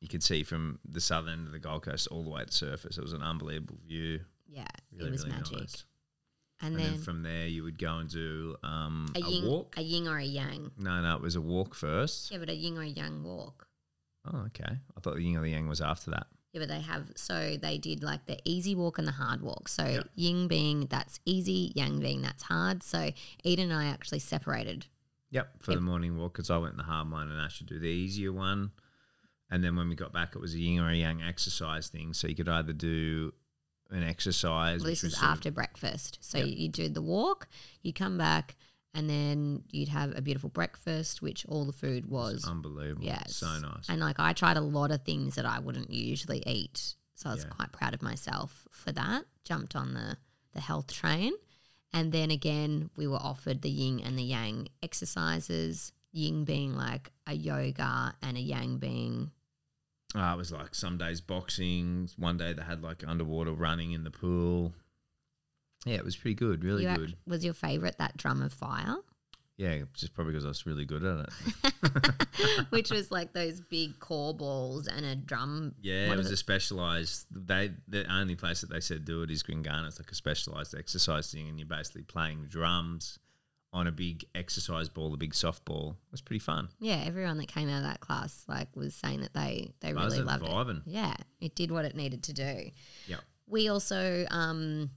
you 0.00 0.08
could 0.08 0.24
see 0.24 0.42
from 0.42 0.80
the 0.84 1.00
southern 1.00 1.30
end 1.32 1.46
of 1.46 1.52
the 1.52 1.58
Gold 1.60 1.84
Coast 1.84 2.08
all 2.10 2.24
the 2.24 2.30
way 2.30 2.40
to 2.40 2.46
the 2.46 2.52
surface. 2.52 2.98
It 2.98 3.02
was 3.02 3.12
an 3.12 3.22
unbelievable 3.22 3.78
view. 3.86 4.20
Yeah, 4.48 4.66
Really, 4.92 5.08
it 5.08 5.12
was 5.12 5.24
really 5.24 5.36
magic. 5.36 5.58
nice. 5.60 5.84
And, 6.62 6.74
And, 6.74 6.82
then, 6.84 6.92
then, 6.94 7.02
from 7.02 7.22
there, 7.22 7.46
you 7.46 7.62
would 7.64 7.78
go 7.78 7.98
and 7.98 8.08
do 8.10 8.56
um, 8.64 9.06
a 9.14 9.20
a, 9.22 9.28
yin, 9.28 9.46
walk. 9.46 9.74
a 9.76 9.82
yin 9.82 10.08
or 10.08 10.18
a 10.18 10.24
yang. 10.24 10.70
no, 10.78 11.00
no, 11.02 11.14
it 11.14 11.20
was 11.22 11.36
a 11.36 11.40
walk 11.40 11.74
first. 11.74 12.30
Yeah, 12.32 12.38
but 12.38 12.48
a 12.48 12.54
yin 12.54 12.76
or 12.78 12.82
a 12.82 12.86
yang 12.88 13.22
walk. 13.22 13.65
Oh, 14.32 14.38
okay. 14.46 14.78
I 14.96 15.00
thought 15.00 15.14
the 15.16 15.22
yin 15.22 15.36
or 15.36 15.42
the 15.42 15.50
yang 15.50 15.68
was 15.68 15.80
after 15.80 16.10
that. 16.12 16.26
Yeah, 16.52 16.60
but 16.60 16.68
they 16.68 16.80
have 16.80 17.12
so 17.16 17.56
they 17.60 17.76
did 17.78 18.02
like 18.02 18.26
the 18.26 18.38
easy 18.44 18.74
walk 18.74 18.98
and 18.98 19.06
the 19.06 19.12
hard 19.12 19.42
walk. 19.42 19.68
So 19.68 19.84
Yep. 19.84 20.08
yin 20.14 20.48
being 20.48 20.86
that's 20.86 21.20
easy, 21.24 21.72
yang 21.74 22.00
being 22.00 22.22
that's 22.22 22.44
hard. 22.44 22.82
So 22.82 23.10
Eden 23.44 23.70
and 23.70 23.78
I 23.80 23.86
actually 23.86 24.20
separated. 24.20 24.86
Yep, 25.30 25.62
for 25.62 25.74
the 25.74 25.80
morning 25.80 26.16
walk 26.16 26.32
because 26.34 26.50
I 26.50 26.56
went 26.56 26.72
in 26.72 26.76
the 26.78 26.84
hard 26.84 27.10
one 27.10 27.30
and 27.30 27.40
Ash 27.40 27.56
should 27.58 27.66
do 27.66 27.78
the 27.78 27.88
easier 27.88 28.32
one. 28.32 28.70
And 29.50 29.62
then 29.62 29.76
when 29.76 29.88
we 29.88 29.94
got 29.96 30.12
back, 30.12 30.34
it 30.34 30.40
was 30.40 30.54
a 30.54 30.58
yin 30.58 30.80
or 30.80 30.88
a 30.88 30.94
yang 30.96 31.22
exercise 31.22 31.88
thing. 31.88 32.14
So 32.14 32.26
you 32.26 32.34
could 32.34 32.48
either 32.48 32.72
do 32.72 33.32
an 33.90 34.02
exercise. 34.02 34.80
Well, 34.80 34.90
this 34.90 35.04
is 35.04 35.12
sort 35.12 35.24
of- 35.24 35.30
after 35.30 35.50
breakfast. 35.50 36.18
So 36.20 36.38
Yep. 36.38 36.46
you 36.58 36.68
do 36.68 36.88
the 36.88 37.02
walk, 37.02 37.48
you 37.82 37.92
come 37.92 38.16
back, 38.18 38.56
and 38.96 39.08
then 39.10 39.62
you'd 39.70 39.88
have 40.00 40.10
a 40.16 40.22
beautiful 40.22 40.48
breakfast, 40.48 41.20
which 41.20 41.44
all 41.46 41.64
the 41.66 41.72
food 41.84 42.06
was. 42.06 42.44
unbelievable. 42.48 43.04
Yes. 43.04 43.36
So 43.36 43.46
nice. 43.60 43.88
And 43.88 44.00
like 44.00 44.18
I 44.18 44.32
tried 44.32 44.56
a 44.56 44.60
lot 44.78 44.90
of 44.90 45.02
things 45.02 45.34
that 45.36 45.44
I 45.46 45.58
wouldn't 45.58 45.90
usually 45.90 46.42
eat. 46.46 46.94
So 47.14 47.28
I 47.30 47.34
was 47.34 47.44
Yeah. 47.44 47.50
quite 47.50 47.72
proud 47.72 47.94
of 47.94 48.02
myself 48.02 48.66
for 48.70 48.92
that. 48.92 49.24
Jumped 49.44 49.76
on 49.76 49.94
the, 49.94 50.16
the 50.52 50.60
health 50.60 50.92
train. 50.92 51.32
And 51.92 52.12
then 52.12 52.30
again, 52.30 52.90
we 52.96 53.06
were 53.06 53.22
offered 53.30 53.62
the 53.62 53.70
yin 53.70 54.00
and 54.00 54.18
the 54.18 54.22
yang 54.36 54.68
exercises, 54.82 55.92
yin 56.12 56.44
being 56.44 56.74
like 56.76 57.12
a 57.26 57.34
yoga 57.34 58.14
and 58.22 58.36
a 58.36 58.40
yang 58.40 58.78
being 58.78 59.30
Uh, 60.14 60.32
it 60.34 60.38
was 60.38 60.52
like 60.52 60.74
some 60.74 60.96
days 60.98 61.20
boxing. 61.20 62.08
One 62.16 62.36
day 62.38 62.52
they 62.54 62.62
had 62.62 62.82
like 62.82 63.04
underwater 63.06 63.52
running 63.52 63.92
in 63.92 64.04
the 64.04 64.10
pool. 64.10 64.72
Yeah, 65.86 65.96
it 65.96 66.04
was 66.04 66.16
pretty 66.16 66.34
good. 66.34 66.64
Really 66.64 66.82
you 66.82 66.88
act- 66.88 67.00
good. 67.00 67.16
was 67.26 67.44
your 67.44 67.54
favorite 67.54 67.96
that 67.98 68.16
drum 68.16 68.42
of 68.42 68.52
fire, 68.52 68.96
Yeah, 69.56 69.82
just 69.94 70.12
probably 70.14 70.32
because 70.32 70.44
I 70.44 70.48
was 70.48 70.66
really 70.66 70.84
good 70.84 71.04
at 71.04 71.28
it. 71.28 72.66
which 72.70 72.90
was 72.90 73.10
like 73.10 73.32
those 73.32 73.60
big 73.60 73.98
core 74.00 74.34
balls 74.34 74.88
and 74.88 75.06
a 75.06 75.14
drum. 75.14 75.74
Yeah, 75.80 76.12
it 76.12 76.16
was 76.16 76.30
a 76.30 76.36
specialized. 76.36 77.26
They 77.30 77.70
the 77.88 78.04
only 78.12 78.36
place 78.36 78.60
that 78.60 78.70
they 78.70 78.80
said 78.80 79.04
do 79.04 79.22
it 79.22 79.30
is 79.30 79.42
Gwinganna. 79.42 79.86
It's 79.86 79.98
like 79.98 80.10
a 80.10 80.14
specialized 80.14 80.74
exercise 80.76 81.30
thing, 81.32 81.48
and 81.48 81.58
you're 81.58 81.68
basically 81.68 82.02
playing 82.02 82.46
drums 82.48 83.18
on 83.72 83.86
a 83.86 83.92
big 83.92 84.24
exercise 84.34 84.88
ball, 84.88 85.12
a 85.12 85.16
big 85.16 85.34
softball. 85.34 85.90
It 85.92 86.12
was 86.12 86.20
pretty 86.20 86.40
fun. 86.40 86.68
Yeah, 86.80 87.02
everyone 87.06 87.38
that 87.38 87.48
came 87.48 87.68
out 87.68 87.78
of 87.78 87.82
that 87.84 88.00
class 88.00 88.44
like 88.48 88.74
was 88.74 88.94
saying 88.94 89.20
that 89.20 89.34
they 89.34 89.70
they 89.80 89.92
really 89.92 90.20
loved 90.20 90.44
it. 90.44 90.76
Yeah, 90.86 91.14
it 91.40 91.54
did 91.54 91.70
what 91.70 91.84
it 91.84 91.94
needed 91.94 92.24
to 92.24 92.32
do. 92.32 92.70
Yeah. 93.06 93.18
We 93.46 93.68
also 93.68 94.26
um, 94.30 94.90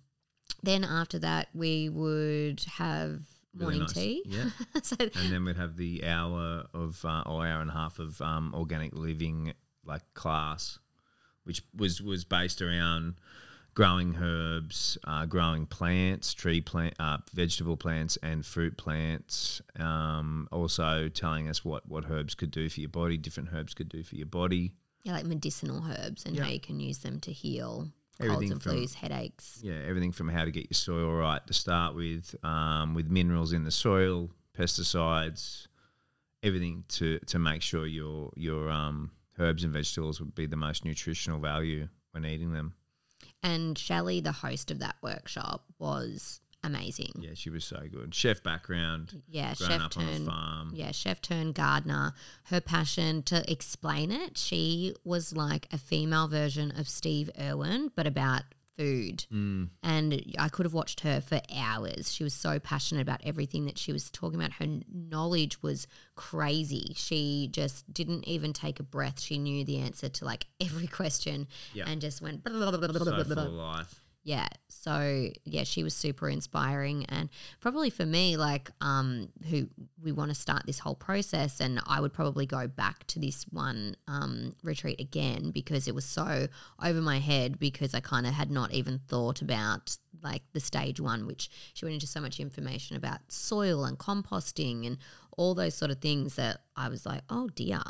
then 0.64 0.84
after 0.84 1.20
that 1.20 1.50
we 1.54 1.90
would 1.90 2.62
have 2.78 3.22
Really 3.54 3.64
morning 3.64 3.80
nice. 3.82 3.94
tea. 3.94 4.24
Yeah. 4.26 4.50
so 4.84 4.96
and 5.00 5.32
then 5.32 5.44
we'd 5.46 5.58
have 5.58 5.76
the 5.78 6.06
hour 6.06 6.66
of 6.74 7.04
uh, 7.04 7.24
or 7.26 7.46
hour 7.46 7.62
and 7.62 7.70
a 7.70 7.74
half 7.74 7.98
of 8.00 8.22
um, 8.22 8.54
organic 8.56 8.94
living 8.94 9.54
like 9.86 10.04
class, 10.14 10.78
which 11.46 11.64
was 11.76 12.02
was 12.02 12.24
based 12.26 12.62
around 12.62 13.16
growing 13.74 14.16
herbs, 14.22 14.98
uh, 15.06 15.26
growing 15.26 15.66
plants, 15.66 16.34
tree 16.34 16.62
plant, 16.62 16.94
uh, 17.00 17.18
vegetable 17.34 17.78
plants, 17.78 18.18
and 18.22 18.46
fruit 18.46 18.78
plants. 18.78 19.62
Um, 19.80 20.48
also 20.52 21.10
telling 21.10 21.48
us 21.50 21.66
what 21.66 21.88
what 21.90 22.06
herbs 22.10 22.36
could 22.36 22.52
do 22.52 22.70
for 22.70 22.80
your 22.82 22.90
body, 22.90 23.18
different 23.18 23.50
herbs 23.54 23.74
could 23.74 23.90
do 23.90 24.04
for 24.04 24.16
your 24.16 24.28
body. 24.28 24.74
yeah, 25.04 25.14
like 25.14 25.26
medicinal 25.26 25.84
herbs 25.90 26.24
and 26.26 26.36
Yeah. 26.36 26.44
how 26.44 26.50
you 26.52 26.60
can 26.60 26.80
use 26.80 27.00
them 27.00 27.20
to 27.22 27.32
heal 27.32 27.90
Everything 28.20 28.50
colds 28.50 28.52
and 28.52 28.64
from- 28.64 28.76
flus, 28.76 28.94
headaches. 28.96 29.60
Yeah, 29.64 29.82
everything 29.88 30.12
from 30.12 30.30
how 30.30 30.46
to 30.46 30.52
get 30.52 30.66
your 30.70 30.76
soil 30.76 31.12
right 31.14 31.46
to 31.48 31.54
start 31.54 31.96
with, 31.96 32.36
um, 32.44 32.94
with 32.94 33.10
minerals 33.10 33.54
in 33.54 33.64
the 33.64 33.72
soil, 33.72 34.30
pesticides, 34.58 35.68
everything 36.44 36.84
to 36.88 37.20
to 37.20 37.40
make 37.40 37.62
sure 37.62 37.86
your 37.86 38.32
your 38.36 38.70
um, 38.70 39.12
herbs 39.38 39.64
and 39.64 39.74
vegetables 39.74 40.20
would 40.20 40.36
be 40.36 40.46
the 40.46 40.56
most 40.58 40.86
nutritional 40.86 41.40
value 41.40 41.88
when 42.12 42.26
eating 42.26 42.52
them. 42.52 42.74
And 43.42 43.78
Shelley, 43.78 44.20
the 44.20 44.32
host 44.34 44.70
of 44.72 44.80
that 44.80 44.98
workshop, 45.02 45.64
was 45.78 46.42
amazing. 46.64 47.12
Yeah, 47.20 47.32
she 47.34 47.50
was 47.50 47.64
so 47.66 47.80
good. 47.92 48.14
Chef 48.14 48.44
background, 48.44 49.22
Yeah, 49.28 49.54
chef 49.54 49.82
up 49.82 49.98
on 49.98 50.08
a 50.08 50.20
farm. 50.20 50.72
Yeah, 50.74 50.92
chef 50.92 51.22
turned 51.22 51.56
gardener. 51.56 52.14
Her 52.46 52.62
passion 52.62 53.24
to 53.24 53.50
explain 53.52 54.12
it, 54.12 54.38
she 54.38 54.96
was 55.04 55.36
like 55.36 55.68
a 55.72 55.78
female 55.78 56.28
version 56.28 56.72
of 56.78 56.88
Steve 56.90 57.30
Irwin, 57.40 57.92
but 57.96 58.08
about 58.08 58.44
food. 58.78 59.26
Mm. 59.32 59.70
And 59.84 60.24
I 60.40 60.48
could 60.48 60.66
have 60.66 60.74
watched 60.74 61.02
her 61.02 61.20
for 61.20 61.42
hours. 61.54 62.14
She 62.14 62.24
was 62.24 62.34
so 62.34 62.60
passionate 62.60 63.02
about 63.02 63.20
everything 63.26 63.66
that 63.66 63.78
she 63.78 63.92
was 63.92 64.10
talking 64.10 64.40
about. 64.40 64.54
Her 64.54 64.68
knowledge 64.90 65.62
was 65.62 65.86
crazy. 66.16 66.94
She 66.96 67.50
just 67.52 67.92
didn't 67.94 68.26
even 68.26 68.54
take 68.54 68.80
a 68.80 68.84
breath. 68.84 69.20
She 69.20 69.38
knew 69.38 69.66
the 69.66 69.80
answer 69.80 70.08
to 70.08 70.26
like 70.26 70.46
every 70.62 70.88
question 70.88 71.48
Yeah. 71.74 71.86
and 71.88 72.00
just 72.00 72.22
went 72.22 72.44
blah, 72.44 72.54
blah, 72.54 72.72
blah, 72.78 72.88
blah, 72.88 73.04
blah, 73.04 73.24
So 73.24 73.36
full 73.36 73.38
of 73.40 73.52
life. 73.54 74.02
Yeah. 74.30 74.48
So 74.68 75.30
yeah, 75.44 75.64
she 75.64 75.84
was 75.84 75.96
super 75.96 76.30
inspiring 76.30 77.04
and 77.10 77.30
probably 77.62 77.90
for 77.90 78.06
me, 78.06 78.38
like, 78.38 78.70
um, 78.80 79.30
who 79.50 79.68
we 80.04 80.12
want 80.12 80.30
to 80.30 80.36
start 80.36 80.68
this 80.68 80.78
whole 80.78 80.94
process 80.94 81.60
and 81.60 81.82
I 81.88 82.00
would 82.00 82.14
probably 82.14 82.46
go 82.46 82.68
back 82.68 83.08
to 83.08 83.20
this 83.20 83.48
one 83.50 83.96
um 84.08 84.56
retreat 84.62 85.02
again 85.02 85.50
because 85.50 85.88
it 85.88 85.96
was 85.96 86.06
so 86.06 86.48
over 86.80 87.02
my 87.02 87.18
head 87.18 87.58
because 87.58 87.96
I 87.96 88.02
kind 88.02 88.28
of 88.28 88.34
had 88.34 88.52
not 88.52 88.72
even 88.72 89.00
thought 89.08 89.42
about 89.42 89.98
like 90.22 90.44
the 90.54 90.60
stage 90.60 91.00
one, 91.00 91.26
which 91.26 91.50
she 91.74 91.86
went 91.86 91.96
into 91.96 92.06
so 92.06 92.22
much 92.22 92.40
information 92.40 92.98
about 92.98 93.32
soil 93.32 93.84
and 93.84 93.98
composting 93.98 94.86
and 94.86 95.00
all 95.38 95.56
those 95.56 95.74
sort 95.74 95.90
of 95.90 96.02
things 96.02 96.36
that 96.36 96.62
I 96.76 96.90
was 96.90 97.04
like, 97.04 97.24
oh 97.32 97.50
dear. 97.56 97.82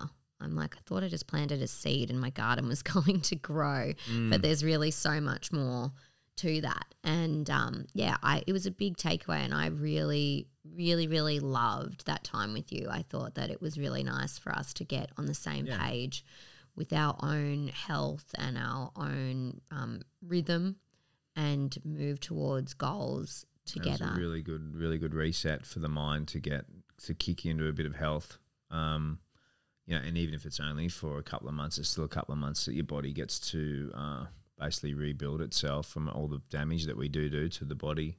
I'm 0.41 0.55
like, 0.55 0.77
I 0.77 0.79
thought 0.85 1.03
I 1.03 1.09
just 1.09 1.27
planted 1.27 1.61
a 1.61 1.67
seed 1.67 2.09
and 2.09 2.17
my 2.17 2.29
garden 2.29 2.69
was 2.69 2.81
going 2.95 3.19
to 3.19 3.35
grow, 3.35 3.91
but 4.29 4.41
there's 4.41 4.63
really 4.63 4.89
so 4.89 5.19
much 5.19 5.51
more 5.51 5.91
to 6.39 6.61
that. 6.61 6.93
And 7.03 7.49
um, 7.49 7.85
yeah, 7.93 8.17
I 8.21 8.43
it 8.47 8.53
was 8.53 8.65
a 8.65 8.71
big 8.71 8.97
takeaway, 8.97 9.39
and 9.39 9.53
I 9.53 9.67
really, 9.67 10.47
really, 10.65 11.07
really 11.07 11.39
loved 11.39 12.05
that 12.05 12.23
time 12.23 12.53
with 12.53 12.71
you. 12.71 12.87
I 12.89 13.03
thought 13.03 13.35
that 13.35 13.49
it 13.49 13.61
was 13.61 13.77
really 13.77 14.03
nice 14.03 14.37
for 14.37 14.51
us 14.51 14.73
to 14.75 14.83
get 14.83 15.09
on 15.17 15.25
the 15.25 15.33
same 15.33 15.65
Yeah. 15.65 15.79
page 15.79 16.23
with 16.75 16.93
our 16.93 17.15
own 17.21 17.67
health 17.69 18.33
and 18.37 18.57
our 18.57 18.91
own 18.95 19.59
um, 19.71 20.01
rhythm, 20.21 20.77
and 21.35 21.77
move 21.83 22.19
towards 22.19 22.73
goals 22.73 23.45
together. 23.65 24.11
a 24.13 24.17
really 24.17 24.41
good, 24.41 24.75
really 24.75 24.97
good 24.97 25.13
reset 25.13 25.65
for 25.65 25.79
the 25.79 25.89
mind 25.89 26.27
to 26.29 26.39
get 26.39 26.65
to 27.05 27.13
kick 27.13 27.45
into 27.45 27.67
a 27.67 27.73
bit 27.73 27.85
of 27.85 27.95
health. 27.95 28.37
Um, 28.71 29.19
you 29.85 29.95
know, 29.95 30.01
and 30.05 30.17
even 30.17 30.35
if 30.35 30.45
it's 30.45 30.59
only 30.59 30.87
for 30.89 31.17
a 31.17 31.23
couple 31.23 31.47
of 31.47 31.53
months, 31.55 31.77
it's 31.77 31.89
still 31.89 32.03
a 32.03 32.09
couple 32.09 32.33
of 32.33 32.39
months 32.39 32.65
that 32.65 32.73
your 32.75 32.83
body 32.83 33.11
gets 33.11 33.39
to 33.51 33.91
uh, 33.95 34.25
basically 34.59 34.93
rebuild 34.93 35.41
itself 35.41 35.87
from 35.87 36.09
all 36.09 36.27
the 36.27 36.41
damage 36.49 36.85
that 36.85 36.97
we 36.97 37.07
do 37.07 37.29
do 37.29 37.47
to 37.49 37.65
the 37.65 37.75
body. 37.75 38.17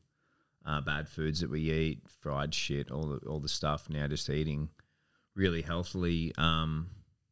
Uh, 0.66 0.80
bad 0.80 1.08
foods 1.08 1.40
that 1.40 1.50
we 1.50 1.70
eat, 1.70 2.02
fried 2.20 2.54
shit, 2.54 2.90
all 2.90 3.04
the 3.04 3.16
all 3.28 3.40
the 3.40 3.48
stuff. 3.48 3.88
Now 3.88 4.06
just 4.06 4.28
eating 4.28 4.68
really 5.34 5.62
healthily. 5.62 6.32
Um, 6.36 6.90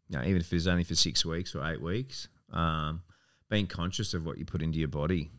you 0.08 0.18
know, 0.18 0.24
even 0.24 0.40
if 0.40 0.52
it's 0.52 0.66
only 0.66 0.84
for 0.84 0.94
six 0.94 1.26
weeks 1.26 1.54
or 1.54 1.64
eight 1.66 1.82
weeks, 1.82 2.28
um, 2.52 3.02
being 3.50 3.66
conscious 3.66 4.14
of 4.14 4.24
what 4.24 4.38
you 4.38 4.46
put 4.46 4.62
into 4.62 4.78
your 4.78 4.88
body, 4.88 5.30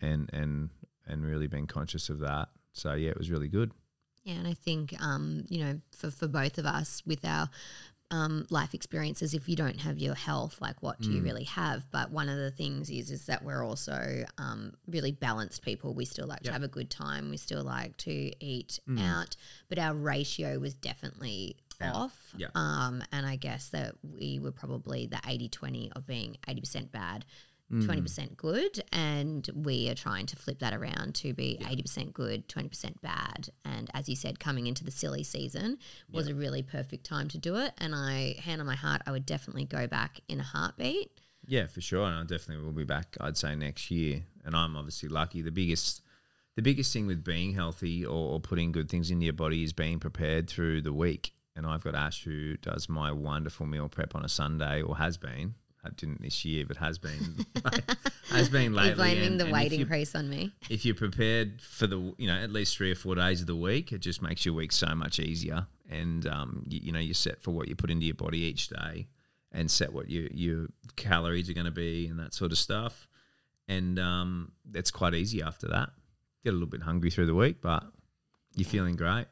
and 0.00 0.28
and 0.32 0.70
and 1.06 1.24
really 1.24 1.46
being 1.46 1.66
conscious 1.66 2.08
of 2.08 2.18
that. 2.20 2.48
So 2.72 2.94
yeah, 2.94 3.10
it 3.10 3.18
was 3.18 3.30
really 3.30 3.48
good. 3.48 3.70
Yeah, 4.24 4.34
and 4.34 4.48
I 4.48 4.54
think 4.54 4.94
um, 5.00 5.44
you 5.48 5.64
know, 5.64 5.80
for 5.96 6.10
for 6.10 6.26
both 6.26 6.58
of 6.58 6.66
us 6.66 7.02
with 7.06 7.24
our 7.24 7.48
um, 8.10 8.46
life 8.50 8.72
experiences, 8.74 9.34
if 9.34 9.48
you 9.48 9.56
don't 9.56 9.80
have 9.80 9.98
your 9.98 10.14
health, 10.14 10.58
like 10.60 10.82
what 10.82 11.00
do 11.00 11.10
you 11.10 11.22
really 11.22 11.44
have? 11.44 11.84
But 11.90 12.10
one 12.10 12.28
of 12.28 12.38
the 12.38 12.50
things 12.50 12.88
is 12.88 13.10
is 13.10 13.26
that 13.26 13.44
we're 13.44 13.62
also 13.62 14.24
um, 14.38 14.72
really 14.86 15.12
balanced 15.12 15.62
people. 15.62 15.92
We 15.92 16.04
still 16.06 16.26
like 16.26 16.42
to 16.44 16.52
have 16.52 16.62
a 16.62 16.68
good 16.68 16.90
time. 16.90 17.28
We 17.30 17.36
still 17.36 17.62
like 17.62 17.96
to 17.98 18.10
eat 18.44 18.80
out, 18.98 19.36
but 19.68 19.78
our 19.78 19.94
ratio 19.94 20.58
was 20.58 20.74
definitely 20.74 21.56
Out. 21.80 21.94
off. 21.94 22.34
Yeah. 22.36 22.48
Um, 22.54 23.02
and 23.12 23.26
I 23.26 23.36
guess 23.36 23.68
that 23.70 23.94
we 24.02 24.38
were 24.38 24.52
probably 24.52 25.06
the 25.06 25.16
80-20 25.18 25.92
of 25.94 26.06
being 26.06 26.36
eighty 26.48 26.60
percent 26.60 26.90
bad. 27.70 27.80
20% 27.82 28.02
mm. 28.02 28.36
good 28.36 28.82
and 28.92 29.48
we 29.54 29.88
are 29.88 29.94
trying 29.94 30.26
to 30.26 30.36
flip 30.36 30.58
that 30.60 30.72
around 30.72 31.14
to 31.14 31.32
be 31.34 31.58
80% 31.62 32.12
good 32.12 32.48
20% 32.48 33.00
bad 33.02 33.50
and 33.64 33.90
as 33.94 34.08
you 34.08 34.16
said 34.16 34.40
coming 34.40 34.66
into 34.66 34.84
the 34.84 34.90
silly 34.90 35.22
season 35.22 35.78
was 36.10 36.28
a 36.28 36.34
really 36.34 36.62
perfect 36.62 37.04
time 37.04 37.28
to 37.28 37.38
do 37.38 37.56
it 37.56 37.72
and 37.78 37.94
i 37.94 38.36
hand 38.42 38.60
on 38.60 38.66
my 38.66 38.74
heart 38.74 39.02
i 39.06 39.10
would 39.10 39.26
definitely 39.26 39.64
go 39.64 39.86
back 39.86 40.20
in 40.28 40.40
a 40.40 40.44
heartbeat 40.44 41.10
Yeah, 41.46 41.66
for 41.66 41.80
sure, 41.80 42.06
and 42.06 42.14
I 42.14 42.22
definitely 42.24 42.62
will 42.62 42.72
be 42.72 42.84
back. 42.84 43.16
I'd 43.20 43.38
say 43.38 43.54
next 43.54 43.90
year, 43.90 44.22
and 44.44 44.54
I'm 44.54 44.76
obviously 44.76 45.08
lucky. 45.08 45.40
The 45.40 45.50
biggest, 45.50 46.02
the 46.56 46.62
biggest 46.62 46.92
thing 46.92 47.06
with 47.06 47.24
being 47.24 47.54
healthy 47.54 48.04
or, 48.04 48.34
or 48.34 48.40
putting 48.40 48.70
good 48.70 48.90
things 48.90 49.10
into 49.10 49.24
your 49.24 49.32
body 49.32 49.64
is 49.64 49.72
being 49.72 49.98
prepared 49.98 50.48
through 50.48 50.82
the 50.82 50.92
week. 50.92 51.32
And 51.56 51.66
I've 51.66 51.82
got 51.82 51.94
Ash 51.94 52.22
who 52.22 52.58
does 52.58 52.88
my 52.90 53.10
wonderful 53.12 53.64
meal 53.64 53.88
prep 53.88 54.14
on 54.14 54.26
a 54.26 54.28
Sunday, 54.28 54.82
or 54.82 54.98
has 54.98 55.16
been. 55.16 55.54
I 55.84 55.90
didn't 55.90 56.20
this 56.22 56.44
year, 56.44 56.64
but 56.66 56.76
has 56.78 56.98
been, 56.98 57.46
has 58.30 58.48
been 58.48 58.72
lately. 58.72 58.88
you're 58.88 58.96
blaming 58.96 59.24
and- 59.24 59.40
the 59.40 59.44
and 59.44 59.52
weight 59.52 59.72
increase 59.72 60.14
on 60.14 60.28
me 60.28 60.52
if 60.68 60.84
you're 60.84 60.94
prepared 60.94 61.60
for 61.62 61.86
the 61.86 62.14
you 62.18 62.26
know 62.26 62.36
at 62.36 62.50
least 62.50 62.76
three 62.76 62.90
or 62.92 62.96
four 62.96 63.14
days 63.14 63.40
of 63.40 63.46
the 63.46 63.56
week, 63.56 63.92
it 63.92 63.98
just 63.98 64.20
makes 64.22 64.44
your 64.44 64.54
week 64.54 64.72
so 64.72 64.94
much 64.94 65.18
easier. 65.18 65.66
And 65.90 66.26
um, 66.26 66.64
you, 66.68 66.80
you 66.84 66.92
know 66.92 66.98
you're 66.98 67.14
set 67.14 67.40
for 67.40 67.52
what 67.52 67.68
you 67.68 67.74
put 67.76 67.90
into 67.90 68.04
your 68.06 68.14
body 68.14 68.40
each 68.40 68.68
day, 68.68 69.06
and 69.52 69.70
set 69.70 69.92
what 69.92 70.10
your 70.10 70.28
your 70.32 70.66
calories 70.96 71.48
are 71.48 71.54
going 71.54 71.64
to 71.66 71.70
be 71.70 72.06
and 72.06 72.18
that 72.18 72.34
sort 72.34 72.52
of 72.52 72.58
stuff. 72.58 73.08
And 73.68 73.98
um, 73.98 74.52
it's 74.74 74.90
quite 74.90 75.14
easy 75.14 75.42
after 75.42 75.68
that. 75.68 75.90
Get 76.44 76.50
a 76.50 76.52
little 76.52 76.66
bit 76.68 76.82
hungry 76.82 77.10
through 77.10 77.26
the 77.26 77.34
week, 77.34 77.60
but 77.60 77.84
you're 78.54 78.68
feeling 78.68 78.96
great. 78.96 79.26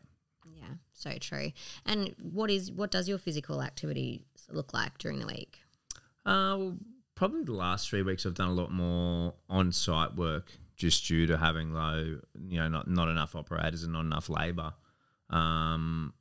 yeah 0.55 0.74
so 0.92 1.11
true 1.18 1.51
and 1.84 2.14
what 2.22 2.51
is 2.51 2.70
what 2.70 2.90
does 2.90 3.09
your 3.09 3.18
physical 3.18 3.61
activity 3.62 4.24
look 4.51 4.72
like 4.72 4.97
during 4.99 5.18
the 5.18 5.26
week 5.26 5.59
Uh, 6.27 6.57
well, 6.59 6.77
probably 7.14 7.45
the 7.45 7.53
last 7.53 7.89
three 7.89 8.03
weeks 8.03 8.27
I've 8.27 8.35
done 8.35 8.49
a 8.49 8.53
lot 8.53 8.72
more 8.72 9.35
on-site 9.49 10.16
work 10.16 10.53
just 10.77 11.07
due 11.07 11.27
to 11.27 11.39
having 11.39 11.72
low, 11.72 12.18
you 12.49 12.59
know, 12.59 12.68
not 12.68 12.89
not 12.89 13.09
enough 13.09 13.35
operators 13.35 13.85
and 13.85 13.93
not 13.93 14.05
enough 14.05 14.29
labour, 14.29 14.74
um, 15.31 16.12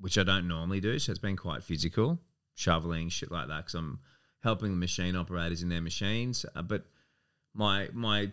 which 0.00 0.18
I 0.18 0.24
don't 0.24 0.48
normally 0.48 0.80
do. 0.80 0.98
So 0.98 1.12
it's 1.12 1.18
been 1.18 1.36
quite 1.36 1.62
physical, 1.62 2.18
shoveling 2.54 3.08
shit 3.08 3.30
like 3.30 3.48
that 3.48 3.58
because 3.58 3.74
I'm 3.74 4.00
helping 4.42 4.72
the 4.72 4.76
machine 4.76 5.16
operators 5.16 5.62
in 5.62 5.68
their 5.68 5.80
machines. 5.80 6.44
Uh, 6.54 6.62
but 6.62 6.84
my 7.54 7.88
my 7.92 8.32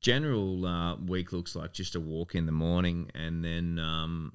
general 0.00 0.66
uh, 0.66 0.96
week 0.96 1.32
looks 1.32 1.56
like 1.56 1.72
just 1.72 1.94
a 1.94 2.00
walk 2.00 2.34
in 2.34 2.46
the 2.46 2.52
morning 2.52 3.10
and 3.14 3.44
then 3.44 3.78
um, 3.78 4.32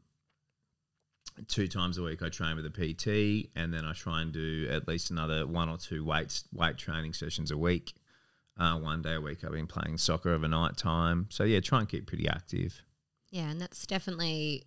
two 1.47 1.67
times 1.67 1.97
a 1.97 2.03
week 2.03 2.21
I 2.21 2.29
train 2.29 2.55
with 2.55 2.65
a 2.65 2.69
PT, 2.69 3.49
and 3.55 3.73
then 3.73 3.86
I 3.86 3.93
try 3.93 4.21
and 4.21 4.31
do 4.31 4.67
at 4.71 4.88
least 4.88 5.11
another 5.11 5.45
one 5.45 5.69
or 5.69 5.77
two 5.77 6.03
weight 6.03 6.43
weight 6.53 6.77
training 6.77 7.13
sessions 7.13 7.51
a 7.51 7.57
week. 7.57 7.93
Uh, 8.57 8.77
one 8.79 9.01
day 9.01 9.15
a 9.15 9.21
week 9.21 9.43
I've 9.43 9.51
been 9.51 9.67
playing 9.67 9.97
soccer 9.97 10.31
overnight 10.31 10.77
time. 10.77 11.27
So 11.29 11.43
yeah, 11.43 11.59
try 11.59 11.79
and 11.79 11.89
keep 11.89 12.07
pretty 12.07 12.27
active. 12.27 12.81
Yeah, 13.31 13.49
and 13.49 13.59
that's 13.59 13.86
definitely. 13.86 14.63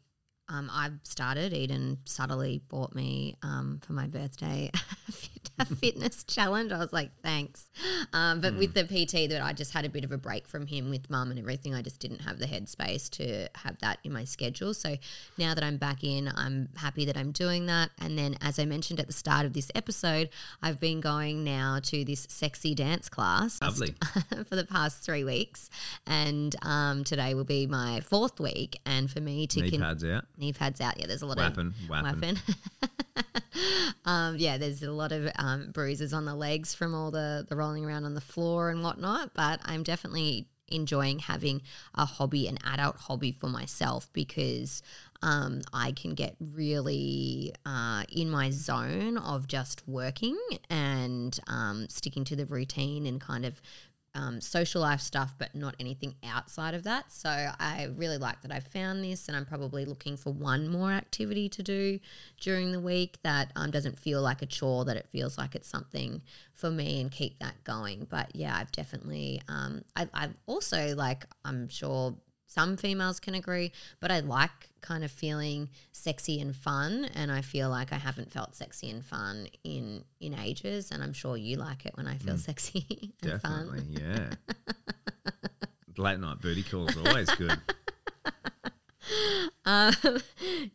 Um, 0.51 0.71
I've 0.73 0.99
started. 1.03 1.53
Eden 1.53 1.99
subtly 2.07 2.63
bought 2.69 2.95
me 2.95 3.37
um, 3.43 3.81
for 3.83 3.93
my 3.93 4.07
birthday 4.07 4.71
a 5.09 5.13
fit- 5.13 5.38
a 5.59 5.65
fitness 5.67 6.25
challenge. 6.25 6.73
I 6.73 6.79
was 6.79 6.93
like, 6.93 7.11
thanks. 7.23 7.69
Um, 8.13 8.41
but 8.41 8.57
with 8.57 8.75
the 8.75 8.85
PT, 8.85 9.29
that 9.31 9.41
I 9.43 9.53
just 9.53 9.73
had 9.73 9.85
a 9.85 9.89
bit 9.89 10.05
of 10.05 10.13
a 10.13 10.19
break 10.19 10.47
from 10.49 10.67
him 10.67 10.91
with 10.91 11.09
mum 11.11 11.31
and 11.31 11.39
everything. 11.39 11.75
I 11.75 11.83
just 11.83 12.01
didn't 12.01 12.21
have 12.21 12.39
the 12.39 12.47
headspace 12.47 13.11
to 13.11 13.49
have 13.59 13.79
that 13.81 13.99
in 14.05 14.13
my 14.13 14.25
schedule. 14.25 14.75
So 14.75 14.97
now 15.37 15.55
that 15.55 15.65
I'm 15.65 15.77
back 15.77 16.05
in, 16.05 16.31
I'm 16.35 16.69
happy 16.77 17.05
that 17.07 17.17
I'm 17.17 17.33
doing 17.33 17.67
that. 17.67 17.91
And 18.01 18.19
then, 18.19 18.37
as 18.41 18.59
I 18.59 18.65
mentioned 18.65 19.01
at 19.01 19.07
the 19.07 19.13
start 19.13 19.47
of 19.47 19.53
this 19.53 19.71
episode, 19.75 20.31
I've 20.63 20.81
been 20.81 21.01
going 21.01 21.45
now 21.45 21.81
to 21.85 22.05
this 22.05 22.27
sexy 22.29 22.75
dance 22.75 23.09
class 23.09 23.61
Lovely. 23.63 23.95
for 24.49 24.57
the 24.57 24.65
past 24.65 25.03
three 25.03 25.25
weeks, 25.25 25.71
and 26.07 26.55
um, 26.63 27.05
today 27.05 27.35
will 27.35 27.45
be 27.45 27.67
my 27.67 28.01
fourth 28.01 28.39
week. 28.41 28.81
And 28.87 29.11
for 29.11 29.21
me 29.21 29.47
to 29.49 29.61
Knee 29.61 29.71
con- 29.71 29.81
pads 29.81 30.05
out. 30.05 30.25
knee 30.37 30.53
pads 30.53 30.81
out, 30.81 30.99
yeah, 30.99 31.07
there's 31.07 31.23
a 31.23 31.27
lot 31.27 31.39
Wapping, 31.39 31.75
of 31.85 31.89
wapping. 31.89 32.37
um, 34.05 34.37
yeah, 34.39 34.59
there's 34.59 34.83
a 34.83 34.91
lot 34.91 35.13
of 35.13 35.31
um, 35.39 35.48
bruises 35.73 36.13
on 36.13 36.25
the 36.25 36.35
legs 36.35 36.75
from 36.75 36.95
all 36.95 37.11
the 37.11 37.47
the 37.49 37.57
rolling 37.57 37.85
around 37.85 38.05
on 38.05 38.15
the 38.15 38.21
floor 38.21 38.71
and 38.71 38.83
whatnot. 38.83 39.35
But 39.35 39.61
I'm 39.65 39.83
definitely 39.83 40.49
enjoying 40.71 41.19
having 41.19 41.63
a 41.95 42.05
hobby, 42.05 42.47
an 42.47 42.59
adult 42.65 42.97
hobby 42.97 43.33
for 43.33 43.49
myself 43.49 44.11
because 44.13 44.83
um, 45.23 45.63
I 45.73 45.93
can 45.93 46.15
get 46.15 46.37
really 46.41 47.53
uh, 47.67 48.05
in 48.11 48.31
my 48.31 48.51
zone 48.51 49.19
of 49.19 49.49
just 49.49 49.87
working 49.89 50.39
and 50.71 51.39
um, 51.49 51.87
sticking 51.89 52.25
to 52.25 52.37
the 52.37 52.47
routine 52.47 53.07
and 53.07 53.21
kind 53.21 53.45
of 53.45 53.61
um, 54.19 54.41
social 54.41 54.83
life 54.83 55.01
stuff, 55.01 55.35
but 55.39 55.55
not 55.55 55.77
anything 55.79 56.15
outside 56.25 56.75
of 56.75 56.83
that. 56.83 57.13
So 57.13 57.29
I 57.31 57.89
really 57.97 58.19
like 58.19 58.43
that 58.43 58.51
I 58.53 58.59
found 58.59 59.05
this, 59.05 59.29
and 59.29 59.37
I'm 59.37 59.47
probably 59.47 59.85
looking 59.85 60.17
for 60.17 60.33
one 60.33 60.69
more 60.69 60.91
activity 60.91 61.49
to 61.51 61.63
do 61.63 62.01
during 62.41 62.73
the 62.73 62.81
week 62.81 63.19
that 63.23 63.53
um, 63.55 63.71
doesn't 63.71 63.97
feel 63.97 64.21
like 64.21 64.43
a 64.43 64.47
chore, 64.47 64.85
that 64.87 64.97
it 64.97 65.07
feels 65.09 65.39
like 65.39 65.55
it's 65.55 65.69
something 65.69 66.21
for 66.53 66.71
me, 66.71 67.01
and 67.01 67.13
keep 67.13 67.39
that 67.39 67.63
going. 67.63 68.09
But 68.11 68.35
yeah, 68.35 68.57
I've 68.57 68.73
definitely, 68.73 69.41
um, 69.49 69.85
I, 69.95 70.09
I've 70.13 70.35
also 70.47 70.97
like, 70.97 71.25
I'm 71.45 71.69
sure 71.69 72.17
some 72.49 72.79
females 72.79 73.21
can 73.21 73.35
agree, 73.35 73.73
but 74.01 74.11
I 74.11 74.21
like 74.21 74.71
kind 74.81 75.05
of 75.05 75.11
feeling 75.11 75.69
sexy 75.93 76.41
and 76.41 76.57
fun, 76.57 77.09
and 77.15 77.31
I 77.31 77.43
feel 77.43 77.69
like 77.69 77.93
I 77.93 77.99
haven't 77.99 78.33
felt 78.33 78.57
sexy 78.57 78.91
and 78.91 79.05
fun 79.05 79.49
in 79.63 80.03
in 80.19 80.35
ages, 80.35 80.91
and 80.91 81.03
I'm 81.03 81.13
sure 81.13 81.37
you 81.37 81.59
like 81.59 81.85
it 81.85 81.97
when 81.97 82.07
I 82.09 82.17
feel 82.17 82.35
mm. 82.35 82.41
sexy 82.41 83.13
and 83.23 83.33
Definitely, 83.33 83.81
fun. 83.81 84.37
yeah. 84.49 84.55
Late 85.99 86.21
night 86.21 86.41
booty 86.41 86.63
calls 86.63 86.97
are 86.97 87.07
always 87.09 87.31
good. 87.35 87.61
Um, 89.65 89.93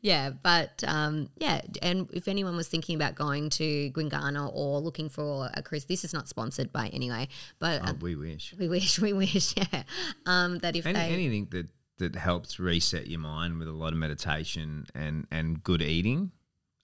yeah, 0.01 0.29
but 0.29 0.83
um, 0.85 1.27
yeah, 1.37 1.61
and 1.81 2.07
if 2.13 2.27
anyone 2.27 2.55
was 2.55 2.67
thinking 2.67 2.95
about 2.95 3.15
going 3.15 3.49
to 3.51 3.89
Gwinganna 3.89 4.51
or 4.53 4.79
looking 4.81 5.09
for 5.09 5.49
a 5.55 5.63
cruise, 5.63 5.85
this 5.85 6.03
is 6.03 6.13
not 6.13 6.27
sponsored 6.29 6.71
by 6.71 6.89
anyway, 6.89 7.27
but 7.57 7.81
Oh, 7.83 7.87
uh, 7.89 7.93
we 7.99 8.15
wish. 8.15 8.53
we 8.59 8.67
wish, 8.67 8.99
we 9.07 9.11
wish, 9.13 9.55
yeah, 9.57 9.81
um, 10.27 10.59
that 10.59 10.75
if 10.75 10.85
Any, 10.85 10.93
they 10.99 11.05
anything 11.11 11.47
that 11.51 11.69
that 11.97 12.15
helps 12.15 12.59
reset 12.59 13.07
your 13.07 13.19
mind 13.19 13.57
with 13.57 13.67
a 13.67 13.71
lot 13.71 13.93
of 13.93 13.97
meditation 13.99 14.85
and 14.93 15.25
and 15.31 15.63
good 15.63 15.81
eating, 15.81 16.31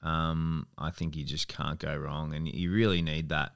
um, 0.02 0.66
I 0.80 0.90
think 0.90 1.16
you 1.16 1.24
just 1.24 1.48
can't 1.48 1.78
go 1.78 1.96
wrong, 1.96 2.34
and 2.34 2.48
you 2.48 2.72
really 2.72 3.04
need 3.04 3.30
that 3.30 3.52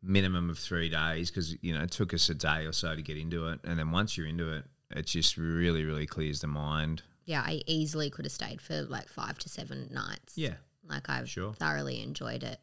minimum 0.00 0.48
of 0.48 0.58
three 0.58 0.88
days 0.88 1.28
because 1.30 1.56
you 1.60 1.74
know 1.74 1.82
it 1.82 1.90
took 1.90 2.14
us 2.14 2.28
a 2.28 2.34
day 2.34 2.66
or 2.66 2.72
so 2.72 2.94
to 2.94 3.02
get 3.02 3.16
into 3.16 3.48
it, 3.48 3.58
and 3.64 3.80
then 3.80 3.90
once 3.90 4.16
you're 4.16 4.28
into 4.28 4.52
it, 4.52 4.64
it 4.90 5.06
just 5.06 5.36
really 5.36 5.84
really 5.84 6.06
clears 6.06 6.40
the 6.40 6.46
mind. 6.46 7.02
yeah, 7.24 7.42
I 7.42 7.60
easily 7.66 8.08
could 8.10 8.24
have 8.24 8.32
stayed 8.32 8.60
for 8.60 8.82
like 8.82 9.08
five 9.08 9.38
to 9.38 9.48
seven 9.48 9.88
nights. 9.92 10.36
Yeah, 10.36 10.54
Like 10.88 11.08
I've 11.10 11.28
Sure. 11.28 11.52
thoroughly 11.52 12.00
enjoyed 12.02 12.42
it. 12.42 12.58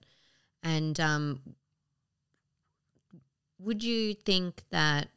And 0.64 1.00
um, 1.00 1.42
would 3.60 3.84
you 3.84 4.14
think 4.14 4.64
that 4.72 5.10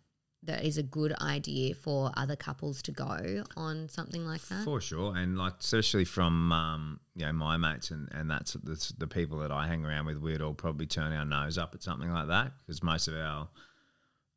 that 0.44 0.64
is 0.64 0.78
a 0.78 0.82
good 0.82 1.12
idea 1.20 1.74
for 1.74 2.12
other 2.16 2.36
couples 2.36 2.80
to 2.82 2.92
go 2.92 3.42
on 3.56 3.88
something 3.88 4.24
like 4.24 4.40
that? 4.48 4.64
For 4.64 4.80
sure, 4.80 5.16
and 5.16 5.36
like 5.36 5.54
especially 5.60 6.04
from 6.04 6.52
um, 6.52 7.00
you 7.16 7.26
know 7.26 7.32
my 7.32 7.56
mates 7.56 7.90
and 7.90 8.08
and 8.12 8.30
that's, 8.30 8.52
that's 8.62 8.90
the 8.90 9.06
people 9.08 9.38
that 9.40 9.50
I 9.50 9.66
hang 9.66 9.84
around 9.84 10.06
with, 10.06 10.18
we'd 10.18 10.40
all 10.40 10.54
probably 10.54 10.86
turn 10.86 11.12
our 11.12 11.24
nose 11.24 11.58
up 11.58 11.74
at 11.74 11.82
something 11.82 12.10
like 12.12 12.28
that 12.28 12.52
because 12.64 12.82
most 12.82 13.08
of 13.08 13.14
our, 13.14 13.48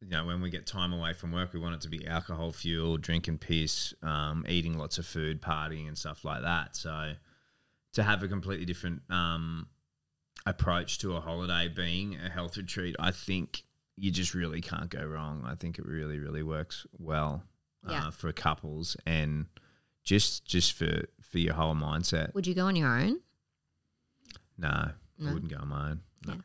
you 0.01 0.09
know, 0.09 0.25
when 0.25 0.41
we 0.41 0.49
get 0.49 0.65
time 0.65 0.93
away 0.93 1.13
from 1.13 1.31
work, 1.31 1.53
we 1.53 1.59
want 1.59 1.75
it 1.75 1.81
to 1.81 1.89
be 1.89 2.07
alcohol 2.07 2.51
fueled, 2.51 3.01
drinking 3.01 3.37
piss, 3.37 3.93
um, 4.01 4.43
eating 4.49 4.77
lots 4.77 4.97
of 4.97 5.05
food, 5.05 5.41
partying 5.41 5.87
and 5.87 5.97
stuff 5.97 6.25
like 6.25 6.41
that. 6.41 6.75
So 6.75 7.13
to 7.93 8.03
have 8.03 8.23
a 8.23 8.27
completely 8.27 8.65
different 8.65 9.01
um, 9.09 9.67
approach 10.45 10.97
to 10.99 11.15
a 11.15 11.21
holiday 11.21 11.67
being 11.67 12.15
a 12.15 12.29
health 12.29 12.57
retreat, 12.57 12.95
I 12.99 13.11
think 13.11 13.63
you 13.95 14.09
just 14.11 14.33
really 14.33 14.61
can't 14.61 14.89
go 14.89 15.05
wrong. 15.05 15.43
I 15.45 15.53
think 15.55 15.77
it 15.77 15.85
really, 15.85 16.17
really 16.17 16.41
works 16.43 16.85
well 16.97 17.43
Yeah. 17.87 18.07
uh, 18.07 18.11
for 18.11 18.31
couples 18.31 18.97
and 19.05 19.45
just 20.03 20.45
just 20.45 20.73
for 20.73 21.03
for 21.21 21.37
your 21.37 21.53
whole 21.53 21.75
mindset. 21.75 22.33
Would 22.33 22.47
you 22.47 22.55
go 22.55 22.65
on 22.65 22.75
your 22.75 22.89
own? 22.97 23.19
No, 24.57 24.91
No? 25.19 25.29
I 25.29 25.33
wouldn't 25.33 25.51
go 25.51 25.59
on 25.59 25.67
my 25.67 25.89
own. 25.91 26.01
No. 26.25 26.33
Yeah. 26.33 26.39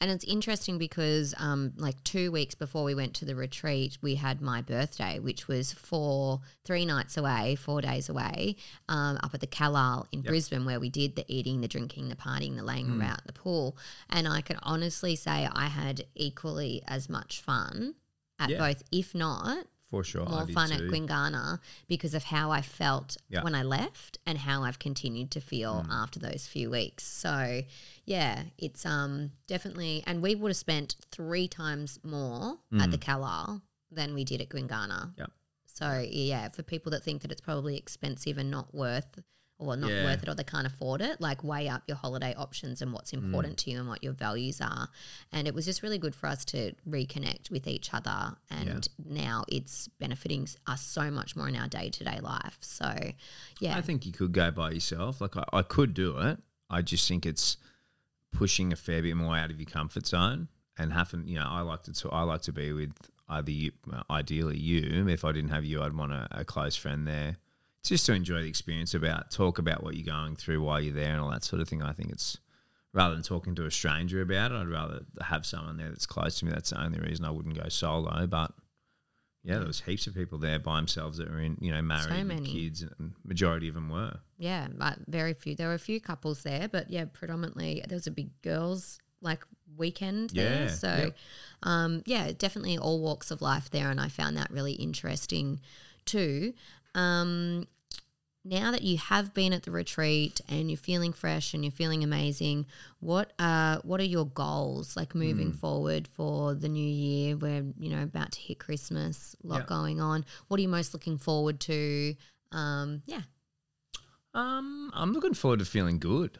And 0.00 0.10
it's 0.10 0.24
interesting 0.24 0.78
because, 0.78 1.34
um, 1.38 1.72
like 1.76 2.02
two 2.04 2.30
weeks 2.32 2.54
before 2.54 2.84
we 2.84 2.94
went 2.94 3.14
to 3.14 3.24
the 3.24 3.34
retreat, 3.34 3.98
we 4.02 4.14
had 4.16 4.40
my 4.40 4.62
birthday, 4.62 5.18
which 5.18 5.48
was 5.48 5.72
four, 5.72 6.40
three 6.64 6.84
nights 6.84 7.16
away, 7.16 7.54
four 7.56 7.80
days 7.80 8.08
away, 8.08 8.56
um, 8.88 9.18
up 9.22 9.34
at 9.34 9.40
the 9.40 9.46
Calile 9.46 10.06
in 10.12 10.22
Brisbane, 10.22 10.64
where 10.64 10.80
we 10.80 10.90
did 10.90 11.16
the 11.16 11.24
eating, 11.28 11.60
the 11.60 11.68
drinking, 11.68 12.08
the 12.08 12.16
partying, 12.16 12.56
the 12.56 12.62
laying 12.62 12.86
Mm. 12.88 13.00
around 13.00 13.22
the 13.26 13.32
pool. 13.32 13.76
And 14.08 14.28
I 14.28 14.40
can 14.40 14.58
honestly 14.62 15.16
say 15.16 15.48
I 15.50 15.66
had 15.66 16.06
equally 16.14 16.82
as 16.86 17.08
much 17.08 17.40
fun 17.40 17.94
at 18.38 18.50
Yeah. 18.50 18.58
both, 18.58 18.82
if 18.92 19.14
not 19.14 19.66
For 19.90 20.04
sure, 20.04 20.26
more 20.26 20.46
fun 20.48 20.70
at 20.72 20.80
too. 20.80 20.90
Gwinganna 20.90 21.60
because 21.86 22.12
of 22.12 22.24
how 22.24 22.50
I 22.50 22.60
felt 22.60 23.16
Yeah. 23.30 23.42
when 23.42 23.54
I 23.54 23.62
left 23.62 24.18
and 24.26 24.36
how 24.38 24.62
I've 24.64 24.78
continued 24.78 25.30
to 25.32 25.40
feel 25.40 25.82
Mm. 25.84 25.90
after 25.90 26.18
those 26.18 26.46
few 26.46 26.68
weeks. 26.70 27.04
So 27.04 27.62
yeah, 28.04 28.44
it's 28.58 28.84
um 28.84 29.32
definitely 29.46 30.02
and 30.06 30.20
we 30.22 30.34
would 30.34 30.50
have 30.50 30.56
spent 30.56 30.96
three 31.10 31.48
times 31.48 31.98
more 32.02 32.58
at 32.78 32.90
the 32.90 32.98
Calile 32.98 33.62
than 33.90 34.12
we 34.14 34.24
did 34.24 34.40
at 34.42 34.50
Gwinganna. 34.50 35.06
Mm. 35.06 35.18
Yep. 35.18 35.32
So 35.66 36.06
yeah, 36.10 36.48
for 36.50 36.62
people 36.62 36.90
that 36.92 37.02
think 37.02 37.22
that 37.22 37.32
it's 37.32 37.40
probably 37.40 37.76
expensive 37.78 38.36
and 38.36 38.50
not 38.50 38.74
worth 38.74 39.20
or 39.58 39.76
not 39.76 39.90
Yeah. 39.90 40.04
worth 40.04 40.22
it 40.22 40.28
or 40.28 40.34
they 40.34 40.44
can't 40.44 40.66
afford 40.66 41.00
it, 41.00 41.20
like 41.20 41.42
weigh 41.42 41.68
up 41.68 41.82
your 41.88 41.96
holiday 41.96 42.32
options 42.34 42.80
and 42.80 42.92
what's 42.92 43.10
Mm. 43.10 43.24
important 43.24 43.58
to 43.58 43.70
you 43.70 43.78
and 43.80 43.88
what 43.88 44.02
your 44.04 44.12
values 44.12 44.60
are. 44.60 44.88
And 45.32 45.48
it 45.48 45.54
was 45.54 45.64
just 45.64 45.82
really 45.82 45.98
good 45.98 46.14
for 46.14 46.28
us 46.28 46.44
to 46.46 46.74
reconnect 46.88 47.50
with 47.50 47.66
each 47.66 47.92
other. 47.92 48.36
And 48.50 48.86
now 49.04 49.44
it's 49.48 49.88
benefiting 49.98 50.48
us 50.66 50.82
so 50.82 51.10
much 51.10 51.34
more 51.34 51.48
in 51.48 51.56
our 51.56 51.66
day 51.68 51.90
to 51.90 52.04
day 52.04 52.20
life. 52.20 52.56
So 52.60 52.94
yeah. 53.60 53.76
I 53.76 53.80
think 53.82 54.06
you 54.06 54.12
could 54.12 54.32
go 54.32 54.50
by 54.52 54.70
yourself. 54.70 55.20
Like 55.20 55.36
I, 55.36 55.44
I 55.52 55.62
could 55.62 55.92
do 55.94 56.16
it. 56.18 56.38
I 56.70 56.82
just 56.82 57.08
think 57.08 57.26
it's 57.26 57.56
pushing 58.32 58.72
a 58.72 58.76
fair 58.76 59.02
bit 59.02 59.16
more 59.16 59.36
out 59.36 59.50
of 59.50 59.58
your 59.58 59.68
comfort 59.68 60.06
zone 60.06 60.48
and 60.76 60.92
having. 60.92 61.26
You 61.26 61.36
know, 61.40 61.46
I 61.48 61.62
like 61.62 61.82
to. 61.84 61.92
t- 61.92 62.08
I 62.12 62.22
like 62.22 62.42
to 62.42 62.52
be 62.52 62.72
with 62.72 62.92
either 63.28 63.50
you, 63.50 63.72
ideally 64.10 64.56
you. 64.58 65.08
If 65.08 65.24
I 65.24 65.32
didn't 65.32 65.50
have 65.50 65.64
you, 65.64 65.82
I'd 65.82 65.94
want 65.94 66.12
a, 66.12 66.28
a 66.30 66.44
close 66.44 66.76
friend 66.76 67.06
there. 67.08 67.38
Just 67.88 68.06
to 68.06 68.12
enjoy 68.12 68.42
the 68.42 68.48
experience, 68.48 68.94
about 68.94 69.30
talk 69.30 69.58
about 69.58 69.82
what 69.82 69.94
you're 69.94 70.04
going 70.06 70.36
through 70.36 70.62
while 70.62 70.80
you're 70.80 70.94
there 70.94 71.12
and 71.12 71.20
all 71.20 71.30
that 71.30 71.44
sort 71.44 71.62
of 71.62 71.68
thing. 71.68 71.82
I 71.82 71.92
think 71.92 72.10
it's 72.10 72.36
rather 72.92 73.14
than 73.14 73.22
talking 73.22 73.54
to 73.54 73.64
a 73.66 73.70
stranger 73.70 74.20
about 74.20 74.52
it, 74.52 74.56
I'd 74.56 74.68
rather 74.68 75.00
have 75.22 75.46
someone 75.46 75.76
there 75.76 75.88
that's 75.88 76.06
close 76.06 76.38
to 76.40 76.44
me. 76.46 76.52
That's 76.52 76.70
the 76.70 76.82
only 76.82 76.98
reason 77.00 77.24
I 77.24 77.30
wouldn't 77.30 77.60
go 77.60 77.68
solo. 77.68 78.26
But 78.26 78.52
yeah, 79.44 79.58
there 79.58 79.66
was 79.66 79.80
heaps 79.80 80.06
of 80.06 80.14
people 80.14 80.38
there 80.38 80.58
by 80.58 80.76
themselves 80.76 81.18
that 81.18 81.30
were 81.30 81.40
in, 81.40 81.56
you 81.60 81.72
know, 81.72 81.80
married 81.80 82.10
with 82.10 82.26
many. 82.26 82.52
kids, 82.52 82.82
and 82.82 83.12
majority 83.24 83.68
of 83.68 83.74
them 83.74 83.88
were. 83.88 84.18
yeah, 84.36 84.68
but 84.70 84.98
very 85.06 85.32
few. 85.32 85.54
There 85.54 85.68
were 85.68 85.74
a 85.74 85.78
few 85.78 86.00
couples 86.00 86.42
there, 86.42 86.68
but 86.68 86.90
yeah, 86.90 87.06
predominantly 87.10 87.82
there 87.88 87.96
was 87.96 88.06
a 88.06 88.10
big 88.10 88.30
girls 88.42 88.98
like 89.20 89.42
weekend 89.76 90.30
there. 90.30 90.64
Yeah, 90.64 90.68
So, 90.68 90.88
yep. 90.88 91.16
um, 91.62 92.02
yeah, 92.04 92.32
definitely 92.36 92.78
all 92.78 93.00
walks 93.00 93.30
of 93.30 93.40
life 93.40 93.70
there, 93.70 93.90
and 93.90 94.00
I 94.00 94.08
found 94.08 94.36
that 94.36 94.50
really 94.50 94.72
interesting 94.72 95.60
too. 96.04 96.52
Um, 96.94 97.66
now 98.48 98.70
that 98.70 98.82
you 98.82 98.96
have 98.98 99.34
been 99.34 99.52
at 99.52 99.62
the 99.64 99.70
retreat 99.70 100.40
and 100.48 100.70
you're 100.70 100.78
feeling 100.78 101.12
fresh 101.12 101.54
and 101.54 101.64
you're 101.64 101.70
feeling 101.70 102.02
amazing, 102.02 102.66
what 103.00 103.32
uh 103.38 103.78
what 103.82 104.00
are 104.00 104.04
your 104.04 104.26
goals 104.26 104.96
like 104.96 105.14
moving 105.14 105.52
Hmm. 105.52 105.58
forward 105.58 106.08
for 106.08 106.54
the 106.54 106.68
new 106.68 106.86
year? 106.86 107.36
We're 107.36 107.64
you 107.78 107.90
know 107.90 108.02
about 108.02 108.32
to 108.32 108.40
hit 108.40 108.58
Christmas, 108.58 109.36
a 109.44 109.46
lot 109.46 109.60
Yeah. 109.60 109.66
going 109.66 110.00
on. 110.00 110.24
What 110.48 110.58
are 110.58 110.62
you 110.62 110.68
most 110.68 110.94
looking 110.94 111.18
forward 111.18 111.60
to? 111.60 112.14
Um, 112.52 113.02
yeah, 113.06 113.22
Um, 114.34 114.90
I'm 114.94 115.12
looking 115.12 115.34
forward 115.34 115.58
to 115.60 115.64
feeling 115.64 115.98
good. 115.98 116.38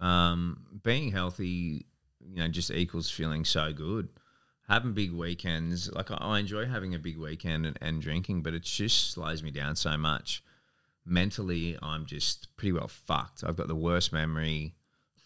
Um, 0.00 0.80
being 0.82 1.10
healthy, 1.10 1.86
you 2.20 2.36
know, 2.36 2.48
just 2.48 2.70
equals 2.70 3.10
feeling 3.10 3.44
so 3.44 3.72
good. 3.72 4.08
Having 4.68 4.92
big 4.92 5.12
weekends, 5.12 5.90
like 5.92 6.10
I, 6.10 6.16
I 6.16 6.38
enjoy 6.40 6.66
having 6.66 6.94
a 6.94 6.98
big 6.98 7.16
weekend 7.16 7.66
and, 7.66 7.78
and 7.80 8.02
drinking, 8.02 8.42
but 8.42 8.54
it 8.54 8.62
just 8.62 9.10
slows 9.12 9.42
me 9.42 9.50
down 9.50 9.76
so 9.76 9.96
much. 9.96 10.42
Mentally, 11.08 11.76
I'm 11.82 12.06
just 12.06 12.48
pretty 12.56 12.72
well 12.72 12.88
fucked. 12.88 13.42
I've 13.44 13.56
got 13.56 13.68
the 13.68 13.74
worst 13.74 14.12
memory 14.12 14.74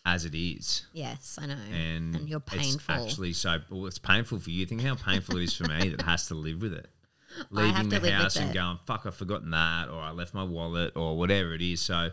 as 0.04 0.24
it 0.24 0.34
is. 0.34 0.86
yes, 0.92 1.38
I 1.40 1.46
know. 1.46 1.56
and, 1.72 2.16
And 2.16 2.28
you're 2.28 2.42
It's 2.52 2.54
painful. 2.76 2.94
actually 2.94 3.32
so 3.34 3.58
well, 3.70 3.86
it's 3.86 3.98
painful 3.98 4.38
for 4.40 4.50
you. 4.50 4.66
Think 4.66 4.82
how 4.82 4.94
painful 4.96 5.36
it 5.36 5.44
is 5.44 5.54
for 5.56 5.64
me 5.64 5.90
that 5.90 6.02
has 6.02 6.26
to 6.28 6.34
live 6.34 6.60
with 6.62 6.72
it. 6.72 6.88
Leaving 7.50 7.88
the 7.88 8.10
house 8.10 8.36
and 8.36 8.50
it. 8.50 8.54
going, 8.54 8.78
fuck, 8.84 9.06
I've 9.06 9.14
forgotten 9.14 9.50
that, 9.52 9.88
or 9.88 10.00
I 10.00 10.10
left 10.10 10.34
my 10.34 10.44
wallet, 10.44 10.96
or 10.96 11.16
whatever 11.16 11.54
it 11.54 11.62
is. 11.62 11.80
So, 11.80 12.10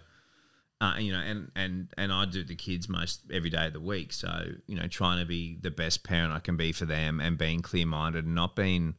uh, 0.80 0.95
you 0.97 1.11
know, 1.11 1.20
and 1.20 1.51
and 1.55 1.89
and 1.97 2.13
I 2.13 2.24
do 2.26 2.43
the 2.43 2.55
kids 2.55 2.88
most 2.88 3.22
every 3.32 3.49
day 3.49 3.67
of 3.67 3.74
the 3.74 3.82
week. 3.82 4.13
So, 4.13 4.30
you 4.65 4.76
know, 4.76 4.88
trying 4.88 5.20
to 5.20 5.26
be 5.26 5.57
the 5.61 5.72
best 5.72 6.03
parent 6.03 6.32
I 6.32 6.39
can 6.39 6.55
be 6.57 6.72
for 6.72 6.86
them, 6.86 7.20
and 7.20 7.38
being 7.38 7.61
clear 7.61 7.86
minded, 7.86 8.26
and 8.26 8.36
not 8.36 8.55
being 8.55 8.95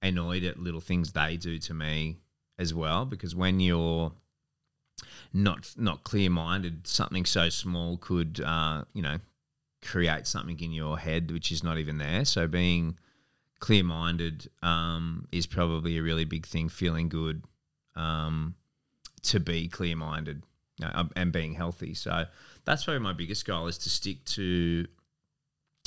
annoyed 0.00 0.44
at 0.44 0.58
little 0.58 0.80
things 0.80 1.12
they 1.12 1.36
do 1.36 1.58
to 1.58 1.74
me 1.74 2.18
as 2.58 2.74
well. 2.74 3.04
Because 3.04 3.34
when 3.34 3.60
you're 3.60 4.12
not 5.32 5.74
not 5.76 6.04
clear 6.04 6.30
minded, 6.30 6.86
something 6.86 7.24
so 7.24 7.48
small 7.48 7.96
could 7.96 8.40
uh, 8.44 8.84
you 8.92 9.02
know 9.02 9.18
create 9.82 10.26
something 10.26 10.58
in 10.60 10.72
your 10.72 10.98
head 10.98 11.30
which 11.30 11.52
is 11.52 11.62
not 11.62 11.78
even 11.78 11.98
there. 11.98 12.24
So 12.24 12.46
being 12.46 12.98
clear 13.60 13.84
minded 13.84 14.48
um, 14.62 15.26
is 15.32 15.46
probably 15.46 15.98
a 15.98 16.02
really 16.02 16.24
big 16.24 16.46
thing. 16.46 16.68
Feeling 16.68 17.08
good 17.08 17.44
um, 17.96 18.54
to 19.22 19.40
be 19.40 19.68
clear 19.68 19.96
minded 19.96 20.42
and 21.16 21.32
being 21.32 21.54
healthy. 21.54 21.94
So 21.94 22.26
that's 22.64 22.84
probably 22.84 23.00
my 23.00 23.12
biggest 23.12 23.46
goal 23.46 23.66
is 23.66 23.78
to 23.78 23.90
stick 23.90 24.24
to 24.26 24.86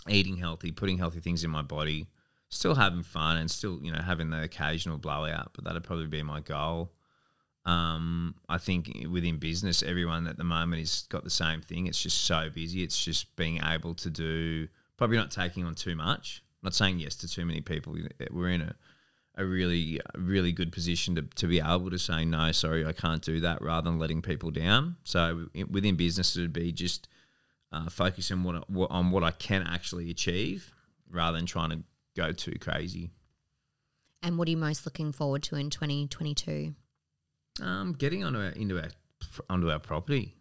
eating 0.09 0.37
healthy, 0.37 0.71
putting 0.71 0.97
healthy 0.97 1.19
things 1.19 1.43
in 1.43 1.49
my 1.49 1.61
body, 1.61 2.07
still 2.51 2.75
having 2.75 3.01
fun 3.01 3.37
and 3.37 3.49
still 3.49 3.79
you 3.81 3.91
know 3.91 4.01
having 4.01 4.29
the 4.29 4.43
occasional 4.43 4.97
blowout, 4.97 5.51
but 5.53 5.63
that'd 5.63 5.83
probably 5.83 6.07
be 6.07 6.21
my 6.21 6.41
goal. 6.41 6.91
Um, 7.65 8.35
I 8.49 8.57
think 8.57 8.91
within 9.09 9.37
business, 9.37 9.83
everyone 9.83 10.27
at 10.27 10.37
the 10.37 10.43
moment 10.43 10.79
has 10.79 11.05
got 11.09 11.23
the 11.23 11.29
same 11.29 11.61
thing. 11.61 11.87
It's 11.87 12.01
just 12.01 12.25
so 12.25 12.49
busy. 12.49 12.83
It's 12.83 13.03
just 13.03 13.35
being 13.35 13.61
able 13.63 13.93
to 13.95 14.09
do 14.09 14.67
probably 14.97 15.17
not 15.17 15.31
taking 15.31 15.65
on 15.65 15.75
too 15.75 15.95
much. 15.95 16.43
not 16.63 16.75
saying 16.75 16.99
yes 16.99 17.15
to 17.17 17.27
too 17.27 17.45
many 17.45 17.61
people. 17.61 17.95
We're 18.31 18.49
in 18.49 18.61
a 18.61 18.75
a 19.35 19.45
really 19.45 19.99
really 20.17 20.51
good 20.51 20.71
position 20.71 21.15
to, 21.15 21.21
to 21.21 21.47
be 21.47 21.59
able 21.59 21.89
to 21.89 21.97
say 21.97 22.25
no 22.25 22.51
sorry 22.51 22.85
i 22.85 22.91
can't 22.91 23.21
do 23.21 23.39
that 23.39 23.61
rather 23.61 23.89
than 23.89 23.97
letting 23.97 24.21
people 24.21 24.51
down 24.51 24.95
so 25.05 25.47
within 25.69 25.95
business 25.95 26.35
it 26.35 26.41
would 26.41 26.53
be 26.53 26.71
just 26.71 27.07
uh, 27.71 27.89
focusing 27.89 28.43
what, 28.43 28.69
what 28.69 28.91
on 28.91 29.09
what 29.09 29.23
i 29.23 29.31
can 29.31 29.63
actually 29.63 30.09
achieve 30.11 30.73
rather 31.09 31.37
than 31.37 31.45
trying 31.45 31.69
to 31.69 31.79
go 32.15 32.31
too 32.31 32.57
crazy 32.59 33.11
and 34.23 34.37
what 34.37 34.47
are 34.47 34.51
you 34.51 34.57
most 34.57 34.85
looking 34.85 35.11
forward 35.11 35.43
to 35.43 35.55
in 35.55 35.69
2022 35.69 36.73
um, 37.61 37.93
getting 37.93 38.23
onto 38.23 38.39
our, 38.39 38.49
into 38.49 38.77
our 38.77 38.89
onto 39.49 39.69
our 39.69 39.79
property 39.79 40.35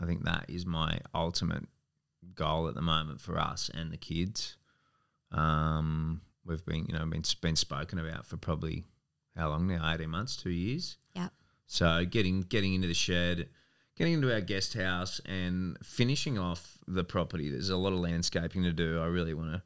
i 0.00 0.06
think 0.06 0.24
that 0.24 0.44
is 0.48 0.66
my 0.66 0.98
ultimate 1.14 1.64
goal 2.34 2.68
at 2.68 2.74
the 2.74 2.82
moment 2.82 3.20
for 3.20 3.38
us 3.38 3.70
and 3.74 3.92
the 3.92 3.96
kids 3.96 4.56
um, 5.32 6.20
we've 6.44 6.64
been 6.64 6.86
you 6.86 6.94
know 6.94 7.06
been 7.06 7.22
been 7.40 7.56
spoken 7.56 7.98
about 7.98 8.26
for 8.26 8.36
probably 8.36 8.84
how 9.36 9.48
long 9.48 9.66
now? 9.66 9.90
Eighteen 9.92 10.10
months, 10.10 10.36
two 10.36 10.50
years. 10.50 10.96
Yeah. 11.14 11.28
So 11.66 12.04
getting 12.04 12.42
getting 12.42 12.74
into 12.74 12.88
the 12.88 12.94
shed, 12.94 13.48
getting 13.96 14.14
into 14.14 14.32
our 14.32 14.40
guest 14.40 14.74
house, 14.74 15.20
and 15.24 15.76
finishing 15.82 16.38
off 16.38 16.78
the 16.86 17.04
property. 17.04 17.50
There's 17.50 17.70
a 17.70 17.76
lot 17.76 17.92
of 17.92 18.00
landscaping 18.00 18.62
to 18.64 18.72
do. 18.72 19.00
I 19.00 19.06
really 19.06 19.34
want 19.34 19.52
to 19.52 19.62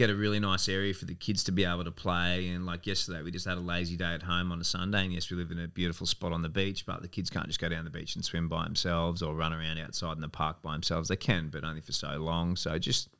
get 0.00 0.08
a 0.08 0.14
really 0.14 0.40
nice 0.40 0.66
area 0.66 0.94
for 0.94 1.04
the 1.04 1.14
kids 1.14 1.44
to 1.44 1.52
be 1.52 1.62
able 1.62 1.84
to 1.84 1.90
play. 1.90 2.48
And 2.48 2.64
like 2.64 2.86
yesterday, 2.86 3.20
we 3.20 3.30
just 3.30 3.46
had 3.46 3.58
a 3.58 3.60
lazy 3.60 3.98
day 3.98 4.14
at 4.14 4.22
home 4.22 4.50
on 4.50 4.58
a 4.58 4.64
Sunday. 4.64 5.04
And 5.04 5.12
yes, 5.12 5.30
we 5.30 5.36
live 5.36 5.50
in 5.50 5.60
a 5.60 5.68
beautiful 5.68 6.06
spot 6.06 6.32
on 6.32 6.40
the 6.40 6.48
beach, 6.48 6.86
but 6.86 7.02
the 7.02 7.08
kids 7.08 7.28
can't 7.28 7.46
just 7.46 7.60
go 7.60 7.68
down 7.68 7.84
the 7.84 7.90
beach 7.90 8.14
and 8.14 8.24
swim 8.24 8.48
by 8.48 8.64
themselves 8.64 9.20
or 9.20 9.34
run 9.34 9.52
around 9.52 9.76
outside 9.78 10.14
in 10.14 10.22
the 10.22 10.28
park 10.28 10.62
by 10.62 10.72
themselves. 10.72 11.10
They 11.10 11.16
can, 11.16 11.50
but 11.50 11.64
only 11.64 11.82
for 11.82 11.92
so 11.92 12.16
long. 12.16 12.56
So 12.56 12.78
just 12.78 13.10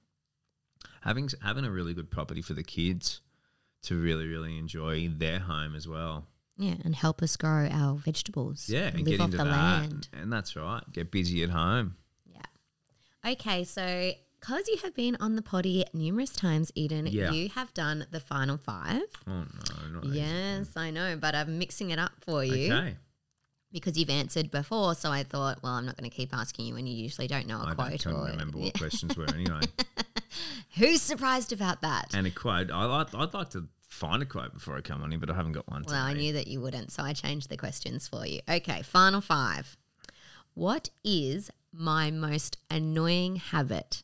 having 1.02 1.28
having 1.42 1.66
a 1.66 1.70
really 1.70 1.92
good 1.92 2.10
property 2.10 2.40
for 2.40 2.54
the 2.54 2.62
kids 2.62 3.20
to 3.82 4.00
really 4.00 4.26
really 4.26 4.56
enjoy 4.56 5.06
their 5.08 5.40
home 5.40 5.76
as 5.76 5.86
well. 5.86 6.28
Yeah, 6.56 6.76
and 6.82 6.96
help 6.96 7.22
us 7.22 7.36
grow 7.36 7.68
our 7.70 7.96
vegetables. 7.96 8.70
Yeah, 8.70 8.86
and 8.86 9.06
live 9.06 9.20
off 9.20 9.32
the 9.32 9.36
that. 9.36 9.46
land. 9.46 10.08
And 10.14 10.32
that's 10.32 10.56
right. 10.56 10.82
Get 10.94 11.10
busy 11.10 11.42
at 11.42 11.50
home. 11.50 11.96
Yeah. 12.26 13.32
Okay, 13.32 13.64
so 13.64 14.12
because 14.40 14.66
you 14.68 14.78
have 14.82 14.94
been 14.94 15.16
on 15.20 15.36
the 15.36 15.42
potty 15.42 15.84
numerous 15.92 16.30
times, 16.30 16.72
Eden, 16.74 17.06
yeah. 17.06 17.30
you 17.30 17.50
have 17.50 17.72
done 17.74 18.06
the 18.10 18.20
final 18.20 18.56
five. 18.56 19.02
Oh 19.26 19.44
no, 19.92 20.00
Yes, 20.02 20.70
I 20.76 20.90
know, 20.90 21.16
but 21.20 21.34
I'm 21.34 21.58
mixing 21.58 21.90
it 21.90 21.98
up 21.98 22.12
for 22.20 22.42
you. 22.42 22.72
Okay. 22.72 22.96
Because 23.72 23.96
you've 23.96 24.10
answered 24.10 24.50
before, 24.50 24.96
so 24.96 25.10
I 25.10 25.22
thought, 25.22 25.62
well, 25.62 25.74
I'm 25.74 25.86
not 25.86 25.96
going 25.96 26.10
to 26.10 26.14
keep 26.14 26.34
asking 26.34 26.66
you 26.66 26.74
when 26.74 26.88
you 26.88 26.94
usually 26.94 27.28
don't 27.28 27.46
know 27.46 27.58
a 27.60 27.66
I 27.66 27.74
quote. 27.74 27.92
I 27.92 27.96
don't 27.96 28.14
or, 28.14 28.26
remember 28.26 28.58
what 28.58 28.74
questions 28.78 29.16
were 29.16 29.26
anyway. 29.32 29.60
Who's 30.78 31.00
surprised 31.00 31.52
about 31.52 31.82
that? 31.82 32.12
And 32.12 32.26
a 32.26 32.30
quote. 32.30 32.70
I, 32.72 33.04
I'd 33.14 33.32
like 33.32 33.50
to 33.50 33.68
find 33.86 34.22
a 34.22 34.26
quote 34.26 34.54
before 34.54 34.76
I 34.76 34.80
come 34.80 35.02
on 35.02 35.12
here, 35.12 35.20
but 35.20 35.30
I 35.30 35.34
haven't 35.34 35.52
got 35.52 35.68
one. 35.70 35.84
Well, 35.86 36.02
I 36.02 36.14
knew 36.14 36.32
that 36.32 36.48
you 36.48 36.60
wouldn't, 36.60 36.90
so 36.90 37.04
I 37.04 37.12
changed 37.12 37.48
the 37.48 37.56
questions 37.56 38.08
for 38.08 38.26
you. 38.26 38.40
Okay, 38.48 38.82
final 38.82 39.20
five. 39.20 39.76
What 40.54 40.90
is 41.04 41.50
my 41.72 42.10
most 42.10 42.56
annoying 42.70 43.36
habit? 43.36 44.02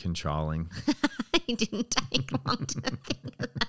Controlling. 0.00 0.70
it 1.46 1.58
didn't 1.58 1.90
take 1.90 2.32
long 2.46 2.64
to 2.64 2.80
think 2.80 3.08
of 3.10 3.38
that. 3.38 3.66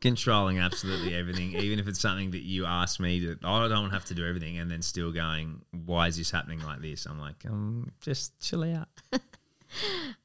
Controlling 0.00 0.58
absolutely 0.58 1.14
everything, 1.14 1.54
even 1.54 1.78
if 1.78 1.86
it's 1.88 2.00
something 2.00 2.32
that 2.32 2.42
you 2.42 2.66
ask 2.66 3.00
me 3.00 3.20
to, 3.20 3.38
oh, 3.44 3.64
I 3.64 3.68
don't 3.68 3.90
have 3.90 4.04
to 4.06 4.14
do 4.14 4.26
everything, 4.26 4.58
and 4.58 4.70
then 4.70 4.82
still 4.82 5.12
going, 5.12 5.62
why 5.70 6.08
is 6.08 6.16
this 6.16 6.30
happening 6.30 6.60
like 6.62 6.82
this? 6.82 7.06
I'm 7.06 7.18
like, 7.18 7.46
um, 7.46 7.92
just 8.00 8.38
chill 8.40 8.64
out. 8.64 8.88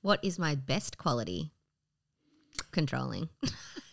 what 0.01 0.19
is 0.24 0.38
my 0.38 0.55
best 0.55 0.97
quality? 0.97 1.51
Controlling. 2.72 3.30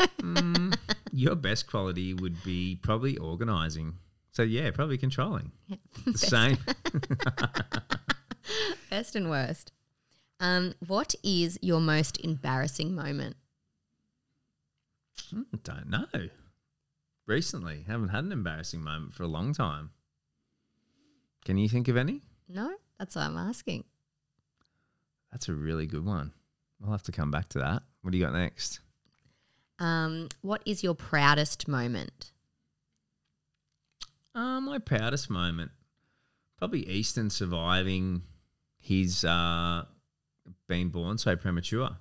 mm, 0.01 0.76
your 1.12 1.35
best 1.35 1.68
quality 1.68 2.14
would 2.14 2.43
be 2.43 2.79
probably 2.83 3.16
organizing. 3.18 3.95
So 4.33 4.43
yeah, 4.43 4.70
probably 4.70 4.99
controlling. 4.99 5.53
Yeah. 5.66 5.76
Same. 6.14 6.59
best 8.91 9.14
and 9.14 9.31
worst. 9.31 9.72
Um, 10.41 10.74
what 10.86 11.14
is 11.22 11.59
your 11.62 11.80
most 11.80 12.18
embarrassing 12.24 12.95
moment? 12.95 13.36
Mm, 15.34 15.62
don't 15.62 15.91
know. 15.91 16.28
Recently, 17.26 17.84
haven't 17.86 18.09
had 18.09 18.24
an 18.24 18.32
embarrassing 18.32 18.82
moment 18.82 19.14
for 19.14 19.24
a 19.24 19.28
long 19.28 19.53
time. 19.53 19.91
Can 21.45 21.59
you 21.59 21.68
think 21.68 21.89
of 21.89 21.97
any? 21.97 22.22
No, 22.49 22.70
that's 22.99 23.16
what 23.16 23.22
I'm 23.22 23.36
asking. 23.36 23.84
That's 25.32 25.49
a 25.49 25.55
really 25.55 25.86
good 25.86 26.05
one. 26.05 26.32
I'll 26.84 26.93
have 26.93 27.03
to 27.05 27.12
come 27.12 27.30
back 27.30 27.49
to 27.51 27.59
that. 27.59 27.82
What 28.03 28.12
do 28.12 28.18
you 28.18 28.24
got 28.24 28.32
next? 28.32 28.80
Um, 29.78 30.28
what 30.43 30.62
is 30.64 30.82
your 30.82 30.95
proudest 30.95 31.68
moment? 31.68 32.32
Uh, 34.34 34.61
my 34.61 34.78
proudest 34.78 35.28
moment, 35.30 35.70
probably 36.57 36.89
Easton 36.89 37.28
surviving 37.28 38.22
his 38.78 39.24
uh, 39.24 39.84
being 40.69 40.91
born 40.91 41.19
so 41.19 41.37
premature. 41.37 41.97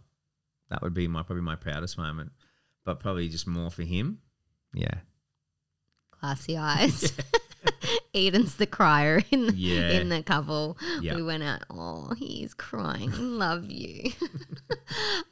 That 0.70 0.82
would 0.82 0.94
be 0.94 1.08
my 1.08 1.24
probably 1.24 1.44
my 1.44 1.56
proudest 1.56 1.98
moment, 1.98 2.32
but 2.84 3.00
probably 3.00 3.30
just 3.30 3.48
more 3.48 3.72
for 3.72 3.84
him. 3.84 4.20
Yeah. 4.74 4.96
Classy 6.12 6.58
eyes. 6.58 7.14
Eden's 8.14 8.56
the 8.56 8.66
crier 8.66 9.24
in 9.32 9.48
the, 9.48 9.54
yeah. 9.54 9.92
in 9.92 10.10
the 10.10 10.24
couple. 10.24 10.78
We 11.02 11.22
went 11.22 11.44
out. 11.44 11.64
Oh, 11.70 12.14
he's 12.18 12.54
crying. 12.54 13.12
Love 13.18 13.70
you. 13.70 14.12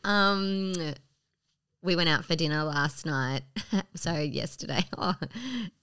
um, 0.03 0.73
we 1.81 1.95
went 1.95 2.09
out 2.09 2.25
for 2.25 2.35
dinner 2.35 2.63
last 2.63 3.05
night. 3.05 3.43
so 3.95 4.13
yesterday, 4.13 4.85
oh, 4.97 5.15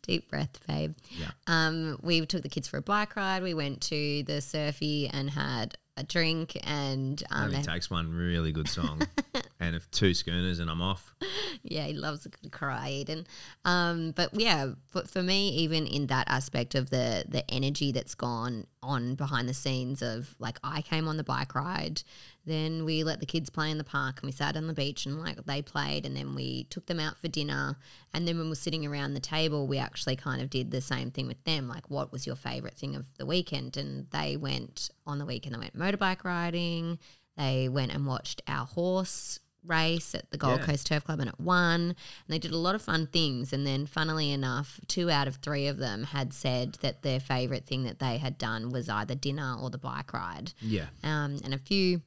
deep 0.03 0.29
breath, 0.31 0.59
babe. 0.67 0.95
Yeah. 1.11 1.31
Um, 1.47 1.99
we 2.03 2.25
took 2.27 2.43
the 2.43 2.49
kids 2.49 2.69
for 2.69 2.79
a 2.79 2.83
bike 2.83 3.17
ride. 3.17 3.43
We 3.43 3.55
went 3.55 3.81
to 3.83 4.23
the 4.25 4.41
surfy 4.41 5.09
and 5.13 5.31
had 5.31 5.77
a 5.97 6.03
drink, 6.03 6.59
and 6.63 7.23
um, 7.31 7.53
takes 7.63 7.91
one 7.91 8.13
really 8.13 8.53
good 8.53 8.69
song. 8.69 9.03
and 9.63 9.77
if 9.77 9.91
two 9.91 10.13
schooners 10.13 10.59
and 10.59 10.69
I'm 10.69 10.83
off. 10.83 11.15
Yeah, 11.63 11.85
he 11.85 11.93
loves 11.93 12.27
a 12.27 12.29
good 12.29 12.51
cry, 12.51 12.91
Eden. 12.91 13.27
Um, 13.65 14.11
but 14.13 14.31
yeah, 14.33 14.73
for, 14.89 15.05
for 15.05 15.23
me, 15.23 15.51
even 15.51 15.87
in 15.87 16.09
that 16.09 16.29
aspect 16.29 16.75
of 16.75 16.91
the 16.91 17.25
the 17.29 17.49
energy 17.49 17.93
that's 17.93 18.15
gone 18.17 18.67
on 18.83 19.15
behind 19.15 19.49
the 19.49 19.55
scenes 19.55 20.03
of 20.03 20.35
like 20.41 20.59
I 20.65 20.83
came 20.83 21.07
on 21.07 21.19
the 21.19 21.25
bike 21.25 21.55
ride, 21.55 22.03
then 22.45 22.85
we 22.85 23.05
let 23.05 23.21
the 23.21 23.27
kids 23.27 23.49
play 23.49 23.71
in 23.71 23.79
the 23.79 23.85
park 23.85 24.21
and 24.21 24.27
we 24.27 24.33
sat 24.33 24.57
on 24.57 24.67
the 24.67 24.73
beach 24.73 25.07
and 25.07 25.21
like 25.21 25.45
they 25.45 25.63
played 25.63 26.05
and 26.05 26.17
then 26.17 26.35
we 26.35 26.65
took 26.65 26.87
them 26.87 26.99
out 26.99 27.17
for 27.19 27.29
dinner 27.29 27.77
and 28.13 28.27
then 28.27 28.39
when 28.39 28.49
we're 28.49 28.55
sitting 28.55 28.85
around 28.85 29.15
the 29.15 29.21
table 29.21 29.67
we 29.67 29.79
actually 29.79 30.17
kind 30.17 30.43
of 30.43 30.51
did 30.51 30.71
the 30.71 30.81
same 30.81 31.11
thing 31.11 31.29
with 31.29 31.43
them 31.45 31.69
like 31.69 31.89
what 31.89 32.11
was 32.11 32.27
your 32.27 32.37
favorite 32.37 32.75
thing 32.75 32.97
of 32.97 33.07
the 33.19 33.27
weekend 33.27 33.77
and 33.77 34.11
they 34.11 34.37
went 34.37 34.91
on 35.07 35.19
the 35.19 35.27
weekend 35.27 35.55
they 35.55 35.59
went 35.59 35.79
motorbike 35.79 36.25
riding 36.25 36.99
they 37.37 37.69
went 37.69 37.93
and 37.93 38.07
watched 38.07 38.43
our 38.49 38.67
horse 38.67 39.39
race 39.65 40.15
at 40.15 40.31
the 40.31 40.39
Gold 40.39 40.61
yeah. 40.61 40.67
Coast 40.67 40.87
Turf 40.87 41.05
Club 41.05 41.21
and 41.21 41.29
it 41.29 41.41
won. 41.41 41.81
And 41.81 41.97
they 42.29 42.39
did 42.39 42.53
a 42.53 42.57
lot 42.57 42.75
of 42.75 42.83
fun 42.83 43.07
things. 43.07 43.53
And 43.53 43.67
then, 43.67 43.87
funnily 43.87 44.33
enough, 44.33 44.81
two 44.89 45.11
out 45.11 45.29
of 45.29 45.37
three 45.37 45.67
of 45.67 45.79
them 45.79 46.05
had 46.05 46.33
said 46.33 46.75
that 46.83 47.03
their 47.03 47.21
favourite 47.21 47.67
thing 47.67 47.85
that 47.85 47.99
they 47.99 48.19
had 48.19 48.39
done 48.39 48.71
was 48.71 48.89
either 48.89 49.15
dinner 49.15 49.57
or 49.61 49.71
the 49.71 49.79
bike 49.79 50.13
ride. 50.13 50.53
Yeah. 50.61 50.87
Um, 51.03 51.39
and 51.45 51.55
a 51.55 51.59
few 51.59 52.03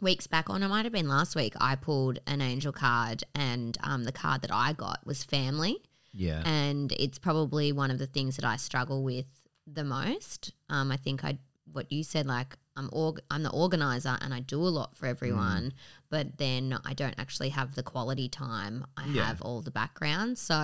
weeks 0.00 0.26
back 0.26 0.50
on, 0.50 0.62
it 0.62 0.68
might 0.68 0.84
have 0.84 0.92
been 0.92 1.08
last 1.08 1.34
week, 1.34 1.54
I 1.60 1.76
pulled 1.76 2.18
an 2.26 2.40
angel 2.40 2.72
card 2.72 3.24
and 3.34 3.76
um, 3.82 4.04
the 4.04 4.12
card 4.12 4.42
that 4.42 4.52
I 4.52 4.72
got 4.72 5.06
was 5.06 5.24
family. 5.24 5.78
Yeah. 6.12 6.42
And 6.44 6.92
it's 6.92 7.18
probably 7.18 7.72
one 7.72 7.90
of 7.90 7.98
the 7.98 8.06
things 8.06 8.36
that 8.36 8.44
I 8.44 8.56
struggle 8.56 9.02
with 9.02 9.26
the 9.66 9.84
most. 9.84 10.52
Um, 10.68 10.92
I 10.92 10.96
think 10.96 11.24
I 11.24 11.38
what 11.72 11.90
you 11.90 12.04
said, 12.04 12.26
like 12.26 12.56
I'm 12.76 12.88
org- 12.92 13.22
I'm 13.30 13.42
the 13.42 13.50
organizer 13.50 14.18
and 14.20 14.34
I 14.34 14.40
do 14.40 14.60
a 14.60 14.68
lot 14.68 14.96
for 14.96 15.06
everyone, 15.06 15.64
mm. 15.64 15.72
but 16.10 16.38
then 16.38 16.76
I 16.84 16.94
don't 16.94 17.14
actually 17.18 17.50
have 17.50 17.74
the 17.74 17.82
quality 17.82 18.28
time. 18.28 18.84
I 18.96 19.06
yeah. 19.06 19.26
have 19.26 19.42
all 19.42 19.60
the 19.60 19.70
background, 19.70 20.38
so 20.38 20.54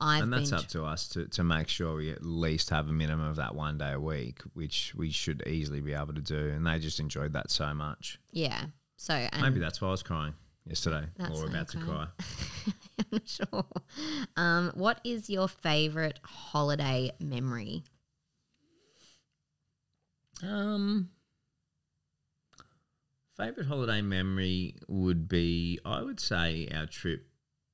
I've 0.00 0.22
and 0.22 0.32
that's 0.32 0.52
up 0.52 0.66
to 0.68 0.84
us 0.84 1.08
to, 1.10 1.26
to 1.28 1.44
make 1.44 1.68
sure 1.68 1.96
we 1.96 2.10
at 2.10 2.24
least 2.24 2.70
have 2.70 2.88
a 2.88 2.92
minimum 2.92 3.28
of 3.28 3.36
that 3.36 3.54
one 3.54 3.78
day 3.78 3.92
a 3.92 4.00
week, 4.00 4.42
which 4.52 4.94
we 4.96 5.10
should 5.10 5.42
easily 5.46 5.80
be 5.80 5.92
able 5.92 6.14
to 6.14 6.20
do. 6.20 6.50
And 6.50 6.66
they 6.66 6.78
just 6.78 7.00
enjoyed 7.00 7.32
that 7.32 7.50
so 7.50 7.74
much. 7.74 8.18
Yeah. 8.30 8.66
So 8.96 9.26
maybe 9.40 9.58
that's 9.58 9.80
why 9.80 9.88
I 9.88 9.90
was 9.90 10.02
crying 10.02 10.34
yesterday, 10.66 11.06
or 11.18 11.46
about 11.46 11.68
to 11.68 11.78
cry. 11.78 12.06
I'm 12.98 13.04
not 13.10 13.28
sure. 13.28 13.66
Um, 14.36 14.72
what 14.74 15.00
is 15.04 15.28
your 15.28 15.48
favorite 15.48 16.20
holiday 16.22 17.10
memory? 17.20 17.82
Um, 20.42 21.10
Favorite 23.36 23.66
holiday 23.66 24.00
memory 24.00 24.76
would 24.86 25.28
be, 25.28 25.80
I 25.84 26.02
would 26.02 26.20
say, 26.20 26.68
our 26.72 26.86
trip. 26.86 27.26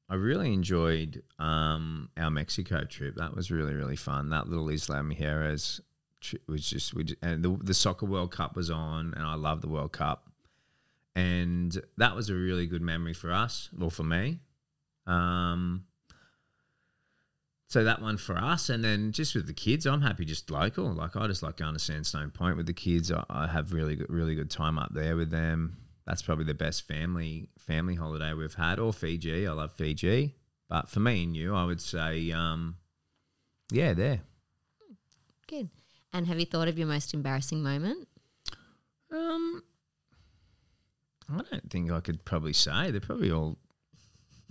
I 0.08 0.14
really 0.14 0.52
enjoyed 0.54 1.22
um, 1.38 2.08
our 2.16 2.30
Mexico 2.30 2.84
trip. 2.84 3.16
That 3.16 3.36
was 3.36 3.50
really 3.50 3.74
really 3.74 3.96
fun. 3.96 4.30
That 4.30 4.48
little 4.48 4.68
Isla 4.68 5.02
Mujeres 5.02 5.80
was 6.48 6.68
just 6.68 6.94
we 6.94 7.06
and 7.22 7.44
the 7.44 7.58
the 7.62 7.74
soccer 7.74 8.06
World 8.06 8.32
Cup 8.32 8.56
was 8.56 8.70
on, 8.70 9.12
and 9.14 9.24
I 9.24 9.34
love 9.34 9.60
the 9.60 9.68
World 9.68 9.92
Cup, 9.92 10.30
and 11.14 11.78
that 11.98 12.16
was 12.16 12.30
a 12.30 12.34
really 12.34 12.66
good 12.66 12.82
memory 12.82 13.14
for 13.14 13.30
us, 13.30 13.68
or 13.80 13.90
for 13.90 14.04
me. 14.04 14.40
Um, 15.06 15.84
so 17.70 17.84
that 17.84 18.02
one 18.02 18.16
for 18.16 18.36
us, 18.36 18.68
and 18.68 18.82
then 18.82 19.12
just 19.12 19.36
with 19.36 19.46
the 19.46 19.52
kids, 19.52 19.86
I'm 19.86 20.02
happy 20.02 20.24
just 20.24 20.50
local. 20.50 20.92
Like 20.92 21.14
I 21.14 21.28
just 21.28 21.44
like 21.44 21.58
going 21.58 21.74
to 21.74 21.78
Sandstone 21.78 22.32
Point 22.32 22.56
with 22.56 22.66
the 22.66 22.72
kids. 22.72 23.12
I, 23.12 23.22
I 23.30 23.46
have 23.46 23.72
really 23.72 23.94
good, 23.94 24.10
really 24.10 24.34
good 24.34 24.50
time 24.50 24.76
up 24.76 24.92
there 24.92 25.14
with 25.14 25.30
them. 25.30 25.76
That's 26.04 26.20
probably 26.20 26.46
the 26.46 26.54
best 26.54 26.88
family 26.88 27.48
family 27.60 27.94
holiday 27.94 28.34
we've 28.34 28.54
had. 28.54 28.80
Or 28.80 28.92
Fiji, 28.92 29.46
I 29.46 29.52
love 29.52 29.72
Fiji. 29.72 30.34
But 30.68 30.88
for 30.88 30.98
me 30.98 31.22
and 31.22 31.36
you, 31.36 31.54
I 31.54 31.64
would 31.64 31.80
say, 31.80 32.32
um, 32.32 32.74
yeah, 33.70 33.94
there. 33.94 34.22
Good. 35.46 35.68
And 36.12 36.26
have 36.26 36.40
you 36.40 36.46
thought 36.46 36.66
of 36.66 36.76
your 36.76 36.88
most 36.88 37.14
embarrassing 37.14 37.62
moment? 37.62 38.08
Um, 39.12 39.62
I 41.32 41.42
don't 41.48 41.70
think 41.70 41.92
I 41.92 42.00
could 42.00 42.24
probably 42.24 42.52
say. 42.52 42.90
They're 42.90 43.00
probably 43.00 43.30
all 43.30 43.58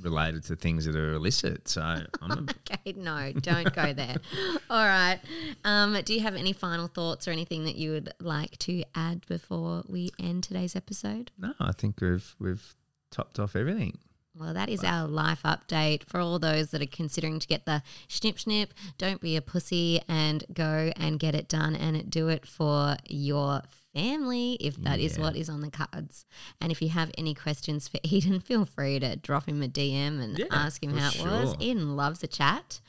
related 0.01 0.43
to 0.45 0.55
things 0.55 0.85
that 0.85 0.95
are 0.95 1.13
illicit. 1.13 1.67
So 1.67 1.81
I'm 1.81 2.47
Okay, 2.71 2.93
no, 2.95 3.31
don't 3.33 3.73
go 3.73 3.93
there. 3.93 4.17
All 4.69 4.85
right. 4.85 5.19
Um, 5.63 5.97
do 6.03 6.13
you 6.13 6.21
have 6.21 6.35
any 6.35 6.53
final 6.53 6.87
thoughts 6.87 7.27
or 7.27 7.31
anything 7.31 7.65
that 7.65 7.75
you 7.75 7.91
would 7.91 8.13
like 8.19 8.57
to 8.59 8.83
add 8.95 9.25
before 9.27 9.83
we 9.87 10.11
end 10.19 10.43
today's 10.43 10.75
episode? 10.75 11.31
no. 11.37 11.53
I 11.59 11.71
think 11.71 12.01
we've 12.01 12.35
we've 12.39 12.75
topped 13.11 13.39
off 13.39 13.55
everything. 13.55 13.97
Well, 14.39 14.53
that 14.53 14.69
is 14.69 14.83
our 14.83 15.07
life 15.07 15.41
update 15.43 16.03
for 16.03 16.19
all 16.19 16.39
those 16.39 16.69
that 16.71 16.81
are 16.81 16.85
considering 16.85 17.39
to 17.39 17.47
get 17.47 17.65
the 17.65 17.81
snip 18.07 18.39
snip. 18.39 18.73
Don't 18.97 19.19
be 19.19 19.35
a 19.35 19.41
pussy 19.41 20.01
and 20.07 20.45
go 20.53 20.91
and 20.95 21.19
get 21.19 21.35
it 21.35 21.49
done 21.49 21.75
and 21.75 22.09
do 22.09 22.29
it 22.29 22.45
for 22.45 22.95
your 23.07 23.63
family 23.93 24.53
if 24.59 24.75
that 24.83 24.99
is 24.99 25.17
Yeah. 25.17 25.23
what 25.23 25.35
is 25.35 25.49
on 25.49 25.61
the 25.61 25.71
cards. 25.71 26.25
And 26.61 26.71
if 26.71 26.81
you 26.81 26.89
have 26.89 27.11
any 27.17 27.33
questions 27.33 27.87
for 27.87 27.99
Eden, 28.03 28.39
feel 28.39 28.65
free 28.65 28.99
to 28.99 29.15
drop 29.15 29.47
him 29.47 29.61
a 29.63 29.67
DM 29.67 30.21
and 30.21 30.37
Yeah, 30.37 30.45
ask 30.51 30.83
him 30.83 30.95
how 30.97 31.09
it 31.09 31.21
was. 31.23 31.55
Eden 31.59 31.95
loves 31.95 32.23
a 32.23 32.27
chat. 32.27 32.81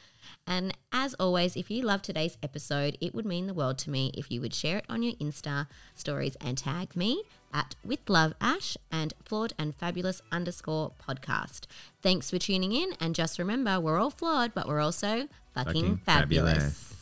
And 0.47 0.77
as 0.93 1.15
always, 1.15 1.57
if 1.57 1.71
you 1.71 1.83
love 1.83 2.03
today's 2.03 2.37
episode, 2.43 2.97
it 3.01 3.15
would 3.15 3.25
mean 3.27 3.47
the 3.47 3.55
world 3.55 3.79
to 3.79 3.91
me 3.91 4.11
if 4.15 4.31
you 4.31 4.41
would 4.41 4.55
share 4.55 4.79
it 4.79 4.85
on 4.89 5.03
your 5.03 5.15
Insta 5.15 5.67
stories 5.95 6.37
and 6.41 6.57
tag 6.59 6.95
me 6.97 7.23
at 7.53 7.75
with 7.85 8.01
love 8.09 8.35
ash 8.41 8.77
and 8.93 9.13
flawed 9.25 9.53
and 9.59 9.75
fabulous 9.75 10.23
underscore 10.31 10.93
podcast. 11.05 11.67
Thanks 12.03 12.31
for 12.31 12.39
tuning 12.39 12.73
in, 12.73 12.93
and 13.01 13.15
just 13.15 13.39
remember, 13.39 13.81
we're 13.81 13.99
all 13.99 14.11
flawed, 14.11 14.53
but 14.55 14.69
we're 14.69 14.81
also 14.81 15.29
fucking, 15.55 15.65
Fucking 15.75 15.97
fabulous. 15.99 16.53
fabulous. 16.55 17.00